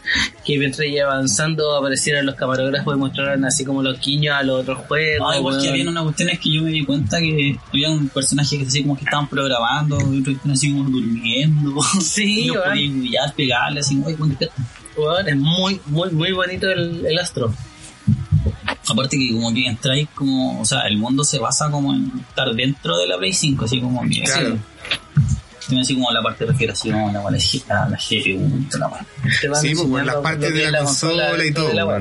[0.45, 4.61] que mientras iba avanzando aparecieran los camarógrafos y mostraran así como los guiños a los
[4.61, 5.27] otros juegos.
[5.29, 8.07] Ah, igual que había una cuestión es que yo me di cuenta que había un
[8.07, 11.75] personaje que así como que estaban programando, y otros que estaban así como durmiendo.
[12.01, 12.63] Sí, y weón.
[12.69, 13.97] podían pegarle así.
[13.97, 17.53] Weón, es muy, muy, muy bonito el, el astro.
[18.89, 22.49] Aparte que como que entráis como, o sea, el mundo se basa como en estar
[22.53, 24.57] dentro de la Play 5, así como que Claro.
[25.67, 29.05] tiene así como la parte de refrigeración, la, la, la, la GPU, toda la weá.
[29.41, 31.99] Te van Sí, pues, enseñando las partes de la consola y todo.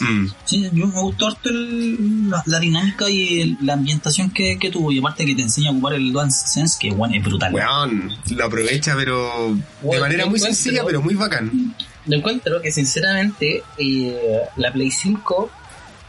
[0.00, 0.28] Mm.
[0.46, 4.70] Sí, yo me gustó harto el- la, la dinámica y el- la ambientación que, que
[4.70, 4.90] tuvo.
[4.92, 7.52] Y aparte que te enseña a ocupar el DualSense, que bueno, es brutal.
[7.52, 11.74] Weón, lo aprovecha, pero de manera muy sencilla, pero muy bacán.
[12.06, 15.50] Yo encuentro que sinceramente eh, la Play 5,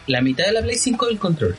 [0.08, 1.56] la mitad de la Play 5 es el control.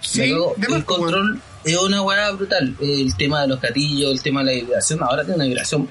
[0.00, 2.74] Sí, de el control es una weá brutal.
[2.80, 5.88] El tema de los gatillos, el tema de la vibración, ahora tiene una vibración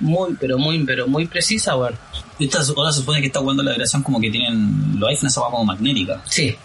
[0.00, 1.96] muy, pero muy, pero muy precisa, weón.
[2.38, 5.40] esta ahora se supone que está jugando la vibración como que tienen los iPhones esa
[5.42, 6.22] weá como magnética.
[6.28, 6.56] Sí.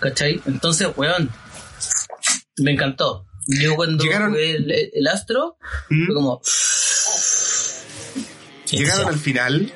[0.00, 0.40] ¿Cachai?
[0.46, 1.30] Entonces, weón,
[2.58, 3.26] me encantó.
[3.46, 5.56] Yo cuando Llegaron- jugué el, el Astro,
[5.88, 6.06] Mm.
[6.06, 6.40] fue como,
[8.70, 9.72] Llegaron al final.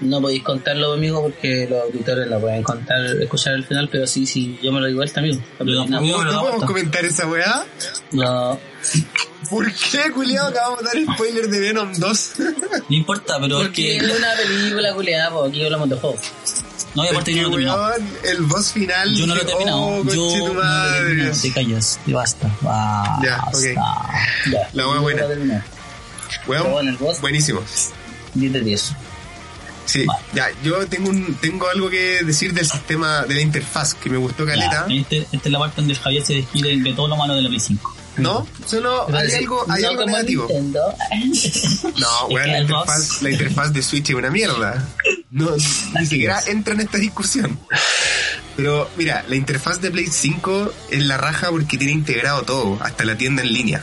[0.00, 4.26] No podéis contarlo, amigo, porque los auditores no pueden contar, escuchar el final, pero sí,
[4.26, 5.40] sí, yo me lo digo a amigo.
[5.58, 7.64] Pero No, amigo, ¿No podemos comentar esa weá?
[8.12, 8.58] no,
[9.48, 12.32] ¿Por qué, culiado, acabamos de dar spoiler de Venom 2?
[12.88, 13.96] No importa, pero es porque que.
[13.96, 16.20] es una película culiada, porque aquí hablamos de juegos.
[16.94, 17.86] No, y aparte yo no lo he terminado.
[17.88, 19.14] weón, el boss final.
[19.14, 19.78] Yo no lo he terminado.
[19.80, 21.36] Oh, yo no lo terminado.
[21.40, 22.48] Te callas, y basta.
[22.60, 23.18] Basta.
[23.24, 24.52] Ya, ok.
[24.52, 25.26] Ya, La buena.
[25.26, 25.62] terminé.
[26.46, 27.62] Weón, bueno, el boss- buenísimo.
[28.34, 28.92] 10 de 10.
[29.86, 30.22] Sí, Vale.
[30.34, 34.18] ya, yo tengo un, tengo algo que decir del sistema de la interfaz que me
[34.18, 34.86] gustó caleta.
[34.88, 37.42] Ya, este, esta es la parte donde Javier se despide de todo lo malo de
[37.42, 37.96] la Play 5.
[38.16, 40.46] No, solo Pero hay algo, hay no algo negativo.
[40.48, 40.80] Nintendo.
[41.98, 44.86] No, weón, la interfaz, la interfaz de Switch es una mierda.
[45.30, 45.50] No,
[45.98, 47.58] ni siquiera entra en esta discusión.
[48.56, 53.04] Pero mira, la interfaz de Play 5 es la raja porque tiene integrado todo, hasta
[53.04, 53.82] la tienda en línea.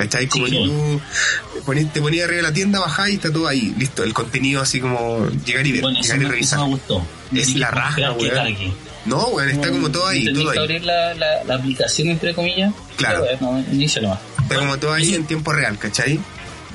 [0.00, 0.26] ¿Cachai?
[0.28, 4.02] Como Sí, te ponías arriba de la tienda, bajás y está todo ahí, listo.
[4.02, 6.58] El contenido así como llegar y ver, Bueno, llegar y me, revisar.
[6.58, 7.06] eso me gustó.
[7.34, 8.56] Es la raja, weón.
[9.04, 10.58] No, weón, está como todo ahí, todo ahí.
[10.58, 12.72] abrir la, la, la aplicación, entre comillas.
[12.96, 13.24] Claro.
[13.26, 14.20] Pero, No, inicia nomás.
[14.42, 16.18] Está como todo ahí en tiempo real, ¿cachai?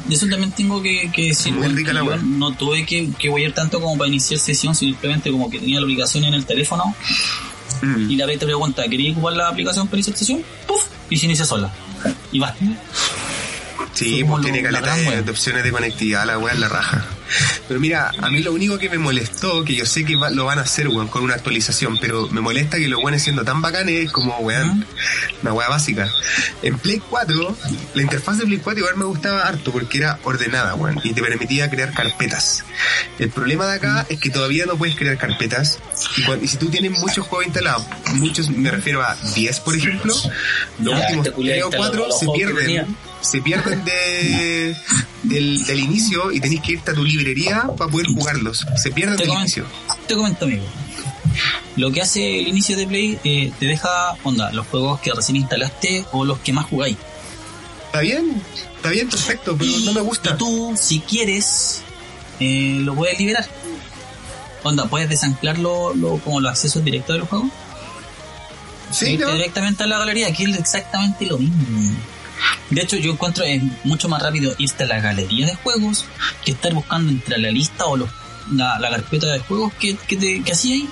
[0.07, 3.53] Eso también tengo que, que decir, Muy rica la yo no tuve que, que guayar
[3.53, 6.95] tanto como para iniciar sesión, simplemente como que tenía la aplicación en el teléfono
[7.81, 8.09] Mm.
[8.09, 10.41] y la vez te pregunta, ¿querías ocupar la aplicación para iniciar sesión?
[10.65, 10.85] ¡Puf!
[11.09, 11.69] Y se inicia sola.
[12.31, 12.63] Y basta.
[13.95, 17.05] Sí, pues tiene caleta de, de opciones de conectividad, la weá es la raja.
[17.67, 20.45] Pero mira, a mí lo único que me molestó, que yo sé que va- lo
[20.45, 23.61] van a hacer, weón, con una actualización, pero me molesta que los weones siendo tan
[23.61, 24.85] bacanes como, weón,
[25.41, 26.11] una weá básica.
[26.61, 27.57] En Play 4,
[27.95, 31.21] la interfaz de Play 4 igual me gustaba harto porque era ordenada, weón, y te
[31.21, 32.63] permitía crear carpetas.
[33.17, 35.79] El problema de acá es que todavía no puedes crear carpetas,
[36.17, 39.75] y, cuan- y si tú tienes muchos juegos instalados, muchos, me refiero a 10, por
[39.75, 42.97] ejemplo, los Ya, últimos este culiao 3 o instaló 4 los se pierden.
[43.25, 44.75] Se pierden de,
[45.23, 48.65] del, del inicio y tenés que irte a tu librería para poder jugarlos.
[48.81, 49.65] Se pierden Te del comento, inicio.
[50.07, 50.63] te comento, amigo.
[51.75, 55.35] Lo que hace el inicio de Play eh, te deja, onda, los juegos que recién
[55.35, 56.97] instalaste o los que más jugáis.
[57.87, 58.41] Está bien,
[58.75, 60.31] está bien, perfecto, pero no me gusta.
[60.31, 61.81] Y tú, si quieres,
[62.39, 63.45] eh, lo puedes liberar.
[64.63, 67.49] Onda, puedes desanclarlo lo, como los accesos directos del juego.
[68.91, 71.55] Sí, directamente a la galería, que es exactamente lo mismo.
[72.69, 76.05] De hecho, yo encuentro es mucho más rápido irte a la galería de juegos
[76.43, 78.09] que estar buscando entre la lista o los,
[78.51, 80.89] la, la carpeta de juegos que, que, te, que hacía ahí.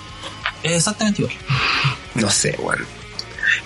[0.62, 1.36] Es exactamente igual.
[2.16, 2.86] No sé, weón.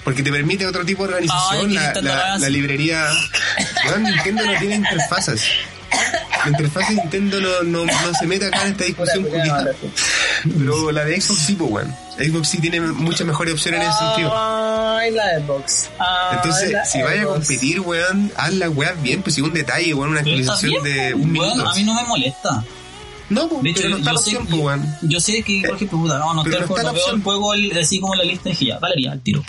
[0.03, 1.73] Porque te permite otro tipo de organización.
[1.73, 3.07] la, librería.
[3.85, 5.43] Weón, Nintendo no tiene interfaces.
[6.43, 9.27] La interfaz de Nintendo no, no, no se mete acá en esta discusión.
[10.57, 12.06] Pero la de Xbox sí, pues, weón.
[12.17, 14.31] Xbox sí tiene muchas mejores opciones en ese sentido.
[14.35, 15.89] Ay, la Xbox.
[15.99, 19.53] Ay, Entonces, la si vaya a competir, weón, haz la weá bien, pues si un
[19.53, 21.69] detalle, weón, una actualización de pues, un weón, minuto.
[21.69, 22.63] a mí no me molesta.
[23.29, 24.95] No, pues, De hecho, pero no está la opción, pues, weón.
[25.01, 26.91] yo sé que, por ejemplo, puta, no, no, Pero está el no está
[27.21, 29.43] juego, el juego así como la lista dije ya, galería, al tiro.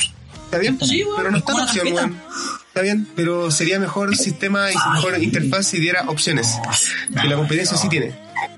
[0.44, 2.06] Está bien, Sí, weón, pero no es está la opción, carpeta.
[2.06, 2.22] weón.
[2.68, 6.54] Está bien, pero sería mejor sistema y mejor interfaz si diera opciones.
[7.20, 8.14] Que la competencia sí tiene.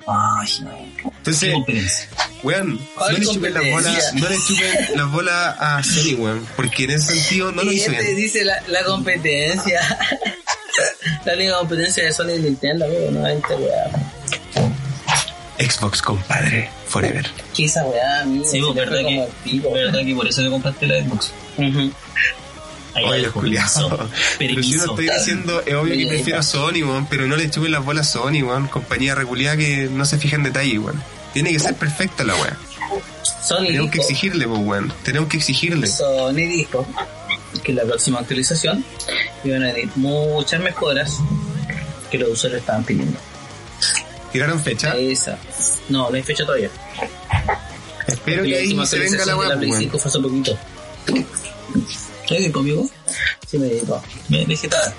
[0.06, 0.48] Ay,
[0.96, 2.08] qué Entonces,
[2.42, 6.46] weón, no ¿Cuál le chupen las bolas, no le chupen las bolas a Sony, weón.
[6.56, 8.16] Porque en ese sentido no lo hizo este bien.
[8.16, 9.80] dice la, la competencia.
[11.24, 13.90] la única competencia de Sony y Nintendo, amigo, no este weá.
[15.58, 17.26] Xbox, compadre, forever.
[17.54, 18.46] ¿Qué esa weá, amigo?
[18.46, 19.72] Sí, pues, verdad que, pico.
[19.72, 21.32] verdad que por eso te compraste la Xbox.
[21.58, 21.92] Ujú.
[22.94, 24.08] Ahí Oye, permiso,
[24.38, 27.36] Pero si yo no estoy diciendo, es obvio que prefiero a Sony, weón, pero no
[27.36, 28.68] le chupen las bolas a Sony, weón.
[28.68, 31.02] Compañía reculiada que no se fija en detalle, weón.
[31.32, 32.56] Tiene que ser perfecta la weá.
[33.46, 34.92] Sony Tenemos que exigirle, pues, weón.
[35.04, 35.86] Tenemos que exigirle.
[35.86, 36.86] Sony dijo
[37.62, 38.84] que en la próxima actualización
[39.44, 41.18] iban a venir muchas mejoras
[42.10, 43.18] que los usuarios estaban pidiendo.
[44.32, 44.96] Tiraron fecha.
[44.96, 45.38] Esa.
[45.88, 46.70] No, no hay fecha todavía.
[48.06, 49.82] Espero que ahí se venga la weá, la pues, Play weón.
[49.84, 50.58] 5 fue hace poquito.
[52.30, 52.88] ¿Sabes conmigo?
[53.46, 54.00] Sí me dijo.
[54.28, 54.94] Me dejé tal.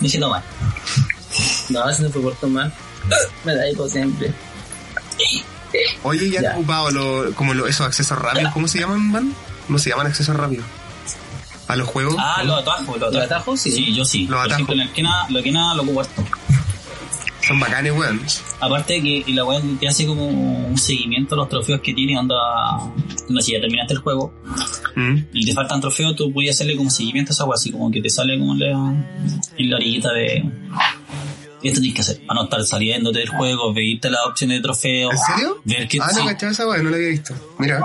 [0.00, 0.42] Me dejé mal.
[1.68, 2.72] No, si no fue por tomar.
[3.44, 4.32] Me da hipo siempre.
[6.02, 6.50] Oye, ya Ya.
[6.50, 9.34] han ocupado lo- como lo- esos accesos rápidos, ¿cómo se llaman, man?
[9.68, 10.64] No se llaman accesos rápidos.
[11.68, 12.16] A los juegos.
[12.18, 13.14] Ah, los atajos, los atajos.
[13.14, 13.60] ¿Los atajos?
[13.60, 13.70] Sí.
[13.72, 14.26] Sí, yo sí.
[14.26, 14.52] Los Por atajos.
[14.54, 16.24] ejemplo, en la esquina, lo que nada lo ocupo harto.
[17.46, 18.20] Son bacanes, weón.
[18.60, 22.36] Aparte que la web te hace como un seguimiento a los trofeos que tiene, onda,
[23.28, 24.32] no sé, si ya terminaste el juego
[24.96, 25.16] Mm.
[25.32, 28.00] y te faltan trofeos, tú puedes hacerle como seguimiento a esa web, así como que
[28.02, 29.04] te sale como en la,
[29.56, 30.44] en la orillita de...
[31.62, 35.10] Esto tienes que hacer, para no estar saliéndote del juego, veirte las opciones de trofeo.
[35.12, 35.60] ¿En serio?
[35.64, 36.20] Ver que, Ah, sí.
[36.20, 37.34] no cachaba esa weá, no la había visto.
[37.58, 37.80] Mira.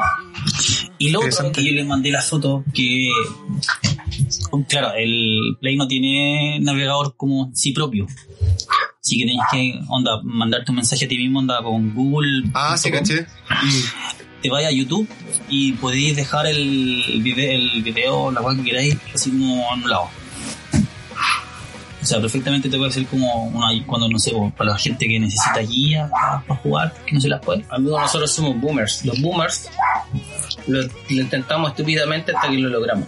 [0.98, 3.10] Y lo otro que yo les mandé la foto, que
[4.70, 8.08] claro, el Play no tiene navegador como sí propio.
[9.06, 12.50] Así que tienes que onda, mandarte un mensaje a ti mismo onda con Google.
[12.56, 13.28] Ah, sí, caché.
[14.42, 15.08] Te vaya a YouTube
[15.48, 20.10] y podéis dejar el video, el video la web que queráis, así como anulado.
[22.02, 25.20] O sea, perfectamente te puede ser como una, cuando no sé, para la gente que
[25.20, 27.64] necesita guía para, para jugar, que no se las puede.
[27.70, 29.06] Amigos, nosotros somos boomers.
[29.06, 29.70] Los boomers
[30.66, 33.08] lo, lo intentamos estúpidamente hasta que lo logramos.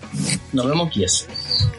[0.57, 1.27] Nos vemos guías.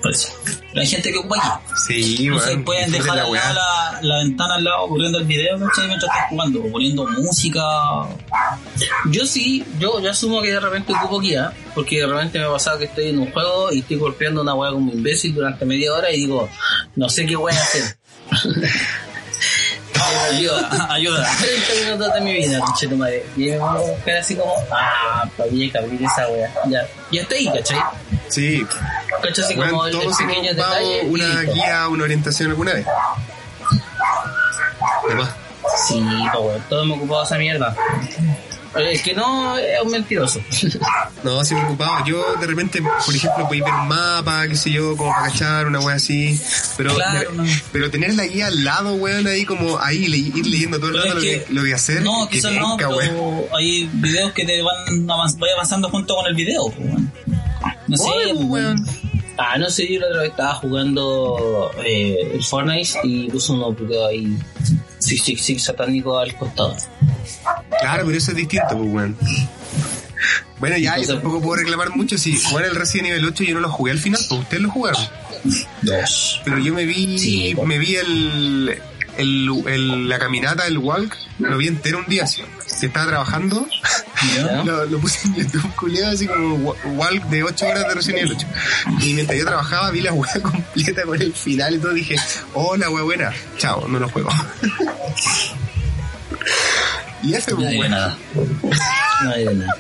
[0.01, 0.29] Por eso.
[0.45, 1.61] Pero hay gente que ocupa guía.
[1.89, 2.31] Sí,
[2.65, 5.89] pueden dejar la la, la ventana al lado poniendo el video ¿cachai?
[5.89, 7.61] mientras estás jugando, poniendo música.
[9.11, 12.53] Yo sí, yo, yo asumo que de repente ocupo guía, porque de repente me ha
[12.53, 15.93] pasado que estoy en un juego y estoy golpeando una weá como imbécil durante media
[15.93, 16.49] hora y digo,
[16.95, 17.99] no sé qué voy a hacer.
[20.31, 21.29] Ayuda, ayuda.
[21.41, 23.25] 30 minutos de mi vida, conche tu madre.
[23.37, 26.51] Y me pongo a buscar así como, ah, para que abrir esa weá.
[26.69, 27.79] Ya, ya está ahí, ¿cachai?
[28.29, 28.67] Sí.
[29.23, 29.45] ¿Cachai?
[29.45, 31.03] Así Weón, como el, pequeño detalle.
[31.05, 32.87] y una guía, una orientación alguna vez.
[35.05, 35.31] Además.
[35.87, 36.03] Sí,
[36.33, 37.75] pues weón, todos hemos ocupado esa mierda.
[38.79, 40.41] El que no es un mentiroso.
[41.25, 41.63] No, sí me.
[42.07, 45.67] Yo de repente, por ejemplo, podéis ver un mapa, qué sé yo, como para cachar,
[45.67, 46.41] una wea así.
[46.77, 47.45] Pero, Claro, no.
[47.73, 50.97] pero tener la guía al lado, weón, ahí como ahí, le- ir leyendo todo el
[51.03, 52.03] rato lo que, que- lo que hacer.
[52.03, 53.45] No, quizás no, pero weón.
[53.57, 56.71] hay videos que te van avanz- avanzando junto con el video.
[56.71, 57.13] pues, weón.
[57.89, 58.87] No sé, pues, weón.
[59.39, 63.77] Ah, no sé, yo la otra vez estaba jugando eh, el Fortnite y puso un
[63.77, 64.37] video ahí
[64.99, 66.77] 666 satánico al costado.
[67.81, 69.17] Claro, pero eso es distinto, pues, weón.
[70.59, 72.19] Bueno, ya, yo tampoco puedo reclamar mucho.
[72.19, 74.71] Si jugar el Resident Evil 8 yo no lo jugué al final, pues ustedes lo
[74.71, 75.01] jugaron.
[75.83, 76.41] Dos.
[76.45, 78.77] Pero yo me vi, Sí, me vi el,
[79.17, 82.43] el, el- la caminata, el walk, lo vi entero un día, así.
[82.81, 83.67] Que estaba trabajando,
[84.65, 88.23] lo, lo puse en YouTube, culiado, así como wa- walk de 8 horas de Resident
[88.23, 88.47] Evil 8.
[89.01, 92.17] Y mientras yo trabajaba, vi la weá completa con el final y todo, dije,
[92.55, 94.31] oh, la weá buena, chao, no lo juego.
[97.23, 97.91] y ese, No digo weón.
[97.91, 98.17] nada.
[99.23, 99.75] No hay de nada.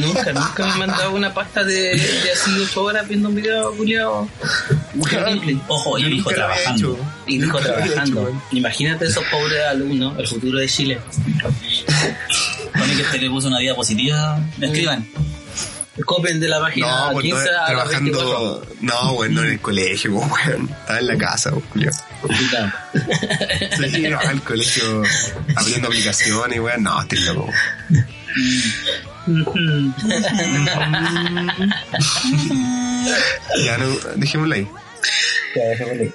[0.00, 3.74] Nunca, nunca me han mandado una pasta de, de así 8 horas viendo un video
[3.76, 4.28] culiado.
[5.68, 6.98] Ojo, y el hijo trabajando.
[7.26, 8.22] Y hecho, trabajando.
[8.22, 8.42] weón.
[8.52, 11.00] Imagínate esos pobres alumnos, el futuro de Chile.
[12.72, 14.38] Pone que este le puso una diapositiva.
[14.60, 15.06] Escriban.
[16.04, 18.10] Copen de la página No, pues no, 15 a la 24.
[18.10, 18.66] trabajando.
[18.80, 20.68] No, weón, no en el colegio, weón.
[20.68, 21.50] Estaba en la casa.
[21.52, 22.88] Puta.
[23.92, 25.02] Sí, no, al colegio
[25.54, 26.82] abriendo aplicaciones, weón.
[26.82, 27.50] No, estoy loco.
[33.64, 33.86] Ya no,
[34.16, 34.66] dejémoslo ahí.
[35.54, 36.12] Ya, dejémoslo ahí.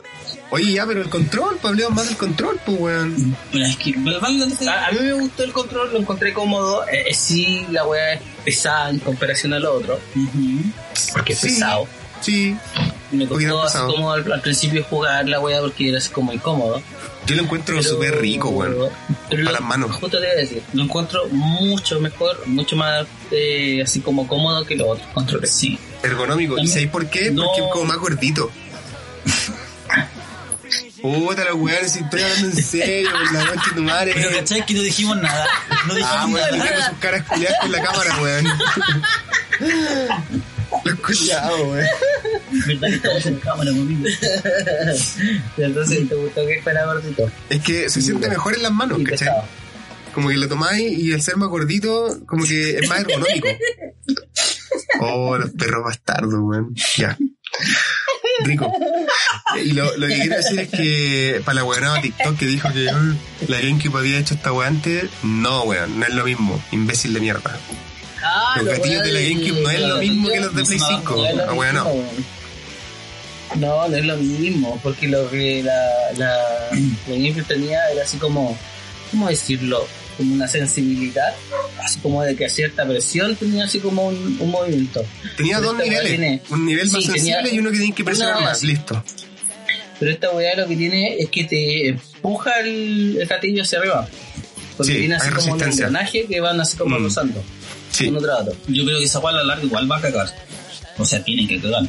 [0.52, 3.36] Oye, ya, pero el control, pues hablemos más del control, pues, weón.
[3.52, 6.88] Pero es que, vale, vale, A, a mí me gustó el control, lo encontré cómodo.
[6.88, 10.00] Eh, eh, sí, la weá es pesada en comparación al otro,
[11.14, 11.48] porque es Sí.
[11.50, 11.88] pesado.
[12.22, 12.56] Sí,
[13.12, 16.82] Me costó así como al, al principio jugar la weá porque era así como incómodo.
[17.30, 18.90] Yo lo encuentro súper rico, weón.
[19.30, 19.92] pero Para lo- las manos.
[19.96, 24.66] Justo te iba a decir, lo encuentro mucho mejor, mucho más eh, así como cómodo
[24.66, 25.52] que los otros controles.
[25.52, 25.78] Sí.
[26.04, 26.54] Ergonómico.
[26.54, 27.32] ¿Y También- sabéis por qué?
[27.32, 27.44] No.
[27.46, 28.52] Porque es como más gordito.
[31.02, 34.12] Puta la weón, si estoy hablando en serio, por la noche tu madre.
[34.14, 35.46] Pero cachai que no dijimos nada.
[35.88, 36.52] No dijimos Ah, weón, nada.
[36.64, 38.46] mirando sus caras culiadas con la cámara, weón.
[40.84, 41.86] Los culiados, weón.
[42.52, 44.06] ¿Verdad que estamos en cámara, conmigo?
[45.58, 47.32] Entonces, ¿te gustó que fuera gordito?
[47.50, 49.28] Es que se siente mejor en las manos, ¿cachai?
[49.28, 49.44] pesado.
[50.14, 53.48] Como que lo tomáis y el ser más gordito, como que es más ergonómico.
[55.02, 56.76] Oh, los perros bastardos, weón.
[56.98, 57.18] Ya.
[58.44, 58.72] Rico.
[59.64, 62.84] Y lo, lo que quiero decir es que para la weonada TikTok que dijo que
[62.84, 66.62] la GameCube había hecho esta weá antes, no, weón, no es lo mismo.
[66.72, 67.58] Imbécil de mierda.
[68.24, 70.98] Ah, Los gatillos de la GameCube no es lo mismo que los de Play son
[71.00, 71.16] 5.
[71.16, 71.88] No es lo La weá no.
[73.56, 76.28] No, no es lo mismo, porque lo que la, la,
[77.08, 78.58] la GameCube tenía era así como,
[79.12, 79.88] ¿cómo decirlo?
[80.18, 81.34] Como una sensibilidad,
[81.84, 85.04] así como de que a cierta presión tenía así como un, un movimiento.
[85.38, 86.10] Tenía Pero dos weá niveles.
[86.10, 88.64] tiene- Un nivel más Sí, tenía sensible y uno que tiene que presionar una- más.
[88.64, 89.04] Listo.
[90.00, 94.08] Pero esta weá lo que tiene es que te empuja el, el gatillo hacia arriba.
[94.78, 97.04] Porque Sí, tiene así como un engranaje que van así como Mm.
[97.04, 97.44] rozando.
[97.92, 98.08] Sí.
[98.08, 98.56] Uno tras otro.
[98.68, 100.34] Yo creo que esa guay a la larga igual va a cagar.
[100.98, 101.84] O sea, tienen que cagar.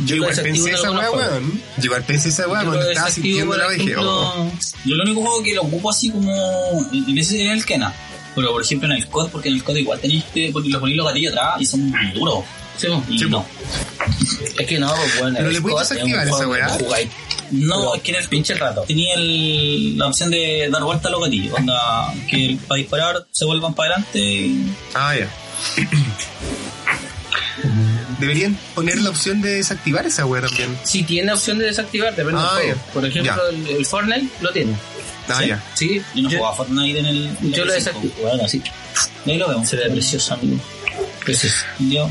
[0.00, 1.62] Yo igual pensé en esa weá, weón.
[1.78, 4.50] Yo igual pensé esa weá Yo cuando lo estaba sintiendo la dije, oh.
[4.84, 6.88] Yo el único juego que lo ocupo así como.
[6.92, 7.94] En ese es el Kena.
[8.34, 10.50] Pero por ejemplo en el COD, porque en el COD igual tenéis que.
[10.52, 12.44] Porque los ponéis los gatillos atrás y son duros.
[12.76, 12.88] Sí.
[13.08, 13.46] Y Sí, no.
[14.58, 15.36] Es que no, pues bueno.
[15.38, 16.68] Pero le puedes desactivar esa weá.
[17.52, 18.82] No, es que en el pinche rato.
[18.82, 21.54] tenía el- la opción de dar vuelta a los gatillos.
[21.56, 24.18] Onda, que para disparar se vuelvan para adelante.
[24.18, 25.28] y- Ah, ya.
[28.26, 30.76] Deberían poner la opción de desactivar esa weá también.
[30.84, 32.80] Si tiene opción de desactivar, depende Ah, del juego.
[32.92, 34.74] Por ejemplo, el, el Fortnite lo tiene.
[35.28, 35.46] Ah, ¿Sí?
[35.48, 35.62] ya.
[35.74, 37.26] Sí, Yo no yo- jugaba Fortnite en el.
[37.26, 38.14] en yo el lo desactivo.
[38.22, 38.62] Bueno, así.
[39.26, 39.68] Ahí lo vemos.
[39.68, 40.58] Se ve precioso, amigo.
[41.24, 41.56] Precioso.
[41.78, 42.10] Yo.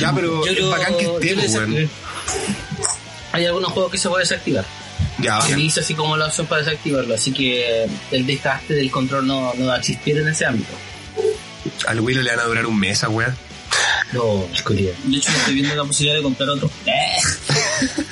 [0.00, 1.90] Ya, pero Yo es lo- bacán que esté, weón.
[3.32, 4.64] Hay algunos juegos que se puede desactivar.
[5.20, 9.26] Ya, Se hizo así como la opción para desactivarlo, así que el desgaste del control
[9.26, 10.72] no, no va a existir en ese ámbito.
[11.86, 13.34] Al Willow le van a durar un mes a weá.
[14.12, 14.92] No, escuridad.
[15.04, 16.70] De hecho, estoy viendo la posibilidad de comprar otro.
[16.86, 16.92] Eh.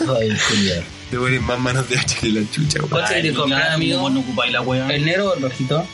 [0.20, 0.82] Ay, escuridad.
[1.10, 2.90] Te ponen más manos de H que la chucha, weón.
[2.90, 4.10] ¿Cuál te comprar, amigo?
[4.10, 4.88] no ocupáis la wea.
[4.88, 5.86] ¿El negro o el rojito?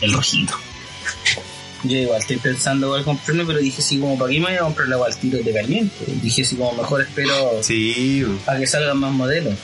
[0.00, 0.54] El rojito.
[1.84, 4.60] Yo igual estoy pensando igual comprarme, pero dije así como para qué me voy a
[4.60, 5.94] comprar la al tiro de caliente.
[6.22, 9.54] Dije así como mejor espero Sí, a que salgan más modelos.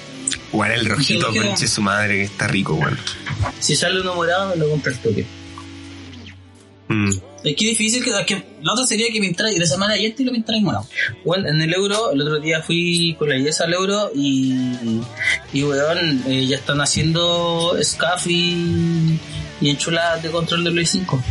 [0.52, 2.98] weón, el rojito, ¿Qué lo conche su madre, que está rico, weón.
[3.58, 5.26] Si sale uno morado, me lo compro el toque.
[6.88, 7.10] Mm.
[7.42, 10.22] Es que difícil que, que la otra sería que me entráis de semana y este
[10.22, 10.86] y lo pintáis morado.
[11.24, 15.00] Bueno, en el euro, el otro día fui con la IESA al euro y,
[15.52, 19.18] y weón, eh, ya están haciendo SCAF y,
[19.62, 21.22] y enchuladas de control de Play 5.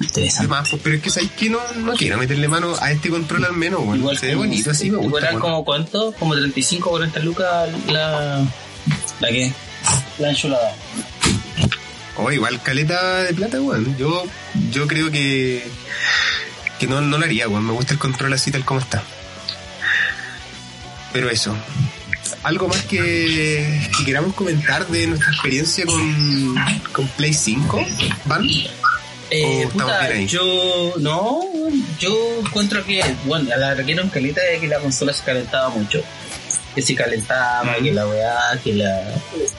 [0.00, 0.38] Interesante.
[0.52, 3.44] Además, pues, pero es que sabéis que no, no quiero meterle mano a este control
[3.44, 3.98] al menos, weón.
[3.98, 5.26] Igual Se ve bonito así, me Igual gusta.
[5.28, 5.42] eran weón.
[5.52, 8.44] como cuánto, como 35 40 lucas la,
[9.20, 9.52] ¿La qué?
[10.18, 10.74] la enchulada.
[12.18, 13.96] Oh, igual caleta de plata, weón.
[13.96, 14.24] Yo,
[14.70, 15.66] yo creo que,
[16.78, 17.64] que no, no lo haría, weón.
[17.64, 19.02] Me gusta el control así tal como está.
[21.12, 21.56] Pero eso.
[22.42, 26.54] ¿Algo más que, que queramos comentar de nuestra experiencia con,
[26.92, 27.86] con Play 5?
[28.26, 28.46] ¿Van?
[29.30, 29.68] Eh,
[30.26, 31.40] yo no,
[31.98, 36.02] yo encuentro que, bueno, la requiero caleta de que la consola se calentaba mucho.
[36.78, 39.02] Que se calentaba, que la weá, que la.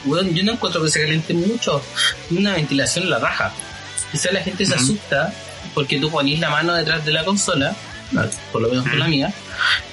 [0.06, 1.84] Bueno, yo no encuentro que se caliente mucho.
[2.32, 3.52] Una ventilación en la raja.
[4.10, 5.34] Quizás la gente se asusta
[5.74, 7.76] porque tú ponís la mano detrás de la consola,
[8.54, 9.34] por lo menos con la mía,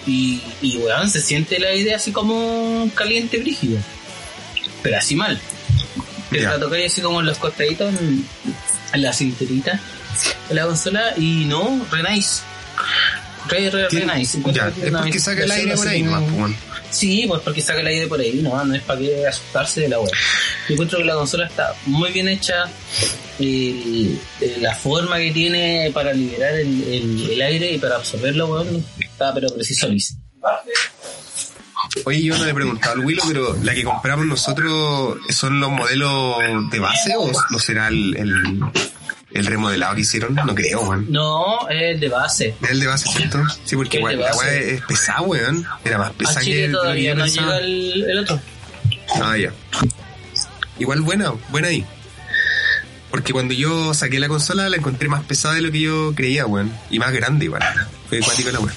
[0.07, 3.81] y, y weón, se siente la idea así como caliente brígido.
[4.85, 5.41] Pero así mal.
[6.31, 6.51] Que Ya.
[6.51, 8.25] la tocáis así como en los costaditos, en,
[8.93, 9.81] en la cinturita
[10.49, 12.43] de la consola, y no, re nice.
[13.49, 14.39] Re, re, re nice.
[14.53, 16.55] Ya, es porque saca el aire por ahí bueno.
[16.97, 19.89] Sí, pues porque saca el aire por ahí, no, no es para que asustarse de
[19.89, 20.11] la web.
[20.69, 22.65] Yo encuentro que la consola está muy bien hecha,
[23.39, 24.19] el-
[24.61, 28.65] la forma que tiene para liberar el, aire y para absorberlo,
[28.99, 30.15] está pero preciso listo.
[32.05, 35.71] Oye, yo no le he preguntado al Willow, pero la que compramos nosotros son los
[35.71, 36.37] modelos
[36.71, 38.17] de base o será el,
[39.39, 40.35] el remodelado que hicieron?
[40.35, 41.07] No creo, weón.
[41.11, 42.55] No, es el de base.
[42.63, 43.43] ¿Es el de base, cierto?
[43.65, 45.67] Sí, porque ¿Qué igual la weá es pesada, weón.
[45.85, 48.41] Era más pesada que que todavía no llega el, el otro.
[49.23, 49.53] Ah, ya.
[50.79, 51.85] Igual buena, buena ahí.
[53.11, 56.47] Porque cuando yo saqué la consola la encontré más pesada de lo que yo creía,
[56.47, 56.73] weón.
[56.91, 57.63] Y más grande, igual.
[58.09, 58.75] Fue acuático la weón.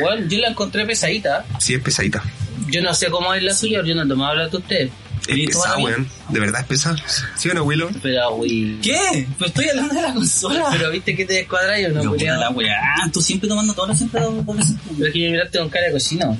[0.00, 1.44] Bueno, yo la encontré pesadita.
[1.58, 2.22] Sí, es pesadita.
[2.68, 4.90] Yo no sé cómo es la suya, yo no he tomado hablar de usted.
[5.26, 5.84] Es ¿Y tú, pesada, Mami?
[5.84, 6.08] weón.
[6.28, 6.96] De verdad es pesada.
[7.36, 7.90] ¿Sí o no, Willow?
[8.02, 8.78] Pero, güey.
[8.80, 9.26] ¿Qué?
[9.38, 10.66] Pues estoy hablando de la consola.
[10.72, 14.12] Pero viste que te descuadra yo, no, puta la weá, tú siempre tomando todas las
[14.12, 16.36] las Pero es que yo miraste con cara de cochino.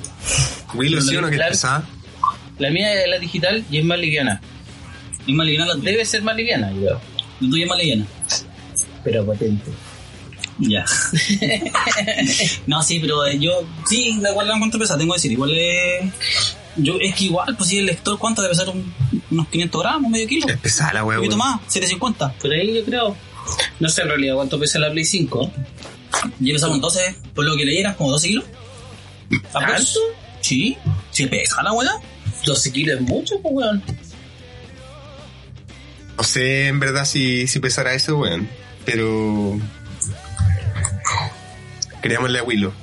[0.75, 1.87] Willow, ¿sí o no que es pesada?
[2.59, 4.41] La mía es la digital y es más liviana.
[5.27, 5.75] Es más liviana la.
[5.81, 7.01] Debe ser más liviana, yo creo.
[7.41, 8.05] La tuya es más liviana.
[9.03, 9.71] Pero potente.
[10.59, 10.85] Ya.
[12.67, 15.51] no, sí, pero eh, yo, sí, la igual la encuentro pesada, tengo que decir, igual
[15.53, 16.55] es...
[16.77, 18.69] Yo, es que igual, pues si el lector, ¿cuánto debe pesar?
[18.69, 18.93] Un-
[19.31, 20.47] unos 500 gramos, medio kilo.
[20.47, 22.33] Es pesada la Un poquito más, 750.
[22.33, 23.15] Por ahí yo creo.
[23.79, 25.51] No sé en realidad cuánto pesa la Play 5.
[26.39, 28.45] Yo pesaba un 12, por lo que leí eran como 12 kilos.
[29.51, 29.99] ¿Tanto?
[30.41, 30.77] Sí,
[31.11, 31.91] sí pesa la weá.
[32.45, 33.83] 12 kilos es mucho, pues weón.
[36.17, 38.47] No sé en verdad si, si pesará eso, weón.
[38.85, 39.59] Pero.
[42.01, 42.73] Creámosle a Willow.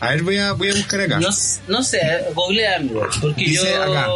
[0.00, 1.18] A ver, voy a, voy a buscar acá.
[1.18, 1.28] No,
[1.68, 1.98] no sé,
[2.34, 3.06] googlea, amigo.
[3.20, 3.82] Porque Dice yo.
[3.82, 4.06] acá.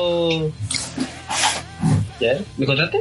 [2.21, 2.39] ¿Ya?
[2.59, 2.99] ¿Me contaste?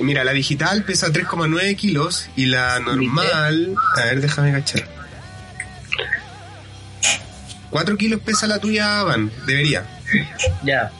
[0.00, 3.74] Mira, la digital pesa 3,9 kilos y la normal.
[3.96, 4.88] A ver, déjame cachar.
[7.70, 9.30] 4 kilos pesa la tuya, Van.
[9.46, 9.86] Debería.
[10.64, 10.90] Ya.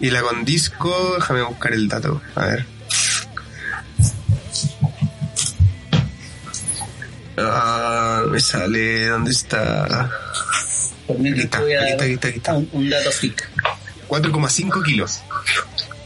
[0.00, 2.20] Y la con disco, déjame buscar el dato.
[2.34, 2.66] A ver.
[7.40, 9.06] Ah, me sale.
[9.08, 9.84] ¿Dónde está?
[11.08, 12.54] Aquí está, aquí está, aquí está, aquí está.
[12.54, 13.48] Un, un dato freak.
[14.08, 15.20] 4,5 kilos.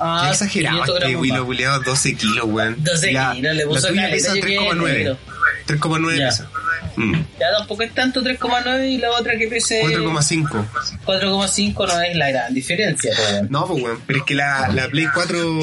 [0.00, 1.46] Ah, Qué exagerado 500 este Willow más.
[1.46, 2.76] buleado 12 kilos, weón.
[2.82, 4.92] 12 La- kilos, le La puso tuya caleta, pesa yo quedé 3,9.
[4.98, 5.18] negro.
[5.66, 6.30] 3,9 Ya.
[6.96, 10.66] Mm, Ya tampoco es tanto 3,9 y la otra que pese 4,5.
[11.06, 13.48] 4,5 no es la gran diferencia, pues, weón.
[13.50, 14.00] No, pues, weón.
[14.06, 15.60] Pero es que la, la Play 4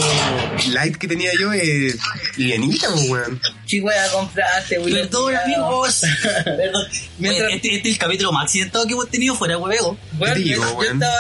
[0.68, 1.98] Lite que tenía yo es
[2.38, 3.42] livianita, pues, weón.
[3.68, 4.92] ¿Qué wea compraste, weón?
[4.94, 6.02] Perdón, amigos.
[6.46, 6.88] Perdón.
[7.20, 9.58] Mientras- Este, este es el capítulo más accidentado que hemos tenido fuera.
[9.58, 10.94] Weón, ¿Qué te yo- weón?
[10.96, 11.16] estaba...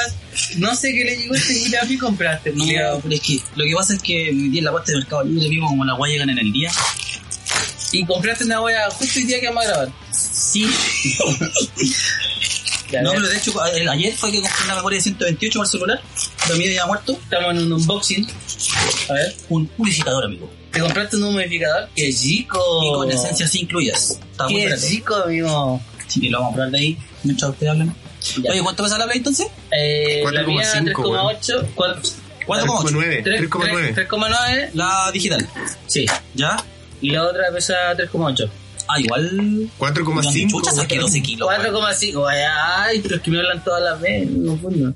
[0.57, 3.73] No sé qué le llegó este culiao y compraste, No, pero es que lo que
[3.75, 6.13] pasa es que mi día en la parte de Mercado Libre vivo como la guay
[6.13, 6.71] llegan en el día.
[7.91, 9.89] Y compraste una wea justo el día que vamos a grabar.
[10.11, 10.65] Sí.
[13.03, 15.71] No, pero de hecho, el- ayer fue que compré una memoria de 128 para el
[15.71, 16.01] celular.
[16.47, 17.11] Pero mi ya muerto.
[17.21, 18.27] Estamos en un unboxing.
[19.09, 19.35] A ver.
[19.49, 20.49] Un purificador, amigo.
[20.71, 21.87] Te compraste un humidificador.
[21.95, 22.59] ¡Qué chico!
[22.83, 24.17] Y con esencia sin incluyas.
[24.31, 24.87] Está muy ¡Qué barato.
[24.87, 25.81] chico, amigo!
[26.07, 26.97] Sí, lo vamos a probar de ahí.
[27.23, 27.95] Mientras ustedes hablan.
[28.43, 28.51] Ya.
[28.51, 29.47] Oye, ¿cuánto pesa la Play entonces?
[29.71, 31.67] Eh, la mía 4,5, 3,8.
[31.75, 32.01] ¿cuál?
[32.47, 33.23] 4,8.
[33.23, 33.23] 3,9.
[33.49, 34.07] 3,9.
[34.07, 34.69] 3,9.
[34.73, 35.47] La digital.
[35.85, 36.07] Sí.
[36.33, 36.57] ¿Ya?
[37.01, 38.49] Y la otra pesa 3,8.
[38.87, 39.69] Ah, igual.
[39.77, 40.49] 4,5.
[40.49, 41.47] Chucha, saqué 12 kilos.
[41.47, 42.27] 4,5.
[42.27, 42.39] Ay,
[42.75, 44.29] Ay, pero es que me hablan todas las veces.
[44.31, 44.93] No, pues no.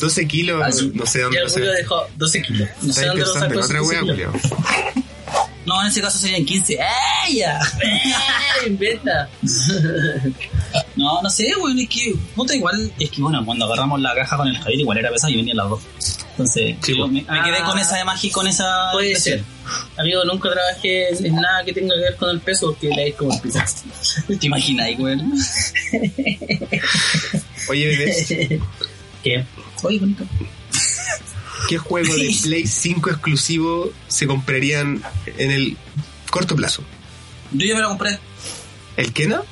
[0.00, 0.92] 12 kilos, Así.
[0.94, 2.68] no sé dónde lo dejó 12 kilos.
[2.82, 4.32] No sé dónde lo sacó otra wea, 12 kilos.
[4.42, 5.02] Julio.
[5.64, 6.78] No, en ese caso serían 15.
[7.28, 7.60] ¡Ella!
[7.82, 9.28] ¡Eh, inventa!
[10.96, 14.36] No, no sé, weón, es que, puta, igual, es que bueno, cuando agarramos la caja
[14.36, 15.80] con el Javier, igual era pesada y venían las dos.
[16.30, 18.90] Entonces, Sí, yo me, me quedé con esa de magia y con esa.
[18.92, 19.38] Puede impresión.
[19.38, 19.46] ser.
[19.98, 23.14] Amigo, nunca trabajé en nada que tenga que ver con el peso porque le es
[23.16, 23.58] como el piso.
[24.40, 25.32] ¿Te imaginas, weón?
[27.68, 28.26] Oye, bebés,
[29.22, 29.44] ¿Qué?
[29.82, 30.24] Oye, bonito.
[31.68, 35.02] ¿Qué juego de Play 5 exclusivo se comprarían
[35.38, 35.76] en el
[36.30, 36.82] corto plazo?
[37.52, 38.18] Yo ya me la compré.
[38.96, 39.42] ¿El Kena?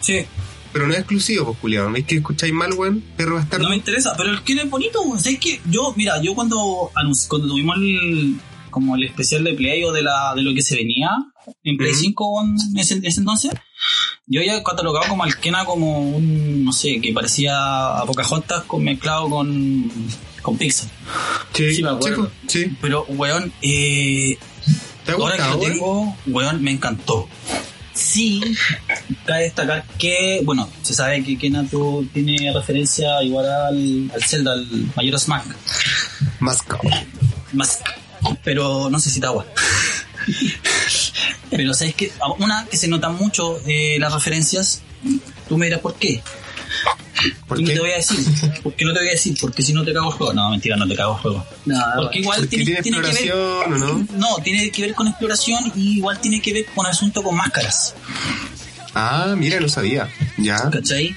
[0.00, 0.24] Sí.
[0.72, 1.90] pero no es exclusivo, pues, culiado.
[1.90, 3.02] ¿Veis que escucháis mal, weón?
[3.16, 3.64] Perro bastardo.
[3.64, 5.20] No me interesa, pero el que es bonito, weón.
[5.20, 6.90] ¿Sabes que Yo, mira, yo cuando,
[7.28, 8.36] cuando tuvimos el,
[8.70, 11.10] como el especial de Play o de, la, de lo que se venía
[11.64, 12.00] en Play Ujú.
[12.00, 13.52] 5 weón, en ese, ese entonces,
[14.26, 18.82] yo había catalogado como al Kena como un, no sé, que parecía a Pocahontas con,
[18.82, 19.90] mezclado con,
[20.42, 20.88] con Pixar.
[21.54, 22.30] Sí, Sí, me acuerdo.
[22.48, 22.76] sí.
[22.80, 24.36] Pero, weón, eh,
[25.06, 25.72] ¿Te ahora que lo weón?
[25.72, 27.28] tengo, weón, me encantó.
[27.94, 28.40] Sí,
[29.26, 34.52] cabe destacar que, bueno, se sabe que Kena tú- tiene referencia igual al, al Zelda,
[34.54, 34.66] al
[34.96, 35.50] Majora's Mask.
[36.40, 36.92] Más cabrón.
[37.52, 37.80] Mask.
[38.44, 39.44] Pero no sé si está agua.
[41.50, 44.80] Pero sabes que una que se nota mucho eh, las referencias,
[45.48, 46.22] tú me dirás por qué.
[47.46, 47.74] ¿Por y no qué?
[47.74, 48.18] te voy a decir.
[48.62, 49.36] ¿Por qué no te voy a decir?
[49.40, 50.32] Porque si no te cago el juego.
[50.32, 51.46] No, mentira, no te cago el juego.
[51.66, 53.32] No, Porque igual Porque tiene, tiene tiene que ver.
[53.34, 54.06] ¿o no?
[54.16, 57.94] No, tiene que ver con exploración y igual tiene que ver con asunto con máscaras.
[58.94, 60.08] Ah, mira, no sabía.
[60.36, 60.68] Ya.
[60.70, 61.16] ¿Cachai?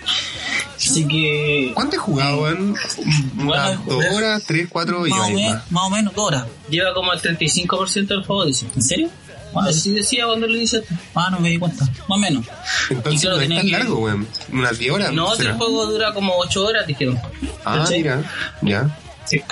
[0.77, 1.72] Así que.
[1.73, 2.40] ¿Cuánto he jugado?
[2.44, 2.98] Unas
[3.34, 5.65] Bueno, dos horas, tres, cuatro y Más o, ahí me- va.
[5.72, 6.45] más o menos dos horas.
[6.69, 8.65] Lleva como el 35% del juego, dice.
[8.76, 9.10] ¿En serio?
[9.56, 10.84] Ah, Así decía cuando lo dice.
[11.15, 11.86] ah, no me di cuenta.
[11.86, 12.45] Más o menos.
[12.90, 14.27] Entonces claro, no es tan largo, weón.
[14.52, 15.14] Unas 10 horas.
[15.14, 15.52] No, será.
[15.52, 17.18] el juego dura como 8 horas, dijeron.
[17.64, 17.99] Ah, ¿cachai?
[17.99, 18.22] mira.
[18.61, 18.98] Ya.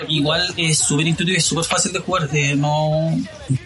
[0.07, 2.29] Igual es súper intuitivo y es súper fácil de jugar.
[2.31, 3.17] eh, no,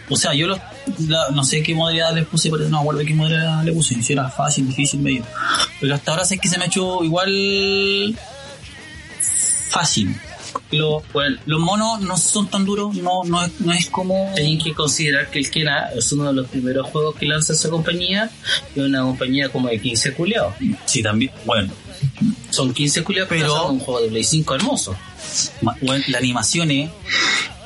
[0.08, 0.58] o sea, yo lo-
[1.06, 4.02] la- no sé qué modalidad le puse, pero no acuerdo qué modalidad le puse.
[4.02, 5.22] Si era fácil, difícil, medio.
[5.80, 8.16] Pero hasta ahora sé que se me ha hecho igual
[9.70, 10.18] fácil.
[10.70, 14.32] Lo- Bueno, los monos no son tan duros, no, no, es, no es como.
[14.34, 17.68] Tienen que considerar que el Kena es uno de los primeros juegos que lanza esa
[17.70, 18.30] compañía
[18.74, 20.54] y una compañía como de 15 culiados.
[20.84, 21.30] Sí, también.
[21.44, 21.72] Bueno,
[22.50, 24.96] Son 15 culiados pero Pero- un juego de Play 5 hermoso.
[25.82, 26.90] bueno, las animaciones.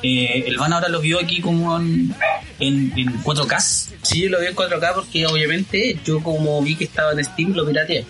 [0.01, 2.13] Eh, el Van ahora lo vio aquí como en,
[2.59, 3.59] en, en 4K.
[4.01, 7.53] Sí, yo lo vi en 4K porque obviamente yo como vi que estaba en Steam
[7.53, 8.05] lo pirateé.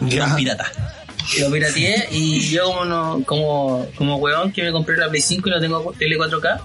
[0.00, 0.70] Gran pirata.
[1.40, 5.48] Lo pirateé y yo como no, como, como weón que me compré la Play 5
[5.48, 6.60] y no tengo tele 4K.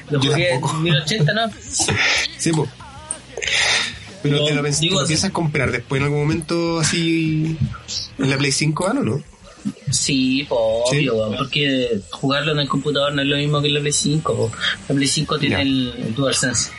[0.10, 1.50] lo jugué en 1080, ¿no?
[2.36, 2.68] Sí, po.
[4.22, 7.56] Pero Yo te lo, digo ¿te lo piensas comprar después en algún momento así
[8.18, 9.22] en la Play 5 ah, o no?
[9.90, 14.34] Sí, obvio, porque jugarlo en el computador no es lo mismo que la Play 5.
[14.36, 14.52] po.
[14.88, 16.70] La Play 5 tiene el, el DualSense.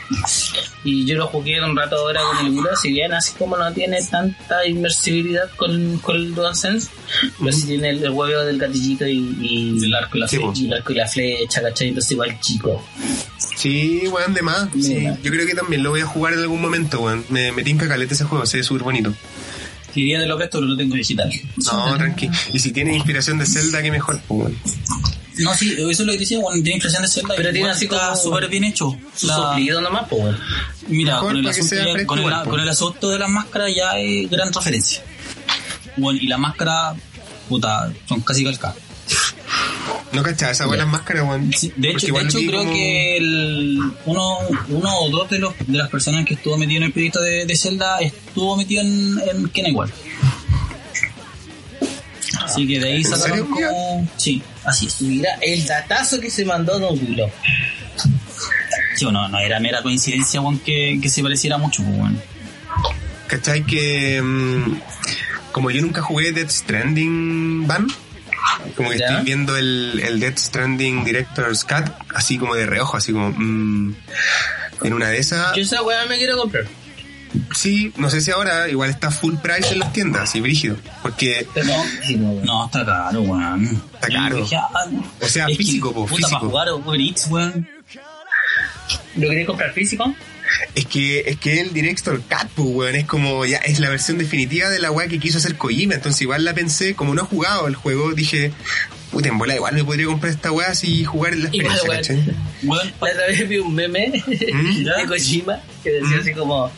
[0.84, 3.70] Y yo lo jugué un rato ahora con el Gura, si bien así como no
[3.72, 6.88] tiene tanta inmersibilidad con, con el DualSense,
[7.38, 10.36] pero sí tiene el, el huevo del gatillito y, y, El arco y la Sí,
[10.38, 10.52] flecha.
[10.52, 10.58] po.
[10.58, 11.88] y el arco y la flecha, ¿cachai?
[11.88, 12.82] Entonces igual chico.
[13.56, 14.68] Sí, weón, de más.
[14.80, 17.24] Sí, yo creo que también lo voy a jugar en algún momento, weón.
[17.28, 19.12] Me, me tinca caleta ese juego, se ve súper bonito.
[19.94, 21.30] Diría de lo que esto lo tengo digital.
[21.56, 22.28] No, tranqui.
[22.52, 24.54] Y si tiene inspiración de Zelda, qué mejor, pues.
[25.38, 27.34] No, sí, eso es lo que decía, bueno, tiene impresión de Zelda.
[27.36, 28.96] Pero tiene así como- súper bien hecho.
[29.16, 30.36] Su La- soplido nomás, pues.
[30.88, 34.26] Mira, con el, asunto ya- fresco con, el, con asunto de las máscaras ya hay
[34.26, 35.02] gran referencia.
[35.96, 36.96] Bueno, y las máscaras,
[37.48, 38.76] puta, son casi calcadas.
[40.12, 41.52] No cachaba esas buenas máscaras, weón.
[41.54, 44.38] Sí, de hecho, de hecho creo como- que el, uno,
[44.68, 47.46] uno o dos de, los, de las personas que estuvo metido en el proyecto de,
[47.46, 49.90] de Zelda estuvo metido en, en Kena igual.
[52.44, 54.08] Así que de ahí ¿En sacaron como...
[54.16, 55.00] Sí, así es.
[55.02, 57.30] Mira, el datazo que se mandó Don Willow.
[58.96, 62.20] Sí, bueno, no era mera coincidencia, weón, que, que se pareciera mucho, pues, weón.
[63.26, 64.80] ¿Cachai que mm,
[65.52, 67.86] como yo nunca jugué Death Stranding Van,
[68.76, 69.06] como que Ya.
[69.06, 73.94] estoy viendo el, el Death Stranding Director's Cut, así como de reojo, así como mm,
[74.82, 76.64] en una de esas, Yo esa weá me quiero comprar.
[77.54, 81.46] sí, no sé si ahora igual está full price en las tiendas, así brígido, porque
[81.64, 81.84] No,
[82.44, 83.82] no, está caro, weón.
[83.94, 84.46] Está caro.
[84.74, 84.86] Ah,
[85.20, 86.50] O sea, es que, físico, po, puta, físico.
[86.50, 87.68] para jugar Uber Eats, weón.
[89.16, 90.14] ¿Lo queréis comprar físico?
[90.74, 94.18] Es que es que el Director Cut, pues, weón, es como ya es la versión
[94.18, 97.26] definitiva de la weá que quiso hacer Kojima, entonces igual la pensé, como no he
[97.26, 98.52] jugado el juego, dije,
[99.10, 102.34] puta, en bola igual me podría comprar esta weá si jugar en la Igual, experiencia,
[102.62, 104.84] La otra vez vi un meme ¿Mm?
[104.84, 106.20] de Kojima que decía ¿Mm?
[106.20, 106.72] así como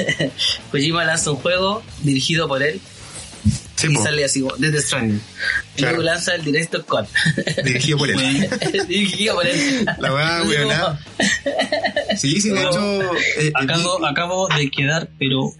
[0.70, 2.80] Kojima lanza un juego dirigido por él
[3.76, 4.02] Sí, y po.
[4.02, 5.20] sale así Desde Stranding.
[5.74, 5.96] Y Claro.
[5.96, 7.06] luego lanza el Director Cut.
[7.64, 8.18] Dirigido por él.
[8.88, 9.86] dirigido por él.
[9.98, 10.68] La weá, weón.
[10.68, 10.98] como-
[12.16, 13.02] Sí, sí, de hecho.
[13.38, 15.50] eh, Acabo, acabo de quedar, pero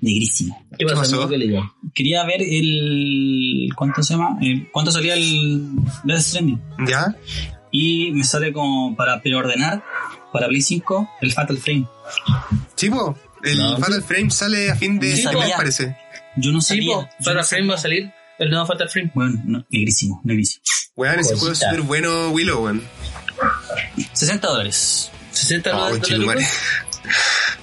[0.00, 0.64] negrísimo.
[0.78, 0.96] ¿Qué pasó?
[0.96, 1.28] pasó?
[1.28, 1.74] ¿Qué digo?
[1.94, 3.68] Quería ver el.
[3.76, 4.38] ¿Cuánto se llama?
[4.40, 5.62] El- ¿Cuánto salía el
[6.04, 6.60] Death Stranding?
[6.88, 7.14] ¿Ya?
[7.70, 9.82] Y me sale como para preordenar,
[10.32, 11.86] para Play 5, el Fatal Frame.
[12.76, 13.76] Chivo, el No.
[13.78, 15.96] Fatal Frame sale a fin de Sí, este mes, parece.
[16.40, 16.84] Yo no Sí, sabía.
[16.86, 18.12] yo Fatal no Frame va a salir.
[18.38, 19.10] El nuevo Fatal Frame.
[19.14, 20.62] Bueno, no, negrísimo, negrísimo.
[20.96, 22.82] Weón, ese juego es súper bueno, Willow, weón.
[24.12, 25.10] 60 dólares.
[25.32, 25.98] 60 Oh, dólares.
[26.00, 26.46] conchetumare.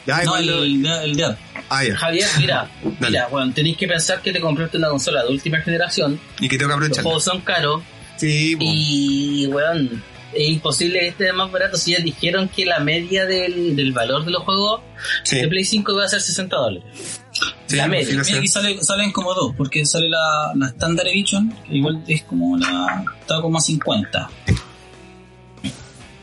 [0.08, 1.36] Ya, No, el, el, el Dead.
[1.70, 1.96] Ah, ya.
[1.98, 2.70] Javier, mira,
[3.00, 3.10] Dale.
[3.10, 6.58] mira, bueno, tenéis que pensar que te compraste una consola de última generación, Y que
[6.58, 7.04] tengo que los aprovechar.
[7.04, 7.82] juegos son caros
[8.18, 8.64] Sí, po.
[8.66, 10.04] y, weón,
[10.34, 14.26] es imposible que esté más barato si ya dijeron que la media del, del valor
[14.26, 14.82] de los juegos
[15.24, 15.38] sí.
[15.38, 17.22] de Play 5 iba a ser 60 dólares.
[17.68, 18.22] Sí, la media.
[18.22, 22.58] aquí sale, salen como dos, porque sale la, la Standard Edition, que igual es como
[22.58, 23.04] la.
[23.20, 24.30] está como a 50.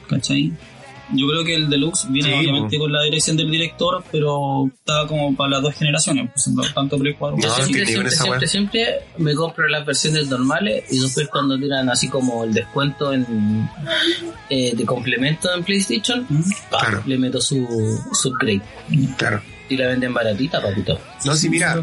[0.09, 0.53] ¿Cachai?
[1.15, 5.07] Yo creo que el Deluxe viene Sí, obviamente con la dirección del director, pero está
[5.07, 8.11] como para las dos generaciones, pues, por ejemplo, tanto Play 4 Yo No, siempre, siempre,
[8.11, 8.87] siempre, siempre
[9.19, 13.69] me compro las versiones normales y después cuando tiran así como el descuento en
[14.49, 16.43] eh, de complemento en PlayStation, ¿Mm?
[16.71, 17.03] Claro.
[17.05, 17.67] le meto su,
[18.13, 18.63] su upgrade
[19.19, 19.43] Claro.
[19.73, 21.01] Y la venden baratita, papito.
[21.25, 21.83] No, sí, mira,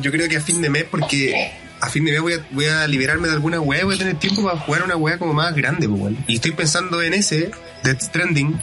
[0.00, 2.66] yo creo que a fin de mes, porque a fin de mes voy a, voy
[2.66, 5.32] a liberarme de alguna weá y voy a tener tiempo para jugar una weá como
[5.32, 6.24] más grande, pues, weón.
[6.26, 7.50] Y estoy pensando en ese,
[7.82, 8.60] Death Stranding,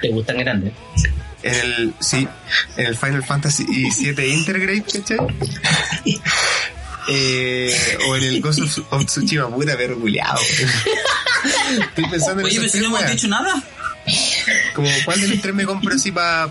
[0.00, 0.72] Te gustan grandes.
[1.42, 2.28] en el, sí,
[2.76, 5.18] en el Final Fantasy VII Intergrade, ¿cachai?
[7.06, 10.38] Eh, o en el Ghost of, of Tsushima, puta perro culiao.
[11.80, 13.62] Estoy pensando en Oye, pero si no hemos dicho nada.
[14.74, 16.50] Como, ¿cuál de los tres me compro así para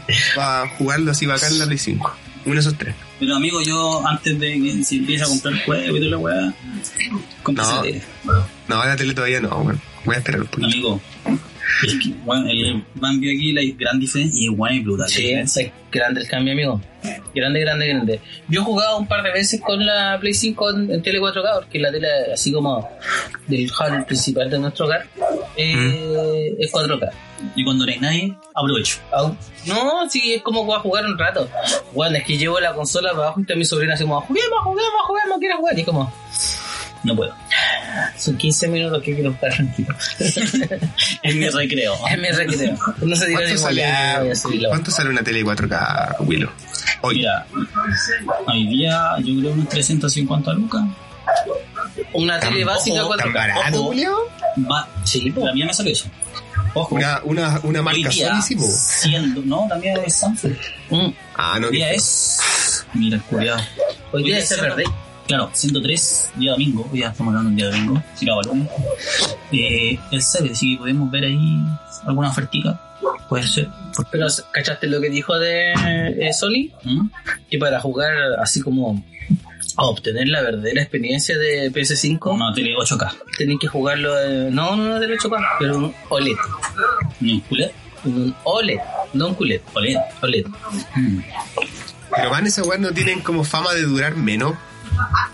[0.78, 2.16] jugarlo así bacán en la Play 5?
[2.46, 2.96] Uno de esos tres.
[3.20, 6.54] Pero amigo, yo antes de que se empiece a comprar juegos y toda la weá,
[7.42, 8.46] cómprese No.
[8.68, 9.82] No, la tele todavía no, weón.
[10.04, 10.68] Voy a esperar un poquito.
[10.68, 11.02] Amigo,
[11.86, 15.10] es que, bueno, el cambio aquí, la gran diferencia, y es bueno y brutal.
[15.10, 15.60] Sí, es
[15.92, 16.82] grande el cambio, amigo.
[17.36, 18.20] Grande, grande, grande.
[18.48, 21.56] Yo he jugado un par de veces con la Play 5 en, en tele 4K,
[21.62, 22.88] porque la tele, así como
[23.48, 25.06] del hall principal de nuestro hogar,
[25.58, 27.10] eh, es 4K.
[27.56, 28.98] Y cuando no hay nadie, aprovecho.
[29.12, 29.36] Au-
[29.66, 31.50] No, sí, es como voy a jugar un rato.
[31.94, 34.60] Bueno, es que llevo la consola para abajo y está mi sobrina así como, juguemos,
[34.64, 35.78] juguemos, juguemos, quiero jugar.
[35.78, 36.14] Y como,
[37.04, 37.36] No puedo.
[38.18, 39.96] son 15 minutos que quiero estar tranquilo.
[41.22, 41.96] Es mi recreo.
[42.10, 42.78] es mi recreo.
[43.02, 44.70] No se ¿Cuánto ni sale, ya, voy a subirlo.
[44.70, 46.50] ¿Cuánto sale una tele 4K, Willow?
[47.02, 47.18] Hoy.
[47.18, 47.46] Mira,
[48.48, 50.84] hoy día yo creo unos 350 lucas.
[52.14, 53.24] Una tele básica ojo, 4K.
[53.24, 53.84] ¿Tan barato.
[53.84, 54.18] Julio?
[54.70, 56.10] Va, Sí, la mía me salió eso.
[56.76, 60.54] Ojo, Una, una, una marca siendo, no, también es Samsung.
[60.90, 61.10] Mm.
[61.36, 62.86] Ah, no, Hoy día es.
[62.94, 63.62] Mira, cuidado.
[64.12, 64.84] Hoy día es verde.
[65.28, 68.70] Claro, 103, día domingo, hoy ya estamos hablando un día domingo, tirado al lunes.
[69.54, 71.60] Eh, el sale, así que podemos ver ahí
[72.06, 72.80] alguna ofertica.
[73.30, 73.70] Puede ser.
[73.96, 76.72] ¿Por qué Pero, ¿cachaste lo que dijo de eh, Sony?
[76.84, 77.08] ¿Mm?
[77.50, 79.02] Que para jugar así como
[79.78, 83.16] a obtener la verdadera experiencia de PS5, Una tele 8K.
[83.38, 86.36] tienen que jugarlo, eh, no, no de 8K, pero un OLED.
[87.22, 87.72] ¿Un culé?
[88.04, 88.80] Un OLED,
[89.14, 89.62] no un QLED.
[89.74, 89.98] OLED.
[90.22, 90.46] OLED.
[90.96, 91.20] Mm.
[92.16, 94.54] Pero van esas weas no tienen como fama de durar menos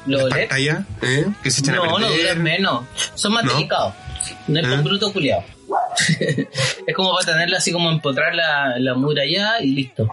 [0.05, 1.27] Los OLED, pantalla, ¿eh?
[1.43, 2.85] Que se echan a no, no duran menos.
[3.15, 3.53] Son más ¿No?
[3.53, 3.93] delicados.
[4.47, 4.69] No es ¿Eh?
[4.69, 5.43] con bruto culiado.
[6.87, 10.07] es como para tenerla así como empotrar la, la mura allá y listo.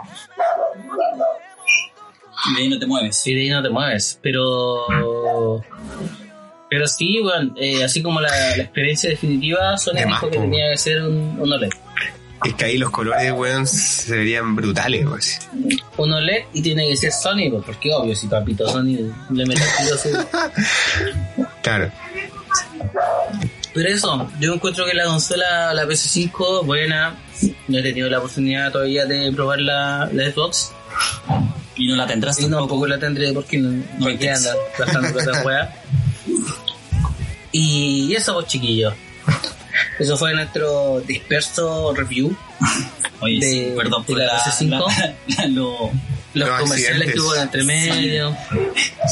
[2.48, 3.26] Y de ahí no te mueves.
[3.26, 4.18] Y de ahí no te mueves.
[4.22, 5.62] Pero.
[6.68, 10.30] Pero sí, bueno, eh, así como la, la experiencia definitiva, Sony De dijo más, que
[10.30, 11.70] tenía que ser un, un OLED.
[12.44, 15.40] Es que ahí los colores, weón, se verían brutales, pues.
[15.96, 19.62] Un OLED y tiene que ser Sony, pues, porque obvio, si papito Sony le mete
[19.62, 20.26] el tiro su.
[21.62, 21.90] Claro.
[23.74, 27.14] Pero eso, yo encuentro que la consola, la PS5, buena.
[27.68, 30.72] No he tenido la oportunidad todavía de probar la, la Xbox.
[31.76, 32.66] Y no la tendrás Y no, tampoco.
[32.68, 35.74] tampoco la tendré porque no, no me queda andar gastando en weá.
[37.52, 38.92] Y eso, pues, chiquillos.
[39.98, 42.36] Eso fue nuestro disperso review.
[43.20, 44.68] Oye, de- sí, perdón de por la la, PS5.
[44.68, 45.90] la- la- lo-
[46.34, 47.14] Los Los comerciales accidentes.
[47.14, 48.36] que hubo entre medio.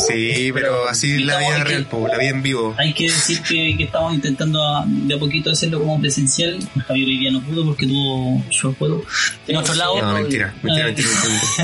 [0.06, 2.74] Sí, pero así la no, vida que- real, po, la vida en vivo.
[2.76, 6.58] Hay que decir que, que estamos intentando a- de a poquito hacerlo como presencial.
[6.86, 9.02] Javier hoy día no pudo porque tuvo show puedo.
[9.48, 10.02] En otro lado.
[10.02, 11.08] No, mentira, mentira, Ah, mentira.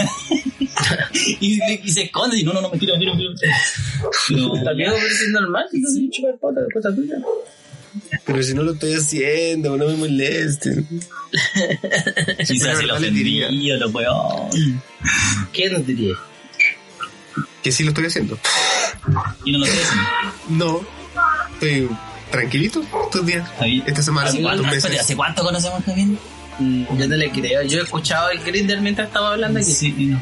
[0.00, 1.10] mentira.
[1.40, 3.52] y, y se esconde y no, no, no, mentira, mentira, mentira.
[4.28, 7.16] Pero, También pero es normal, entonces chupa el poto, cosa tuya.
[8.24, 10.86] Pero si no lo estoy haciendo, no me molesten.
[12.46, 13.48] quizás se lo diría.
[13.50, 14.82] lo weón.
[15.52, 16.14] ¿Qué nos diría?
[17.62, 18.38] Que sí lo estoy haciendo.
[19.44, 20.08] Y no lo estoy haciendo.
[20.48, 20.86] No,
[21.54, 21.88] estoy
[22.30, 23.48] tranquilito estos días.
[23.86, 25.00] Esta semana, ¿Hace cuánto, meses.
[25.00, 26.08] ¿Hace cuánto conocemos Javier?
[26.60, 27.62] Mm, Yo no le creo.
[27.62, 29.72] Yo he escuchado el grinder mientras estaba hablando aquí.
[29.72, 30.20] Sí, y no.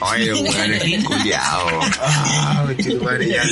[0.00, 1.80] Ay, weón, es culiao.
[2.00, 2.64] Ah,
[3.02, 3.42] madre, ya.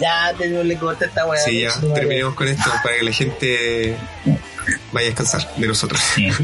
[0.00, 1.40] Ya, tenemos que cortar esta weá.
[1.40, 3.96] Sí, ya, terminemos con esto para que la gente
[4.92, 6.00] vaya a descansar de nosotros.
[6.14, 6.28] Sí.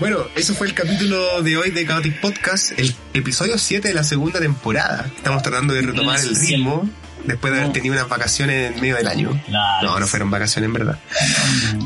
[0.00, 4.02] Bueno, eso fue el capítulo de hoy de Chaotic Podcast, el episodio 7 de la
[4.02, 5.10] segunda temporada.
[5.14, 6.88] Estamos tratando de retomar el ritmo.
[7.24, 9.40] Después de haber tenido unas vacaciones en medio del año.
[9.46, 9.88] Claro.
[9.88, 10.98] No, no fueron vacaciones en verdad.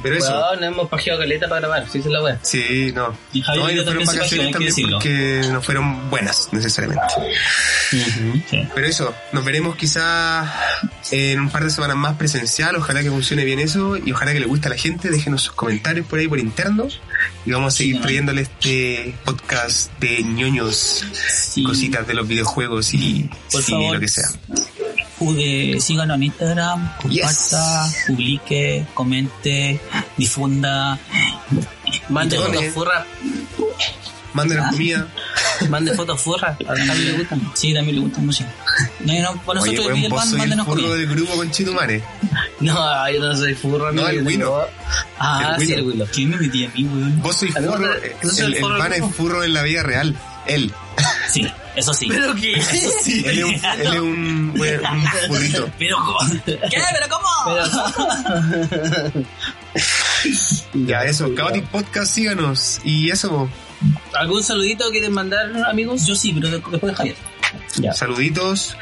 [0.02, 2.38] Pero eso, no hemos pajeado caleta para grabar, si es la wea.
[2.42, 3.16] sí, no.
[3.32, 7.04] Y Javier no, y no fueron vacaciones también porque no fueron buenas necesariamente.
[7.90, 8.68] Sí.
[8.74, 10.50] Pero eso, nos veremos quizás
[11.10, 12.76] en un par de semanas más presencial.
[12.76, 15.10] Ojalá que funcione bien eso y ojalá que le guste a la gente.
[15.10, 16.88] Déjenos sus comentarios por ahí por interno
[17.46, 21.62] y vamos a seguir Sí, trayéndole este podcast de ñoños, Sí.
[21.62, 23.94] cositas de los videojuegos y, Por y favor.
[23.94, 24.28] lo que sea.
[25.24, 28.04] Jugue, síganos en Instagram, comparta, Yes.
[28.06, 29.80] publique, comente,
[30.16, 30.98] difunda.
[32.08, 33.06] Mande fotos furras,
[34.34, 34.70] Mándenos Ah.
[34.72, 35.08] comida.
[35.70, 37.40] mande fotos furras, a Javi le gustan.
[37.54, 38.44] Sí, también le gusta mucho.
[39.00, 40.94] No, no, para Oye, nosotros Miguel Pan, el mándenos comida.
[40.94, 42.02] del grupo con Chitumare.
[42.60, 44.58] No, yo no soy furro, No, el Wino.
[45.18, 46.04] Ah, El sí, el Wino.
[46.12, 47.20] ¿Quién me metí a mí, weón?
[47.22, 47.94] Vos sois furro.
[47.94, 48.02] el,
[48.38, 50.16] el el pan es furro en la vida real.
[50.46, 50.72] Él.
[51.30, 51.46] Sí,
[51.76, 52.06] eso sí.
[52.08, 52.60] ¿Pero qué?
[53.02, 55.70] Sí, él es un, él es un, weón, un furrito.
[55.78, 56.18] Pero, ¿cómo?
[56.44, 56.58] ¿qué?
[56.70, 57.28] ¿Pero cómo?
[60.74, 61.34] Ya, eso.
[61.34, 62.80] Chaotic Podcast, síganos.
[62.84, 63.48] Y eso,
[64.14, 66.06] ¿Algún saludito quieren mandar, amigos?
[66.06, 67.16] Yo sí, pero de- después de Javier.
[67.76, 67.92] Ya.
[67.92, 68.76] Saluditos.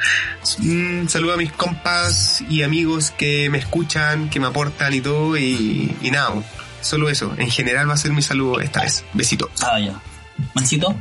[0.59, 5.36] Mm, saludo a mis compas y amigos que me escuchan, que me aportan y todo.
[5.36, 6.35] Y, y nada,
[6.81, 7.35] solo eso.
[7.36, 9.05] En general va a ser mi saludo esta vez.
[9.12, 9.51] Besito.
[9.62, 10.01] Ah, ya.
[10.55, 10.94] Mancito,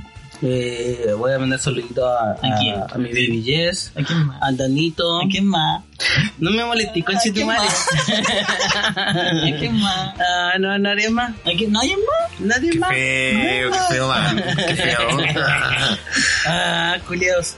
[0.44, 4.40] Eh, voy a mandar saludito a, ¿A a, a mi baby Jess, ¿a quién más?
[4.42, 5.22] a Danito.
[5.22, 5.84] ¿A quién más?
[6.40, 7.62] No me molestes con ¿A quién Chitumare.
[8.96, 10.16] ¿A quién más?
[10.20, 11.32] Ah, no, nadie más.
[11.32, 11.72] ¿A quién?
[11.72, 12.40] ¿Nadie más?
[12.40, 12.90] Nadie Qué más.
[12.90, 14.44] feo, qué feo, man.
[14.68, 15.00] Qué feo.
[16.48, 17.56] Ah, culiados.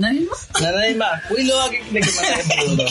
[0.00, 0.48] ¿Nadie más?
[0.60, 1.22] No, nadie más.
[1.30, 2.84] Willow, ¿a qué quiere que saludo?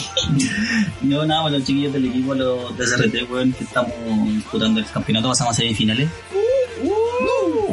[1.02, 3.92] Yo nada, pues los chiquillos del equipo, los de CRT, weón, que estamos
[4.28, 6.08] disputando el campeonato, pasamos a semifinales.
[6.32, 6.57] Uh,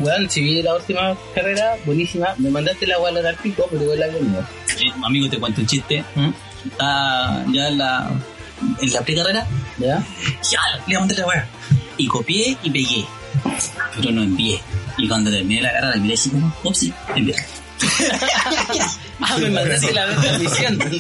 [0.05, 2.35] Weón, si vi la última carrera, buenísima.
[2.37, 4.39] Me mandaste la guala al pico, pero igual la conmigo.
[4.79, 6.03] Eh, amigo, te cuento un chiste.
[6.63, 8.11] Está ya en la,
[8.81, 9.47] en la precarrera,
[9.79, 10.03] ¿Ya?
[10.51, 11.47] ya, le mandé la weá.
[11.97, 13.05] Y copié y pegué.
[13.95, 14.61] Pero no envié.
[14.97, 17.35] Y cuando terminé la carrera, miré así como, sí, envié.
[19.21, 20.79] Ah, me mandaste la transmisión.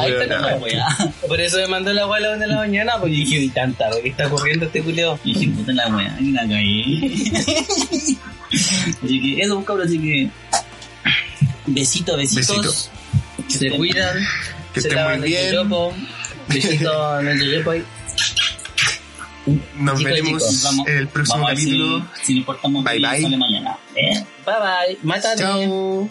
[0.00, 0.58] Ahí está la La weá.
[0.58, 1.12] weá.
[1.26, 4.28] Por eso me mandó la guala de la mañana, porque dije, "Uy, tanta, ¿qué está
[4.28, 5.18] corriendo este culiao?
[5.24, 8.16] Y dije, puta la weá, y la caí.
[9.02, 10.30] así que eso, pues, cabrón, así que.
[11.66, 12.90] Besito, besitos.
[13.38, 13.58] Besito.
[13.58, 14.18] Se cuidan,
[14.74, 15.52] Que se estén lavan muy el bien.
[15.54, 15.94] yoyopo.
[16.48, 17.84] Besito en el yoyopo ahí.
[19.46, 22.06] Nos Chicos, veremos chicos, Vamos, en el próximo vamos a ver si- capítulo.
[22.22, 23.22] Si, portamos Bye, bye.
[23.22, 23.78] sale mañana.
[23.94, 24.24] ¿Eh?
[24.46, 24.54] Bye
[25.00, 25.20] bye.
[25.36, 26.08] Chao.